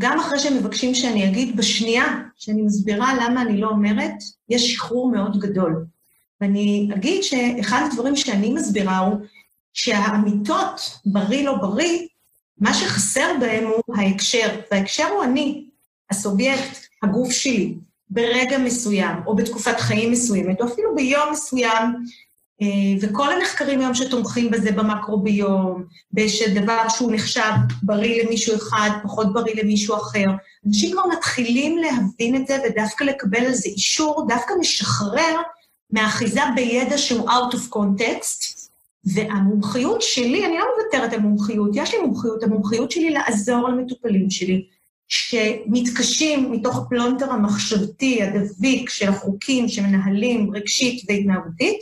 גם 0.00 0.18
אחרי 0.18 0.38
שהם 0.38 0.56
מבקשים 0.56 0.94
שאני 0.94 1.28
אגיד, 1.28 1.56
בשנייה 1.56 2.04
שאני 2.36 2.62
מסבירה 2.62 3.14
למה 3.14 3.42
אני 3.42 3.60
לא 3.60 3.68
אומרת, 3.68 4.14
יש 4.48 4.74
שחרור 4.74 5.12
מאוד 5.12 5.40
גדול. 5.40 5.86
ואני 6.40 6.90
אגיד 6.94 7.22
שאחד 7.22 7.88
הדברים 7.90 8.16
שאני 8.16 8.52
מסבירה 8.52 8.98
הוא 8.98 9.20
שהאמיתות, 9.76 10.98
בריא 11.06 11.44
לא 11.44 11.54
בריא, 11.54 12.06
מה 12.58 12.74
שחסר 12.74 13.32
בהם 13.40 13.64
הוא 13.64 13.96
ההקשר, 13.96 14.60
וההקשר 14.70 15.06
הוא 15.06 15.24
אני, 15.24 15.64
הסובייקט, 16.10 16.78
הגוף 17.02 17.30
שלי, 17.30 17.74
ברגע 18.10 18.58
מסוים, 18.58 19.16
או 19.26 19.36
בתקופת 19.36 19.80
חיים 19.80 20.12
מסוימת, 20.12 20.60
או 20.60 20.66
אפילו 20.66 20.94
ביום 20.94 21.32
מסוים, 21.32 21.94
אה, 22.62 22.66
וכל 23.00 23.32
המחקרים 23.32 23.80
היום 23.80 23.94
שתומכים 23.94 24.50
בזה 24.50 24.72
במקרוביום, 24.72 25.84
בשדבר 26.12 26.88
שהוא 26.88 27.12
נחשב 27.12 27.52
בריא 27.82 28.22
למישהו 28.22 28.56
אחד, 28.56 28.90
פחות 29.02 29.32
בריא 29.32 29.62
למישהו 29.62 29.96
אחר, 29.96 30.26
אנשים 30.66 30.92
כבר 30.92 31.06
מתחילים 31.06 31.78
להבין 31.78 32.36
את 32.36 32.46
זה 32.46 32.58
ודווקא 32.64 33.04
לקבל 33.04 33.46
על 33.46 33.54
זה 33.54 33.68
אישור, 33.68 34.26
דווקא 34.28 34.54
משחרר 34.60 35.36
מאחיזה 35.90 36.40
בידע 36.54 36.98
שהוא 36.98 37.30
out 37.30 37.54
of 37.54 37.74
context, 37.74 38.65
והמומחיות 39.06 40.02
שלי, 40.02 40.46
אני 40.46 40.58
לא 40.58 40.64
מוותרת 40.76 41.12
על 41.12 41.20
מומחיות, 41.20 41.70
יש 41.74 41.94
לי 41.94 42.00
מומחיות, 42.00 42.42
המומחיות 42.42 42.90
שלי 42.90 43.10
לעזור 43.10 43.68
למטופלים 43.68 44.30
שלי, 44.30 44.66
שמתקשים 45.08 46.52
מתוך 46.52 46.76
הפלונטר 46.78 47.30
המחשבתי, 47.30 48.22
הדביק 48.22 48.90
של 48.90 49.08
החוקים 49.08 49.68
שמנהלים 49.68 50.54
רגשית 50.54 51.04
והתנהגותית, 51.08 51.78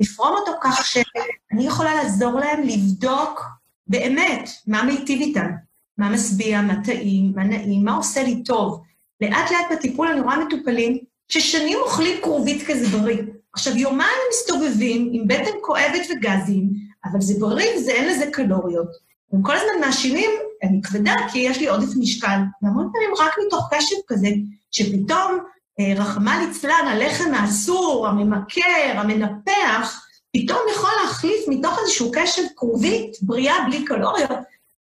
לפרום 0.00 0.36
אותו 0.38 0.52
כך 0.62 0.86
שאני 0.86 1.66
יכולה 1.66 1.94
לעזור 1.94 2.40
להם 2.40 2.62
לבדוק 2.62 3.44
באמת 3.86 4.50
מה 4.66 4.82
מיטיב 4.82 5.20
איתם, 5.20 5.50
מה 5.98 6.10
משביע, 6.10 6.60
מה 6.60 6.84
טעים, 6.84 7.32
מה 7.36 7.44
נעים, 7.44 7.84
מה 7.84 7.96
עושה 7.96 8.22
לי 8.22 8.42
טוב. 8.42 8.82
לאט 9.20 9.50
לאט 9.50 9.72
בטיפול 9.72 10.08
אני 10.08 10.20
רואה 10.20 10.44
מטופלים 10.44 10.98
ששנים 11.28 11.78
אוכלים 11.82 12.20
כרובית 12.22 12.62
כזה 12.66 12.98
בריא. 12.98 13.22
עכשיו, 13.54 13.76
יומיים 13.76 14.18
מסתובבים 14.30 15.10
עם 15.12 15.28
בטן 15.28 15.56
כואבת 15.60 16.06
וגזים, 16.10 16.70
אבל 17.04 17.20
זה 17.20 17.34
בריא 17.40 17.76
וזה 17.76 17.90
אין 17.90 18.08
לזה 18.08 18.26
קלוריות. 18.32 18.88
הם 19.32 19.42
כל 19.42 19.56
הזמן 19.56 19.86
מאשימים, 19.86 20.30
אני 20.62 20.82
כבדה 20.82 21.14
כי 21.32 21.38
יש 21.38 21.58
לי 21.58 21.68
עודף 21.68 21.96
משקל, 21.98 22.38
והמון 22.62 22.90
פעמים 22.92 23.10
רק 23.18 23.34
מתוך 23.46 23.68
קשב 23.70 23.96
כזה, 24.08 24.28
שפתאום, 24.70 25.38
אה, 25.80 25.94
רחמנא 25.96 26.44
ליצלן, 26.44 26.86
הלחם 26.86 27.34
האסור, 27.34 28.08
הממכר, 28.08 28.92
המנפח, 28.94 30.06
פתאום 30.32 30.58
יכול 30.74 30.90
להחליף 31.02 31.40
מתוך 31.48 31.78
איזשהו 31.78 32.10
קשב 32.14 32.42
כרובית, 32.56 33.16
בריאה 33.22 33.54
בלי 33.66 33.84
קלוריות, 33.84 34.38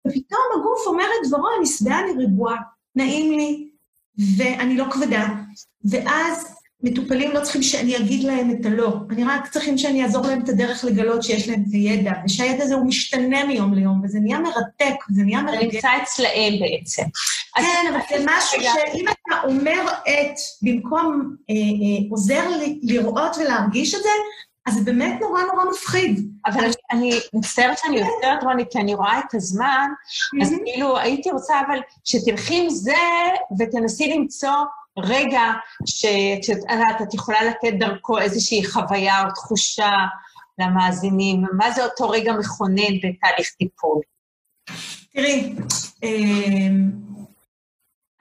ופתאום 0.07 0.41
הגוף 0.59 0.87
אומר 0.87 1.03
את 1.03 1.27
דברו, 1.27 1.47
אני 1.57 1.65
שבעה, 1.65 1.99
אני 1.99 2.23
רגועה, 2.23 2.57
נעים 2.95 3.39
לי, 3.39 3.69
ואני 4.37 4.77
לא 4.77 4.85
כבדה. 4.91 5.27
ואז 5.91 6.54
מטופלים 6.83 7.31
לא 7.31 7.41
צריכים 7.41 7.63
שאני 7.63 7.97
אגיד 7.97 8.23
להם 8.23 8.51
את 8.51 8.65
הלא, 8.65 8.97
אני 9.09 9.23
רק 9.23 9.47
צריכים 9.47 9.77
שאני 9.77 10.03
אעזור 10.03 10.27
להם 10.27 10.43
את 10.43 10.49
הדרך 10.49 10.83
לגלות 10.83 11.23
שיש 11.23 11.49
להם 11.49 11.63
את 11.69 11.73
הידע, 11.73 12.11
ושהידע 12.25 12.63
הזה 12.63 12.75
הוא 12.75 12.87
משתנה 12.87 13.45
מיום 13.45 13.73
ליום, 13.73 14.01
וזה 14.03 14.19
נהיה 14.19 14.39
מרתק, 14.39 14.95
וזה 15.11 15.23
נהיה 15.23 15.41
מרתק. 15.41 15.59
זה 15.59 15.65
נמצא 15.65 15.89
אצלהם 16.03 16.53
בעצם. 16.59 17.03
כן, 17.55 17.85
אבל 17.91 17.99
זה 18.09 18.25
משהו 18.25 18.61
שאם 18.61 19.05
אתה 19.07 19.35
אומר 19.43 19.81
את, 20.03 20.35
במקום 20.61 21.35
אה, 21.49 21.55
אה, 21.55 22.09
עוזר 22.11 22.49
לראות 22.81 23.35
ולהרגיש 23.39 23.95
את 23.95 24.03
זה, 24.03 24.09
אז 24.67 24.73
זה 24.73 24.81
באמת 24.81 25.21
נורא 25.21 25.41
נורא 25.41 25.65
מפחיד. 25.71 26.31
אבל 26.45 26.69
אני 26.91 27.19
מצטערת 27.33 27.77
שאני 27.77 27.99
יוצרת, 27.99 28.43
רוני, 28.43 28.63
כי 28.69 28.79
אני 28.79 28.95
רואה 28.95 29.19
את 29.19 29.33
הזמן, 29.33 29.87
אז 30.41 30.53
כאילו 30.65 30.97
הייתי 30.97 31.31
רוצה 31.31 31.61
אבל 31.67 31.79
שתלכי 32.03 32.61
עם 32.63 32.69
זה 32.69 32.93
ותנסי 33.59 34.13
למצוא 34.13 34.49
רגע 34.97 35.53
שאת 35.85 37.13
יכולה 37.13 37.43
לתת 37.43 37.73
דרכו 37.79 38.19
איזושהי 38.19 38.65
חוויה 38.65 39.23
או 39.23 39.31
תחושה 39.35 39.91
למאזינים, 40.59 41.43
מה 41.57 41.71
זה 41.71 41.85
אותו 41.85 42.09
רגע 42.09 42.33
מכונן 42.33 42.95
בתהליך 42.97 43.49
טיפול? 43.57 44.01
תראי, 45.13 45.55
אמ, 46.03 46.91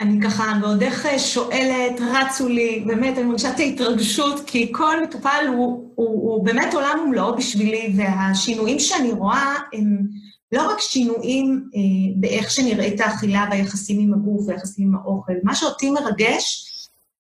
אני 0.00 0.20
ככה 0.20 0.58
בעודך 0.60 1.06
שואלת, 1.18 2.00
רצו 2.00 2.48
לי, 2.48 2.84
באמת, 2.86 3.18
אני 3.18 3.26
מרגישה 3.26 3.50
את 3.50 3.58
ההתרגשות, 3.58 4.40
כי 4.46 4.72
כל 4.72 5.02
מטופל 5.02 5.44
הוא, 5.48 5.92
הוא, 5.94 6.34
הוא 6.34 6.44
באמת 6.44 6.74
עולם 6.74 6.98
ומלואו 7.04 7.36
בשבילי, 7.36 7.92
והשינויים 7.96 8.78
שאני 8.78 9.12
רואה 9.12 9.54
הם 9.72 10.06
לא 10.52 10.70
רק 10.70 10.80
שינויים 10.80 11.68
אה, 11.76 11.80
באיך 12.16 12.50
שנראית 12.50 13.00
האכילה 13.00 13.44
והיחסים 13.50 14.00
עם 14.00 14.14
הגוף 14.14 14.48
והיחסים 14.48 14.88
עם 14.88 14.94
האוכל, 14.94 15.32
מה 15.42 15.54
שאותי 15.54 15.90
מרגש 15.90 16.70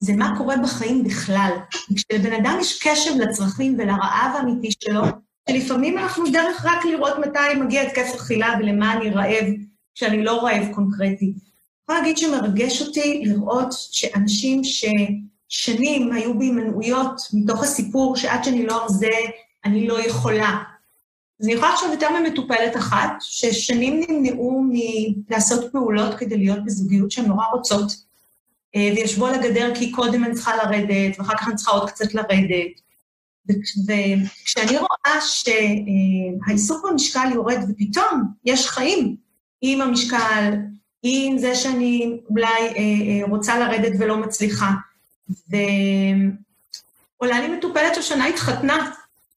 זה 0.00 0.12
מה 0.16 0.34
קורה 0.38 0.56
בחיים 0.56 1.04
בכלל. 1.04 1.52
כשלבן 1.96 2.32
אדם 2.32 2.58
יש 2.60 2.82
קשב 2.82 3.10
לצרכים 3.18 3.76
ולרעב 3.78 4.36
האמיתי 4.36 4.70
שלו, 4.80 5.02
שלפעמים 5.50 5.98
אנחנו 5.98 6.24
דרך 6.32 6.64
רק 6.64 6.84
לראות 6.84 7.18
מתי 7.18 7.60
מגיע 7.60 7.82
התקף 7.82 8.14
אכילה 8.14 8.54
ולמה 8.60 8.92
אני 8.92 9.10
רעב, 9.10 9.44
כשאני 9.94 10.24
לא 10.24 10.44
רעב 10.44 10.66
קונקרטי. 10.74 11.34
יכולה 11.84 12.00
להגיד 12.00 12.18
שמרגש 12.18 12.82
אותי 12.82 13.22
לראות 13.24 13.68
שאנשים 13.70 14.62
ששנים 14.64 16.12
היו 16.12 16.38
בהימנעויות 16.38 17.20
מתוך 17.32 17.62
הסיפור 17.62 18.16
שעד 18.16 18.44
שאני 18.44 18.66
לא 18.66 18.82
ארזה, 18.82 19.10
אני 19.64 19.86
לא 19.86 20.00
יכולה. 20.00 20.62
אז 21.40 21.46
אני 21.46 21.54
יכולה 21.54 21.72
לחשוב 21.72 21.92
יותר 21.92 22.08
ממטופלת 22.20 22.76
אחת, 22.76 23.12
ששנים 23.20 24.04
נמנעו 24.08 24.64
מלעשות 24.68 25.72
פעולות 25.72 26.14
כדי 26.14 26.36
להיות 26.36 26.64
בזוגיות 26.64 27.10
שהן 27.10 27.26
נורא 27.26 27.44
רוצות, 27.52 27.92
אה, 28.76 28.90
וישבו 28.96 29.26
על 29.26 29.34
הגדר 29.34 29.74
כי 29.74 29.90
קודם 29.90 30.24
אני 30.24 30.34
צריכה 30.34 30.56
לרדת, 30.56 31.18
ואחר 31.18 31.36
כך 31.36 31.48
אני 31.48 31.56
צריכה 31.56 31.70
עוד 31.70 31.90
קצת 31.90 32.14
לרדת. 32.14 32.80
וכשאני 33.48 34.78
רואה 34.78 35.20
שהעיסוק 35.20 36.86
במשקל 36.90 37.28
יורד 37.34 37.58
ופתאום 37.68 38.22
יש 38.44 38.68
חיים 38.68 39.16
עם 39.62 39.80
המשקל, 39.80 40.54
עם 41.04 41.38
זה 41.38 41.54
שאני 41.54 42.18
אולי 42.30 42.46
אה, 42.46 42.76
אה, 42.76 43.20
רוצה 43.28 43.58
לרדת 43.58 43.92
ולא 43.98 44.16
מצליחה, 44.16 44.70
ועולה 45.48 47.40
לי 47.40 47.56
מטופלת 47.56 47.94
שהשנה 47.94 48.26
התחתנה, 48.26 48.90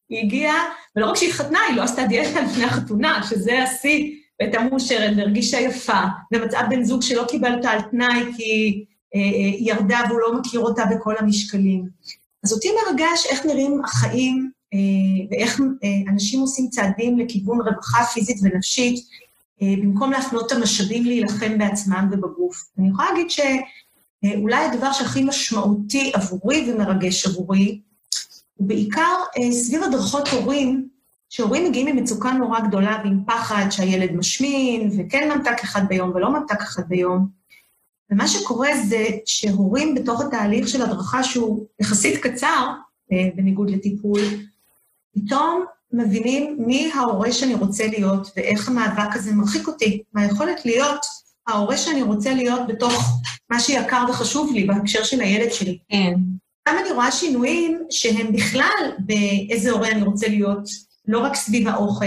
היא 0.09 0.23
הגיעה, 0.23 0.63
ולא 0.95 1.05
רק 1.05 1.15
שהיא 1.15 1.29
התחתנה, 1.29 1.59
היא 1.67 1.75
לא 1.77 1.83
עשתה 1.83 2.05
דיאטה 2.05 2.41
לפני 2.41 2.63
החתונה, 2.63 3.21
שזה 3.29 3.63
השיא, 3.63 4.15
והייתה 4.39 4.61
מאושרת 4.61 5.17
והרגישה 5.17 5.59
יפה, 5.59 6.01
ומצאה 6.33 6.67
בן 6.67 6.83
זוג 6.83 7.01
שלא 7.01 7.25
קיבל 7.29 7.53
אותה 7.53 7.69
על 7.69 7.81
תנאי 7.81 8.23
כי 8.37 8.85
אה, 9.15 9.19
אה, 9.19 9.55
ירדה 9.59 9.99
והוא 10.09 10.19
לא 10.19 10.39
מכיר 10.39 10.59
אותה 10.59 10.83
בכל 10.85 11.13
המשקלים. 11.19 11.85
אז 12.43 12.53
אותי 12.53 12.67
מרגש 12.85 13.25
איך 13.29 13.45
נראים 13.45 13.81
החיים 13.85 14.51
אה, 14.73 14.79
ואיך 15.31 15.61
אנשים 16.09 16.39
עושים 16.39 16.67
צעדים 16.69 17.19
לכיוון 17.19 17.61
רווחה 17.61 18.03
פיזית 18.03 18.37
ונפשית, 18.43 19.05
במקום 19.61 20.11
להפנות 20.11 20.51
את 20.51 20.57
המשאבים 20.57 21.05
להילחם 21.05 21.57
בעצמם 21.57 22.09
ובגוף. 22.11 22.69
אני 22.77 22.89
יכולה 22.89 23.07
להגיד 23.11 23.27
שאולי 23.29 24.65
הדבר 24.65 24.91
שהכי 24.91 25.23
משמעותי 25.23 26.11
עבורי 26.13 26.71
ומרגש 26.71 27.25
עבורי, 27.25 27.81
הוא 28.55 28.67
בעיקר 28.67 29.15
סביב 29.51 29.83
הדרכות 29.83 30.27
הורים, 30.27 30.87
שהורים 31.29 31.69
מגיעים 31.69 31.87
עם 31.87 31.95
מצוקה 31.95 32.31
נורא 32.31 32.59
גדולה 32.59 33.01
ועם 33.03 33.23
פחד 33.27 33.65
שהילד 33.69 34.11
משמין, 34.11 34.89
וכן 34.97 35.31
ממתק 35.31 35.63
אחד 35.63 35.87
ביום 35.87 36.11
ולא 36.15 36.31
ממתק 36.31 36.61
אחד 36.61 36.83
ביום. 36.87 37.27
ומה 38.11 38.27
שקורה 38.27 38.69
זה 38.87 39.05
שהורים 39.25 39.95
בתוך 39.95 40.21
התהליך 40.21 40.67
של 40.67 40.81
הדרכה, 40.81 41.23
שהוא 41.23 41.65
יחסית 41.79 42.23
קצר, 42.23 42.67
אה, 43.11 43.29
בניגוד 43.35 43.69
לטיפול, 43.69 44.19
פתאום 45.15 45.65
מבינים 45.91 46.57
מי 46.59 46.91
ההורה 46.93 47.31
שאני 47.31 47.53
רוצה 47.53 47.87
להיות 47.87 48.31
ואיך 48.37 48.67
המאבק 48.67 49.15
הזה 49.15 49.33
מרחיק 49.33 49.67
אותי 49.67 50.01
מהיכולת 50.13 50.65
להיות 50.65 51.05
ההורה 51.47 51.77
שאני 51.77 52.01
רוצה 52.01 52.33
להיות 52.33 52.67
בתוך 52.67 53.21
מה 53.49 53.59
שיקר 53.59 54.05
וחשוב 54.09 54.51
לי 54.53 54.63
בהקשר 54.63 55.03
של 55.03 55.21
הילד 55.21 55.51
שלי. 55.51 55.77
כן. 55.89 56.13
גם 56.69 56.77
אני 56.77 56.91
רואה 56.91 57.11
שינויים 57.11 57.81
שהם 57.89 58.33
בכלל 58.33 58.91
באיזה 58.99 59.71
הורה 59.71 59.91
אני 59.91 60.01
רוצה 60.01 60.27
להיות, 60.27 60.69
לא 61.07 61.19
רק 61.19 61.35
סביב 61.35 61.67
האוכל, 61.67 62.05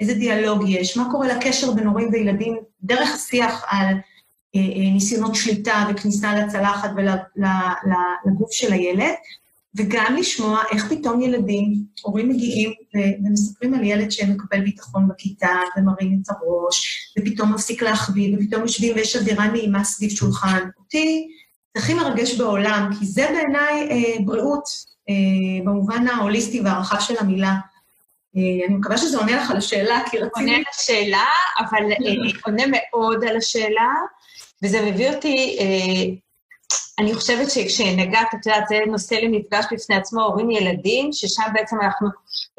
איזה 0.00 0.14
דיאלוג 0.14 0.68
יש, 0.68 0.96
מה 0.96 1.10
קורה 1.10 1.28
לקשר 1.28 1.72
בין 1.72 1.86
הורים 1.86 2.08
וילדים 2.12 2.56
דרך 2.82 3.14
השיח 3.14 3.64
על 3.68 3.86
אה, 4.56 4.60
אה, 4.60 4.92
ניסיונות 4.92 5.34
שליטה 5.34 5.86
וכניסה 5.90 6.34
לצלחת 6.34 6.90
ולגוף 6.96 8.52
של 8.52 8.72
הילד, 8.72 9.14
וגם 9.74 10.16
לשמוע 10.18 10.58
איך 10.72 10.92
פתאום 10.92 11.20
ילדים, 11.20 11.74
הורים 12.02 12.28
מגיעים 12.28 12.72
ומספרים 12.94 13.74
על 13.74 13.84
ילד 13.84 14.10
שמקבל 14.10 14.60
ביטחון 14.60 15.08
בכיתה 15.08 15.56
ומרים 15.76 16.20
את 16.22 16.28
הראש, 16.30 17.12
ופתאום 17.18 17.52
מפסיק 17.52 17.82
להחביא, 17.82 18.36
ופתאום 18.36 18.62
יושבים 18.62 18.96
ויש 18.96 19.16
אווירה 19.16 19.46
נעימה 19.46 19.84
סביב 19.84 20.10
שולחן. 20.10 20.68
אותי 20.78 21.28
זה 21.74 21.82
הכי 21.82 21.94
מרגש 21.94 22.38
בעולם, 22.38 22.90
כי 22.98 23.06
זה 23.06 23.28
בעיניי 23.32 23.88
אה, 23.90 24.24
בריאות. 24.24 24.94
אה, 25.08 25.64
במובן 25.64 26.08
ההוליסטי 26.08 26.60
והרחב 26.60 27.00
של 27.00 27.14
המילה. 27.20 27.54
אה, 28.36 28.66
אני 28.66 28.74
מקווה 28.74 28.98
שזה 28.98 29.18
עונה 29.18 29.36
לך 29.36 29.50
על 29.50 29.56
השאלה, 29.56 30.00
כי 30.10 30.18
רציתי... 30.18 30.40
עונה 30.40 30.56
על 30.56 30.62
השאלה, 30.74 31.24
אבל 31.58 31.92
אה, 31.92 32.38
עונה 32.44 32.62
מאוד 32.72 33.24
על 33.24 33.36
השאלה, 33.36 33.90
וזה 34.62 34.90
מביא 34.90 35.10
אותי, 35.10 35.56
אה, 35.60 36.14
אני 36.98 37.14
חושבת 37.14 37.50
שכשנגעת, 37.50 38.28
את 38.34 38.46
יודעת, 38.46 38.68
זה 38.68 38.78
נושא 38.86 39.14
למפגש 39.14 39.64
בפני 39.72 39.96
עצמו, 39.96 40.22
הורים 40.22 40.50
ילדים, 40.50 41.12
ששם 41.12 41.42
בעצם 41.52 41.76
אנחנו 41.82 42.08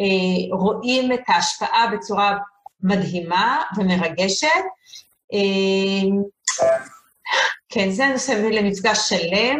אה, 0.01 0.57
רואים 0.57 1.13
את 1.13 1.21
ההשפעה 1.27 1.87
בצורה 1.93 2.37
מדהימה 2.83 3.61
ומרגשת. 3.77 4.47
אה, 5.33 6.09
כן, 7.69 7.89
זה 7.91 8.07
נושא 8.07 8.31
למפגש 8.31 9.09
שלם. 9.09 9.59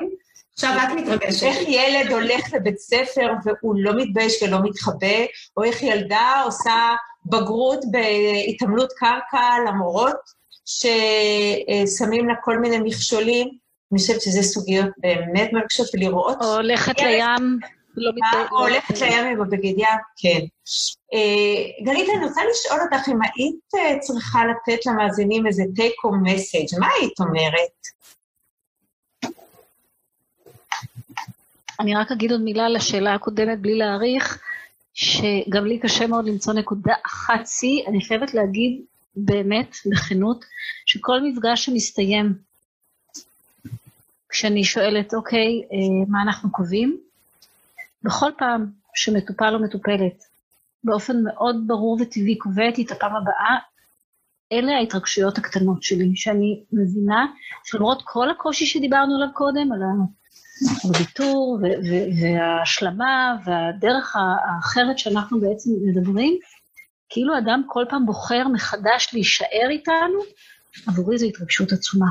עכשיו 0.54 0.78
את 0.84 0.94
מתרגשת. 0.96 1.44
איך 1.44 1.58
ילד 1.68 2.12
הולך 2.12 2.54
לבית 2.54 2.78
ספר 2.78 3.34
והוא 3.46 3.76
לא 3.78 3.92
מתבייש 3.96 4.44
ולא 4.44 4.58
מתחבא, 4.64 5.26
או 5.58 5.64
איך 5.64 5.84
ילדה 5.84 6.42
עושה 6.46 6.96
בגרות 7.26 7.80
בהתעמלות 7.92 8.94
קרקע 8.98 9.56
למורות, 9.68 10.16
ששמים 10.66 12.28
לה 12.28 12.34
כל 12.44 12.58
מיני 12.58 12.80
מכשולים. 12.80 13.65
אני 13.92 14.00
חושבת 14.00 14.22
שזה 14.22 14.42
סוגיות 14.44 14.90
באמת 14.98 15.54
מרגשות, 15.54 15.88
ולראות... 15.94 16.38
או 16.42 16.56
הולכת 16.56 17.02
לים, 17.02 17.60
לא. 17.98 18.12
או 18.52 18.58
הולכת 18.58 19.02
לים 19.02 19.26
עם 19.26 19.42
הבגד 19.42 19.74
ים, 19.78 20.00
כן. 20.18 20.40
אה, 21.14 21.86
גלית, 21.86 22.10
אני 22.18 22.26
רוצה 22.26 22.42
לשאול 22.52 22.80
אותך 22.82 23.10
אם 23.10 23.20
היית 23.22 23.76
אה, 23.76 24.00
צריכה 24.00 24.40
לתת 24.46 24.86
למאזינים 24.86 25.48
איזה 25.48 25.64
take 25.64 26.06
home 26.06 26.30
message, 26.30 26.80
מה 26.80 26.88
היית 27.00 27.20
אומרת? 27.20 27.96
אני 31.80 31.96
רק 31.96 32.12
אגיד 32.12 32.32
עוד 32.32 32.42
מילה 32.42 32.66
על 32.66 32.76
השאלה 32.76 33.14
הקודמת 33.14 33.60
בלי 33.60 33.76
להעריך, 33.76 34.40
שגם 34.94 35.66
לי 35.66 35.80
קשה 35.80 36.08
מאוד 36.08 36.26
למצוא 36.26 36.54
נקודה 36.54 36.94
אחת 37.06 37.48
שיא. 37.48 37.84
אני 37.88 38.06
חייבת 38.06 38.34
להגיד 38.34 38.82
באמת, 39.16 39.76
בכנות, 39.92 40.46
שכל 40.86 41.22
מפגש 41.24 41.66
שמסתיים, 41.66 42.34
כשאני 44.36 44.64
שואלת, 44.64 45.14
אוקיי, 45.14 45.62
אה, 45.74 46.06
מה 46.08 46.22
אנחנו 46.22 46.52
קובעים? 46.52 46.98
בכל 48.04 48.32
פעם 48.38 48.66
שמטופל 48.96 49.54
או 49.56 49.60
מטופלת, 49.60 50.24
באופן 50.84 51.24
מאוד 51.24 51.64
ברור 51.68 51.98
וטבעי 52.02 52.38
קובעת 52.38 52.80
את 52.80 52.92
הפעם 52.92 53.16
הבאה, 53.16 53.58
אלה 54.52 54.72
ההתרגשויות 54.72 55.38
הקטנות 55.38 55.84
שלי, 55.84 56.16
שאני 56.16 56.64
מבינה 56.74 57.26
שלמרות 57.64 58.02
כל 58.06 58.30
הקושי 58.30 58.66
שדיברנו 58.66 59.16
עליו 59.16 59.34
קודם, 59.34 59.72
על 59.72 59.80
הוויתור 60.84 61.60
וההשלמה 62.22 63.38
והדרך 63.46 64.16
האחרת 64.16 65.00
שאנחנו 65.00 65.42
בעצם 65.42 65.70
מדברים, 65.86 66.38
כאילו 67.10 67.38
אדם 67.38 67.64
כל 67.68 67.86
פעם 67.90 68.06
בוחר 68.06 68.48
מחדש 68.48 69.10
להישאר 69.14 69.70
איתנו, 69.70 70.20
עבורי 70.88 71.18
זו 71.18 71.26
התרגשות 71.26 71.72
עצומה, 71.72 72.10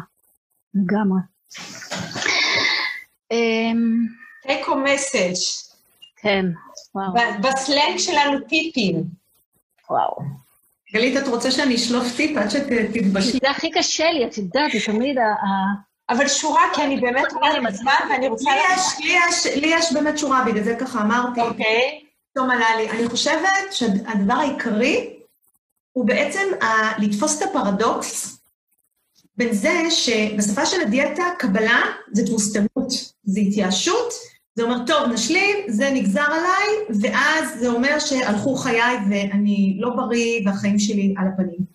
לגמרי. 0.75 1.34
אמ, 3.30 4.07
take 4.46 4.66
a 4.66 4.74
message. 4.86 5.74
כן, 6.16 6.46
וואו. 6.94 7.12
בסלנג 7.40 7.98
שלנו 7.98 8.40
טיפים. 8.40 9.05
וואו. 9.90 10.18
גלית, 10.92 11.16
את 11.16 11.28
רוצה 11.28 11.50
שאני 11.50 11.74
אשלוף 11.74 12.16
טיפ 12.16 12.36
עד 12.36 12.50
שתתבשלי? 12.50 13.38
זה 13.42 13.50
הכי 13.50 13.70
קשה 13.70 14.11
לי, 14.11 14.26
את 14.26 14.38
יודעת, 14.38 14.72
זה 14.72 14.92
תמיד 14.92 15.18
ה... 15.18 15.22
אבל 16.09 16.28
שורה, 16.28 16.62
כי 16.74 16.82
אני 16.82 17.00
באמת 17.00 17.32
רואה 17.32 17.57
עם 17.57 17.66
הזמן, 17.66 17.92
ואני 18.11 18.28
רוצה... 18.28 18.50
לי 18.50 18.61
יש, 18.74 18.82
לי 18.98 19.18
יש, 19.28 19.46
לי 19.57 19.68
יש 19.68 19.92
באמת 19.92 20.18
שורה, 20.18 20.44
בגלל 20.44 20.62
זה 20.62 20.76
ככה 20.80 21.00
אמרתי. 21.00 21.40
אוקיי. 21.40 22.00
פתאום 22.32 22.50
עלה 22.50 22.76
לי. 22.76 22.90
אני 22.90 23.09
חושבת 23.09 23.72
שהדבר 23.72 24.34
העיקרי 24.34 25.16
הוא 25.92 26.07
בעצם 26.07 26.42
לתפוס 26.98 27.42
את 27.42 27.48
הפרדוקס 27.48 28.38
בין 29.37 29.53
זה 29.53 29.80
שבשפה 29.91 30.66
של 30.66 30.80
הדיאטה, 30.80 31.22
קבלה 31.39 31.80
זה 32.12 32.26
תבוסתנות, 32.26 32.93
זה 33.24 33.41
התייאשות, 33.41 34.12
זה 34.55 34.62
אומר, 34.62 34.87
טוב, 34.87 35.12
נשלים, 35.12 35.57
זה 35.68 35.91
נגזר 35.91 36.24
עליי, 36.26 37.01
ואז 37.01 37.59
זה 37.59 37.68
אומר 37.68 37.99
שהלכו 37.99 38.57
חיי 38.57 38.97
ואני 39.11 39.76
לא 39.80 39.91
בריא 39.91 40.41
והחיים 40.47 40.78
שלי 40.78 41.14
על 41.18 41.26
הפנים. 41.35 41.74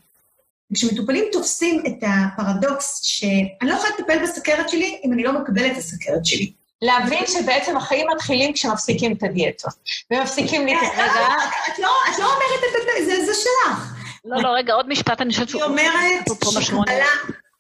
וכשמטופלים 0.71 1.25
תופסים 1.31 1.83
את 1.87 2.03
הפרדוקס 2.07 2.99
שאני 3.03 3.69
לא 3.69 3.73
יכולה 3.73 3.89
לטפל 3.99 4.23
בסכרת 4.23 4.69
שלי 4.69 5.01
אם 5.05 5.13
אני 5.13 5.23
לא 5.23 5.41
מקבלת 5.41 5.71
את 5.71 5.77
הסכרת 5.77 6.25
שלי. 6.25 6.51
להבין 6.81 7.23
שבעצם 7.27 7.77
החיים 7.77 8.07
מתחילים 8.15 8.53
כשמפסיקים 8.53 9.11
את 9.11 9.23
הדיאטות. 9.23 9.73
ומפסיקים 10.11 10.65
לי 10.65 10.75
את 10.75 10.79
רגע, 10.93 11.27
את 11.73 11.79
לא 11.79 11.89
את 12.13 12.19
לא 12.19 12.25
אומרת 12.25 12.63
את 12.99 13.05
זה, 13.05 13.25
זה 13.25 13.31
שלך. 13.33 13.93
לא, 14.25 14.41
לא, 14.41 14.49
רגע, 14.49 14.73
עוד 14.73 14.89
משפט, 14.89 15.21
אני 15.21 15.29
חושבת 15.29 15.49
היא 15.49 15.63
אומרת 15.63 16.25
שקבלה 16.61 17.05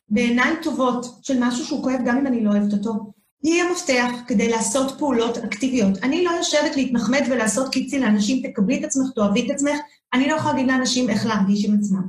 בעיניים 0.09 0.55
טובות 0.63 1.05
של 1.21 1.37
משהו 1.39 1.65
שהוא 1.65 1.83
כואב 1.83 1.99
גם 2.05 2.17
אם 2.17 2.27
אני 2.27 2.43
לא 2.43 2.51
אוהבת 2.51 2.73
אותו, 2.73 3.13
היא 3.43 3.63
המפתח 3.63 4.11
כדי 4.27 4.49
לעשות 4.49 4.99
פעולות 4.99 5.37
אקטיביות. 5.37 5.97
אני 6.03 6.23
לא 6.23 6.31
יושבת 6.31 6.75
להתנחמד 6.75 7.21
ולעשות 7.29 7.71
קיצי 7.71 7.99
לאנשים, 7.99 8.47
תקבלי 8.47 8.79
את 8.79 8.83
עצמך, 8.83 9.07
תאהבי 9.15 9.45
את 9.45 9.51
עצמך, 9.51 9.77
אני 10.13 10.27
לא 10.27 10.35
יכולה 10.35 10.53
להגיד 10.53 10.71
לאנשים 10.71 11.09
איך 11.09 11.25
להרגיש 11.25 11.65
עם 11.65 11.77
עצמם. 11.79 12.03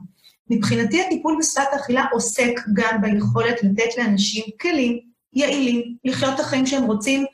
מבחינתי 0.50 1.02
הטיפול 1.02 1.36
בשפת 1.40 1.62
האכילה 1.72 2.04
עוסק 2.12 2.60
גם 2.72 3.00
ביכולת 3.00 3.62
לתת 3.62 3.98
לאנשים 3.98 4.44
כלים 4.60 5.00
יעילים, 5.32 5.96
לחיות 6.04 6.34
את 6.34 6.40
החיים 6.40 6.66
שהם 6.66 6.84
רוצים 6.84 7.24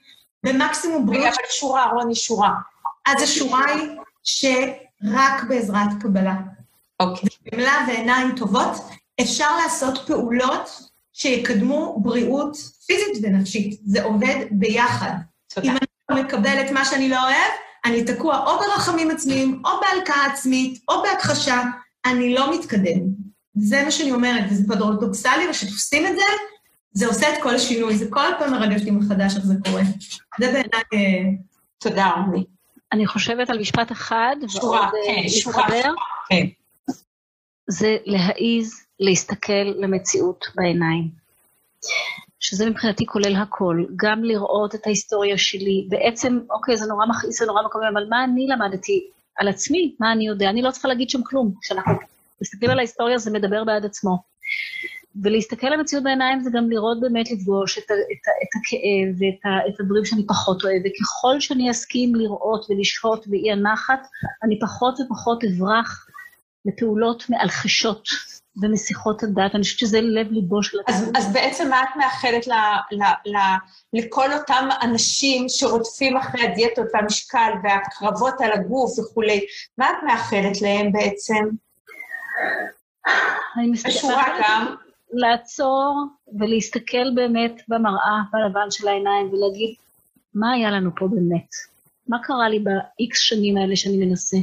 במקסימום 0.43 1.07
בריאות. 1.07 1.27
אבל 1.27 1.43
שורה, 1.51 1.91
רוני, 1.91 2.15
שורה. 2.15 2.51
אז 3.07 3.23
השורה 3.23 3.65
היא 3.67 3.89
שרק 4.25 5.45
בעזרת 5.49 5.89
קבלה. 6.01 6.37
אוקיי. 7.01 7.29
חמלה 7.51 7.85
ועיניים 7.89 8.37
טובות, 8.37 8.73
אפשר 9.21 9.57
לעשות 9.57 9.99
פעולות 10.07 10.81
שיקדמו 11.13 12.01
בריאות 12.03 12.57
פיזית 12.87 13.23
ונפשית. 13.23 13.81
זה 13.85 14.03
עובד 14.03 14.37
ביחד. 14.51 15.13
תודה. 15.55 15.67
אם 15.67 15.77
אני 15.77 15.87
לא 16.11 16.25
מקבל 16.25 16.63
את 16.67 16.71
מה 16.71 16.85
שאני 16.85 17.09
לא 17.09 17.23
אוהב, 17.23 17.53
אני 17.85 18.05
תקוע 18.05 18.39
או 18.47 18.59
ברחמים 18.59 19.11
עצמיים, 19.11 19.63
או 19.65 19.71
בהלקאה 19.81 20.27
עצמית, 20.27 20.81
או 20.89 21.03
בהכחשה, 21.03 21.63
אני 22.05 22.35
לא 22.35 22.59
מתקדם. 22.59 23.01
זה 23.55 23.85
מה 23.85 23.91
שאני 23.91 24.13
אומרת, 24.13 24.45
וזה 24.51 24.69
פרדוקסלי, 24.69 25.49
וכשתופסים 25.49 26.07
את 26.07 26.17
זה, 26.17 26.23
זה 26.93 27.07
עושה 27.07 27.35
את 27.35 27.43
כל 27.43 27.55
השינוי. 27.55 27.97
זה 27.97 28.07
כל 28.11 28.27
פעם 28.39 28.53
מרגש 28.53 28.81
אותי 28.81 28.91
מחדש 28.91 29.37
איך 29.37 29.47
זה 29.47 29.55
קורה. 29.65 29.83
זה 30.41 30.47
בעיניי... 30.47 30.83
אה, 30.95 31.31
תודה, 31.79 32.11
רוני. 32.27 32.45
אני 32.93 33.07
חושבת 33.07 33.51
על 33.51 33.59
משפט 33.59 33.93
אחד, 33.93 34.37
שורה, 34.49 34.81
ועוד, 34.81 34.93
אה, 35.09 35.23
כן, 35.23 35.29
שורה. 35.29 35.67
כן. 36.29 36.47
זה 37.69 37.97
להעיז 38.05 38.86
להסתכל 39.01 39.65
למציאות 39.77 40.45
בעיניים. 40.55 41.09
שזה 42.41 42.71
מבחינתי 42.71 43.07
כולל 43.07 43.37
הכל, 43.37 43.85
גם 43.97 44.25
לראות 44.25 44.75
את 44.75 44.87
ההיסטוריה 44.87 45.39
שלי, 45.39 45.87
בעצם, 45.89 46.39
אוקיי, 46.51 46.77
זה 46.77 46.87
נורא 46.87 47.07
מכעיס, 47.07 47.39
זה 47.39 47.47
נורא 47.47 47.63
מקומם, 47.63 47.85
אבל 47.93 48.07
מה 48.11 48.25
אני 48.25 48.47
למדתי 48.47 49.11
על 49.39 49.49
עצמי? 49.49 49.95
מה 50.01 50.13
אני 50.13 50.27
יודע? 50.27 50.51
אני 50.51 50.63
לא 50.63 50.71
צריכה 50.71 50.89
להגיד 50.89 51.11
שם 51.11 51.23
כלום. 51.23 51.55
כשאנחנו 51.63 51.93
מסתכלים 52.43 52.71
על 52.71 52.79
ההיסטוריה 52.79 53.19
זה 53.19 53.31
מדבר 53.31 53.65
בעד 53.65 53.85
עצמו. 53.85 54.19
ולהסתכל 55.23 55.67
למציאות 55.67 56.05
בעיניים 56.05 56.41
זה 56.41 56.51
גם 56.53 56.71
לראות 56.71 57.01
באמת, 57.01 57.31
לפגוש 57.31 57.79
את, 57.79 57.85
את, 57.85 57.91
את 58.43 58.53
הכאב 58.57 59.17
ואת 59.19 59.75
את 59.75 59.81
הדברים 59.81 60.05
שאני 60.05 60.27
פחות 60.27 60.65
אוהבת. 60.65 60.93
ככל 61.01 61.41
שאני 61.41 61.71
אסכים 61.71 62.15
לראות 62.15 62.67
ולשהות 62.71 63.27
באי 63.27 63.53
הנחת, 63.53 64.07
אני 64.43 64.59
פחות 64.61 64.95
ופחות 65.01 65.45
אברח 65.45 66.07
לפעולות 66.65 67.31
מאלחשות 67.31 68.09
ומסיחות 68.63 69.23
הדעת. 69.23 69.55
אני 69.55 69.63
חושבת 69.63 69.79
שזה 69.79 70.01
לב 70.01 70.33
ליבו 70.33 70.63
של 70.63 70.79
אז, 70.87 71.03
הטיפול. 71.03 71.17
אז 71.17 71.33
בעצם 71.33 71.71
מה 71.71 71.83
את 71.83 71.97
מאחלת 71.97 72.47
ל, 72.47 72.53
ל, 72.93 73.03
ל, 73.27 73.37
לכל 73.93 74.33
אותם 74.33 74.69
אנשים 74.83 75.49
שרודפים 75.49 76.17
אחרי 76.17 76.47
הדיאטות 76.47 76.87
והמשקל 76.95 77.53
והקרבות 77.65 78.41
על 78.41 78.53
הגוף 78.53 78.99
וכולי? 78.99 79.47
מה 79.79 79.91
את 79.91 79.97
מאחלת 80.07 80.63
להם 80.63 80.93
בעצם? 80.93 81.49
אני 83.57 83.67
מסתכלת 83.71 84.27
גם. 84.43 84.75
לעצור 85.13 86.05
ולהסתכל 86.39 87.11
באמת 87.15 87.63
במראה, 87.69 88.21
בלבן 88.33 88.71
של 88.71 88.89
העיניים, 88.89 89.33
ולהגיד, 89.33 89.75
מה 90.35 90.53
היה 90.53 90.71
לנו 90.71 90.91
פה 90.97 91.09
באמת? 91.09 91.49
מה 92.09 92.17
קרה 92.23 92.49
לי 92.49 92.59
ב-X 92.59 93.15
שנים 93.15 93.57
האלה 93.57 93.77
שאני 93.77 94.07
מנסה? 94.07 94.37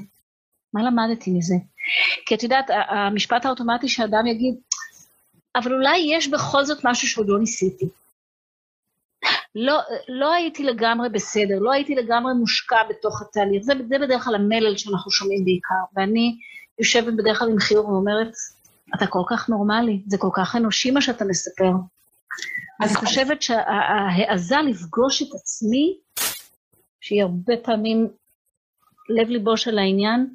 מה 0.73 0.83
למדתי 0.83 1.31
מזה? 1.31 1.55
כי 2.25 2.35
את 2.35 2.43
יודעת, 2.43 2.65
המשפט 2.69 3.45
האוטומטי 3.45 3.89
שאדם 3.89 4.27
יגיד, 4.27 4.55
אבל 5.55 5.73
אולי 5.73 5.97
יש 5.97 6.27
בכל 6.27 6.65
זאת 6.65 6.77
משהו 6.83 7.07
שעוד 7.07 7.29
לא 7.29 7.39
ניסיתי. 7.39 7.85
לא, 9.55 9.79
לא 10.07 10.33
הייתי 10.33 10.63
לגמרי 10.63 11.09
בסדר, 11.09 11.59
לא 11.59 11.71
הייתי 11.71 11.95
לגמרי 11.95 12.33
מושקע 12.33 12.77
בתוך 12.89 13.21
התהליך. 13.21 13.63
זה, 13.63 13.73
זה 13.89 13.99
בדרך 13.99 14.23
כלל 14.23 14.35
המלל 14.35 14.77
שאנחנו 14.77 15.11
שומעים 15.11 15.45
בעיקר. 15.45 15.83
ואני 15.95 16.37
יושבת 16.79 17.13
בדרך 17.13 17.39
כלל 17.39 17.49
עם 17.49 17.59
חיוך 17.59 17.87
ואומרת, 17.87 18.31
אתה 18.95 19.07
כל 19.07 19.23
כך 19.29 19.49
נורמלי, 19.49 20.01
זה 20.07 20.17
כל 20.17 20.29
כך 20.33 20.55
אנושי 20.55 20.91
מה 20.91 21.01
שאתה 21.01 21.25
מספר. 21.25 21.71
אז 22.83 22.89
אני 22.89 22.99
חושבת 22.99 23.41
שההעזה 23.41 24.55
לפגוש 24.69 25.21
את 25.21 25.27
עצמי, 25.35 25.97
שהיא 27.01 27.23
הרבה 27.23 27.53
פעמים 27.63 28.07
לב 29.09 29.27
ליבו 29.27 29.57
של 29.57 29.77
העניין, 29.77 30.33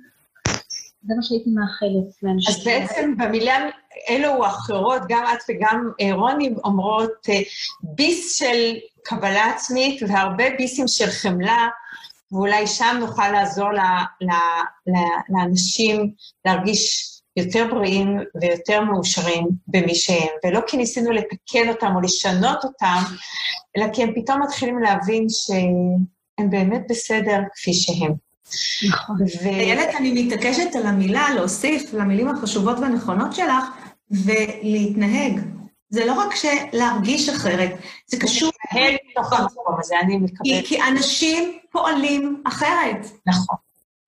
זה 1.08 1.14
מה 1.16 1.22
שהייתי 1.22 1.50
מאחלת 1.50 2.22
לאנשים. 2.22 2.54
אז 2.54 2.64
בעצם 2.64 3.14
במילה 3.18 3.68
אלו 4.08 4.34
או 4.34 4.46
אחרות, 4.46 5.02
גם 5.08 5.24
את 5.32 5.42
וגם 5.48 5.90
אה, 6.00 6.14
רוני 6.14 6.50
אומרות 6.64 7.12
אה, 7.28 7.40
ביס 7.82 8.38
של 8.38 8.76
קבלה 9.04 9.46
עצמית 9.46 10.02
והרבה 10.08 10.44
ביסים 10.58 10.88
של 10.88 11.10
חמלה, 11.10 11.68
ואולי 12.32 12.66
שם 12.66 12.96
נוכל 13.00 13.28
לעזור 13.28 13.72
ל, 13.72 13.78
ל, 14.20 14.30
ל, 14.86 14.96
לאנשים 15.28 16.12
להרגיש 16.44 17.14
יותר 17.36 17.66
בריאים 17.70 18.18
ויותר 18.40 18.80
מאושרים 18.80 19.48
במי 19.66 19.94
שהם, 19.94 20.28
ולא 20.44 20.60
כי 20.66 20.76
ניסינו 20.76 21.10
לתקן 21.10 21.68
אותם 21.68 21.96
או 21.96 22.00
לשנות 22.00 22.64
אותם, 22.64 23.02
אלא 23.76 23.86
כי 23.92 24.02
הם 24.02 24.12
פתאום 24.14 24.42
מתחילים 24.42 24.78
להבין 24.78 25.26
שהם 25.28 26.50
באמת 26.50 26.82
בסדר 26.88 27.38
כפי 27.54 27.74
שהם. 27.74 28.27
נכון. 28.88 29.16
איילת, 29.44 29.94
אני 29.98 30.22
מתעקשת 30.22 30.76
על 30.76 30.86
המילה 30.86 31.34
להוסיף 31.34 31.94
למילים 31.94 32.28
החשובות 32.28 32.78
והנכונות 32.78 33.34
שלך, 33.34 33.64
ולהתנהג. 34.10 35.40
זה 35.90 36.04
לא 36.06 36.12
רק 36.12 36.34
להרגיש 36.72 37.28
אחרת, 37.28 37.70
זה 38.06 38.16
קשור... 38.16 38.50
להתנהל 38.74 38.96
מתוך 39.10 39.32
המקום 39.32 39.74
הזה, 39.78 39.94
אני 40.02 40.16
מקבלת. 40.16 40.66
כי 40.66 40.82
אנשים 40.82 41.58
פועלים 41.70 42.42
אחרת. 42.46 43.06
נכון. 43.26 43.56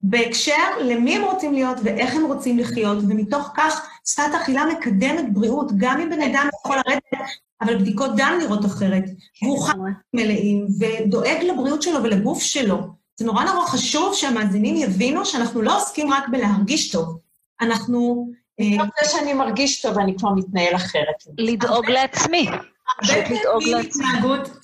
בהקשר 0.03 0.80
למי 0.80 1.16
הם 1.16 1.24
רוצים 1.24 1.53
להיות 1.53 1.76
ואיך 1.84 2.14
הם 2.14 2.24
רוצים 2.24 2.59
לחיות, 2.59 2.99
ומתוך 2.99 3.51
כך 3.57 3.88
שפת 4.07 4.34
אכילה 4.43 4.64
מקדמת 4.66 5.32
בריאות, 5.32 5.72
גם 5.76 6.01
אם 6.01 6.11
בן 6.11 6.22
אדם 6.22 6.49
יכול 6.61 6.76
לרדת, 6.76 7.30
אבל 7.61 7.78
בדיקות 7.78 8.11
דם 8.16 8.38
נראות 8.41 8.64
אחרת. 8.64 9.05
כן, 9.34 9.47
והוא 9.47 9.62
חי 9.62 9.72
מלאים, 10.14 10.66
ודואג 10.80 11.38
לבריאות 11.43 11.82
שלו 11.82 12.03
ולגוף 12.03 12.43
שלו. 12.43 13.00
זה 13.17 13.27
נורא 13.27 13.45
נורא 13.45 13.67
חשוב 13.67 14.15
שהמאזינים 14.15 14.77
יבינו 14.77 15.27
שאנחנו 15.27 15.63
לא 15.63 15.77
עוסקים 15.77 16.13
רק 16.13 16.29
בלהרגיש 16.29 16.91
טוב, 16.91 17.19
אנחנו... 17.61 18.31
מתוך 18.61 18.83
אה, 18.83 19.05
זה 19.05 19.11
שאני 19.11 19.33
מרגיש 19.33 19.83
טוב, 19.83 19.99
אני 19.99 20.19
כבר 20.19 20.31
מתנהל 20.31 20.75
אחרת. 20.77 21.25
לדאוג 21.39 21.91
לעצמי. 21.91 22.49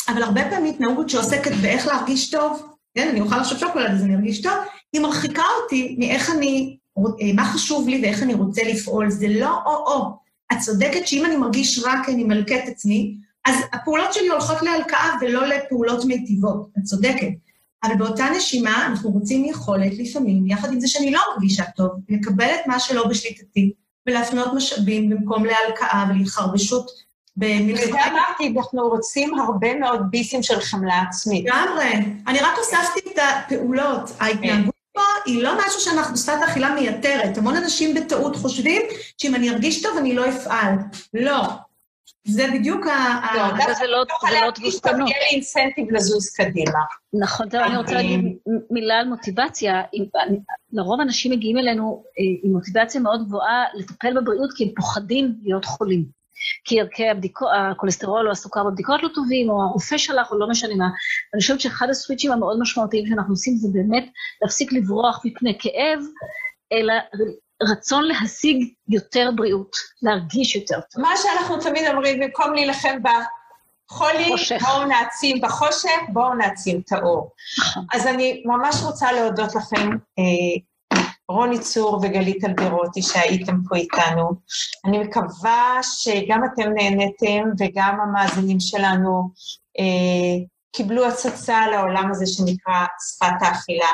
אבל 0.09 0.23
הרבה 0.23 0.51
פעמים 0.51 0.75
התנהגות 0.75 1.11
שעוסקת 1.11 1.53
באיך 1.63 1.87
להרגיש 1.87 2.31
טוב, 2.31 2.77
כן, 2.95 3.09
אני 3.09 3.21
אוכל 3.21 3.35
עכשיו 3.35 3.59
שוקולד 3.59 3.91
אז 3.91 4.03
אני 4.03 4.15
ארגיש 4.15 4.43
טוב, 4.43 4.53
היא 4.93 5.01
מרחיקה 5.01 5.43
אותי 5.63 5.97
מאיך 5.99 6.31
אני, 6.31 6.77
אה, 6.99 7.03
מה 7.35 7.45
חשוב 7.45 7.89
לי 7.89 8.03
ואיך 8.03 8.23
אני 8.23 8.35
רוצה 8.35 8.63
לפעול, 8.65 9.11
זה 9.11 9.27
לא 9.29 9.59
או-או. 9.67 10.27
את 10.53 10.57
צודקת 10.59 11.07
שאם 11.07 11.25
אני 11.25 11.37
מרגיש 11.37 11.79
רע 11.79 11.95
כי 12.05 12.13
אני 12.13 12.25
מלכה 12.25 12.57
את 12.57 12.69
עצמי, 12.69 13.17
אז 13.47 13.55
הפעולות 13.73 14.13
שלי 14.13 14.29
הולכות 14.29 14.63
להלקאה 14.63 15.11
ולא 15.21 15.47
לפעולות 15.47 16.05
מיטיבות, 16.05 16.69
את 16.79 16.83
צודקת. 16.83 17.29
אבל 17.87 17.95
באותה 17.97 18.25
נשימה 18.37 18.87
אנחנו 18.87 19.11
רוצים 19.11 19.45
יכולת 19.45 19.93
לפעמים, 19.99 20.47
יחד 20.47 20.73
עם 20.73 20.81
זה 20.81 20.89
שאני 20.89 21.11
לא 21.11 21.21
מרגישה 21.35 21.65
טוב, 21.77 21.91
לקבל 22.09 22.49
את 22.55 22.67
מה 22.67 22.81
שלא 22.81 23.07
בשליטתי 23.07 23.73
ולהפנות 24.07 24.55
משאבים 24.55 25.11
במקום 25.11 25.45
להלקאה 25.45 26.05
ולהתחרבשות 26.11 26.91
במלחמה. 27.37 27.87
וזה 27.87 28.07
אמרתי, 28.07 28.55
אנחנו 28.57 28.89
רוצים 28.89 29.39
הרבה 29.39 29.75
מאוד 29.75 30.01
ביסים 30.11 30.43
של 30.43 30.61
חמלה 30.61 31.03
עצמית. 31.09 31.47
לגמרי. 31.47 31.93
אני 32.27 32.39
רק 32.39 32.59
הוספתי 32.59 33.01
את 33.13 33.19
הפעולות. 33.19 34.11
ההתנהגות 34.21 34.75
פה 34.93 35.03
היא 35.27 35.43
לא 35.43 35.53
משהו 35.67 35.81
שאנחנו, 35.81 36.17
שפת 36.17 36.39
האכילה 36.43 36.75
מייתרת. 36.75 37.39
המון 37.39 37.57
אנשים 37.57 37.95
בטעות 37.95 38.37
חושבים 38.37 38.83
שאם 39.19 39.35
אני 39.35 39.51
ארגיש 39.51 39.83
טוב 39.83 39.97
אני 39.99 40.15
לא 40.15 40.29
אפעל. 40.29 40.75
לא. 41.15 41.43
זה 42.27 42.47
בדיוק 42.55 42.87
ה... 42.87 43.21
לא, 43.35 43.75
זה 43.75 43.87
לא 43.87 44.51
תבוסתנות. 44.51 45.09
יהיה 45.09 45.21
לי 45.21 45.27
אינסנטיב 45.33 45.91
לזוז 45.91 46.31
קדימה. 46.31 46.81
נכון, 47.21 47.47
אני 47.53 47.77
רוצה 47.77 47.95
להגיד 47.95 48.21
מילה 48.71 48.95
על 48.95 49.09
מוטיבציה. 49.09 49.83
לרוב 50.73 51.01
אנשים 51.01 51.33
מגיעים 51.33 51.59
אלינו 51.59 52.05
אה, 52.19 52.25
עם 52.43 52.53
מוטיבציה 52.53 53.01
מאוד 53.01 53.27
גבוהה 53.27 53.65
לטפל 53.75 54.21
בבריאות 54.21 54.51
כי 54.57 54.65
הם 54.65 54.71
פוחדים 54.77 55.35
להיות 55.43 55.65
חולים. 55.65 56.17
כי 56.65 56.81
ערכי 56.81 57.09
הבדיקו, 57.09 57.47
הכולסטרול 57.53 58.27
או 58.27 58.33
הסוכר 58.33 58.65
בבדיקות 58.65 59.03
לא 59.03 59.09
טובים, 59.15 59.51
או 59.51 59.63
הרופא 59.63 59.99
שלך, 59.99 60.33
או 60.33 60.39
לא 60.39 60.49
משנה 60.49 60.75
מה. 60.75 60.89
אני 61.35 61.41
חושבת 61.41 61.61
שאחד 61.61 61.91
הסוויצ'ים 61.91 62.33
המאוד 62.33 62.61
משמעותיים 62.61 63.07
שאנחנו 63.07 63.33
עושים 63.33 63.57
זה 63.57 63.69
באמת 63.73 64.05
להפסיק 64.43 64.73
לברוח 64.73 65.23
מפני 65.25 65.59
כאב, 65.59 66.01
אלא 66.73 66.95
רצון 67.63 68.05
להשיג 68.05 68.69
יותר 68.89 69.31
בריאות, 69.37 69.77
להרגיש 70.03 70.57
יותר 70.57 70.81
טוב. 70.91 71.03
מה 71.03 71.11
שאנחנו 71.17 71.61
תמיד 71.61 71.89
אומרים, 71.89 72.21
במקום 72.21 72.55
להילחם 72.55 72.99
בחולי, 73.03 74.31
בואו 74.63 74.85
נעצים 74.85 75.41
בחושך, 75.41 76.01
בואו 76.09 76.35
נעצים 76.35 76.81
את 76.85 76.93
האור. 76.93 77.33
נכון. 77.59 77.85
אז 77.93 78.07
אני 78.07 78.43
ממש 78.47 78.77
רוצה 78.83 79.13
להודות 79.13 79.55
לכם, 79.55 79.91
אה, 80.19 81.05
רוני 81.29 81.59
צור 81.59 82.01
וגלית 82.03 82.45
אלברוטי, 82.45 83.03
שהייתם 83.03 83.57
פה 83.69 83.77
איתנו. 83.77 84.31
אני 84.85 84.99
מקווה 84.99 85.79
שגם 85.83 86.41
אתם 86.45 86.73
נהניתם 86.75 87.43
וגם 87.59 87.99
המאזינים 88.01 88.61
שלנו 88.61 89.31
אה, 89.79 90.45
קיבלו 90.77 91.07
הצצה 91.07 91.67
לעולם 91.71 92.11
הזה 92.11 92.27
שנקרא 92.27 92.87
שפת 93.09 93.37
האכילה. 93.41 93.93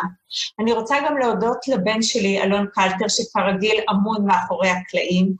אני 0.60 0.72
רוצה 0.72 0.96
גם 1.06 1.18
להודות 1.18 1.68
לבן 1.68 2.02
שלי, 2.02 2.42
אלון 2.42 2.66
קלטר, 2.72 3.08
שכרגיל 3.08 3.80
אמון 3.90 4.26
מאחורי 4.26 4.68
הקלעים, 4.70 5.34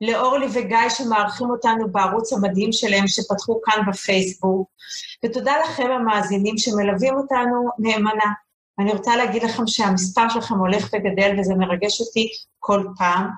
לאורלי 0.00 0.46
וגיא 0.52 0.88
שמארחים 0.88 1.50
אותנו 1.50 1.92
בערוץ 1.92 2.32
המדהים 2.32 2.72
שלהם 2.72 3.08
שפתחו 3.08 3.60
כאן 3.64 3.82
בפייסבוק, 3.88 4.68
ותודה 5.24 5.52
לכם 5.64 5.90
המאזינים 5.90 6.58
שמלווים 6.58 7.14
אותנו 7.14 7.68
נאמנה. 7.78 8.32
ואני 8.78 8.92
רוצה 8.92 9.16
להגיד 9.16 9.42
לכם 9.42 9.66
שהמספר 9.66 10.28
שלכם 10.28 10.54
הולך 10.54 10.88
וגדל 10.92 11.36
וזה 11.38 11.54
מרגש 11.54 12.00
אותי 12.00 12.28
כל 12.58 12.84
פעם, 12.98 13.28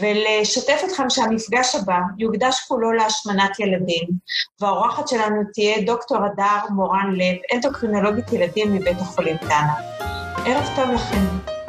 ולשתף 0.00 0.82
אתכם 0.84 1.10
שהמפגש 1.10 1.74
הבא 1.74 1.98
יוקדש 2.18 2.60
כולו 2.68 2.92
להשמנת 2.92 3.60
ילדים, 3.60 4.08
והאורחת 4.60 5.08
שלנו 5.08 5.42
תהיה 5.54 5.82
דוקטור 5.82 6.18
הדר 6.24 6.66
מורן 6.70 7.14
לב, 7.14 7.36
אנדוקרינולוגית 7.54 8.32
ילדים 8.32 8.74
מבית 8.74 8.98
החולים 9.00 9.36
דנה. 9.36 9.74
ערב 10.46 10.68
טוב 10.76 10.90
לכם. 10.90 11.61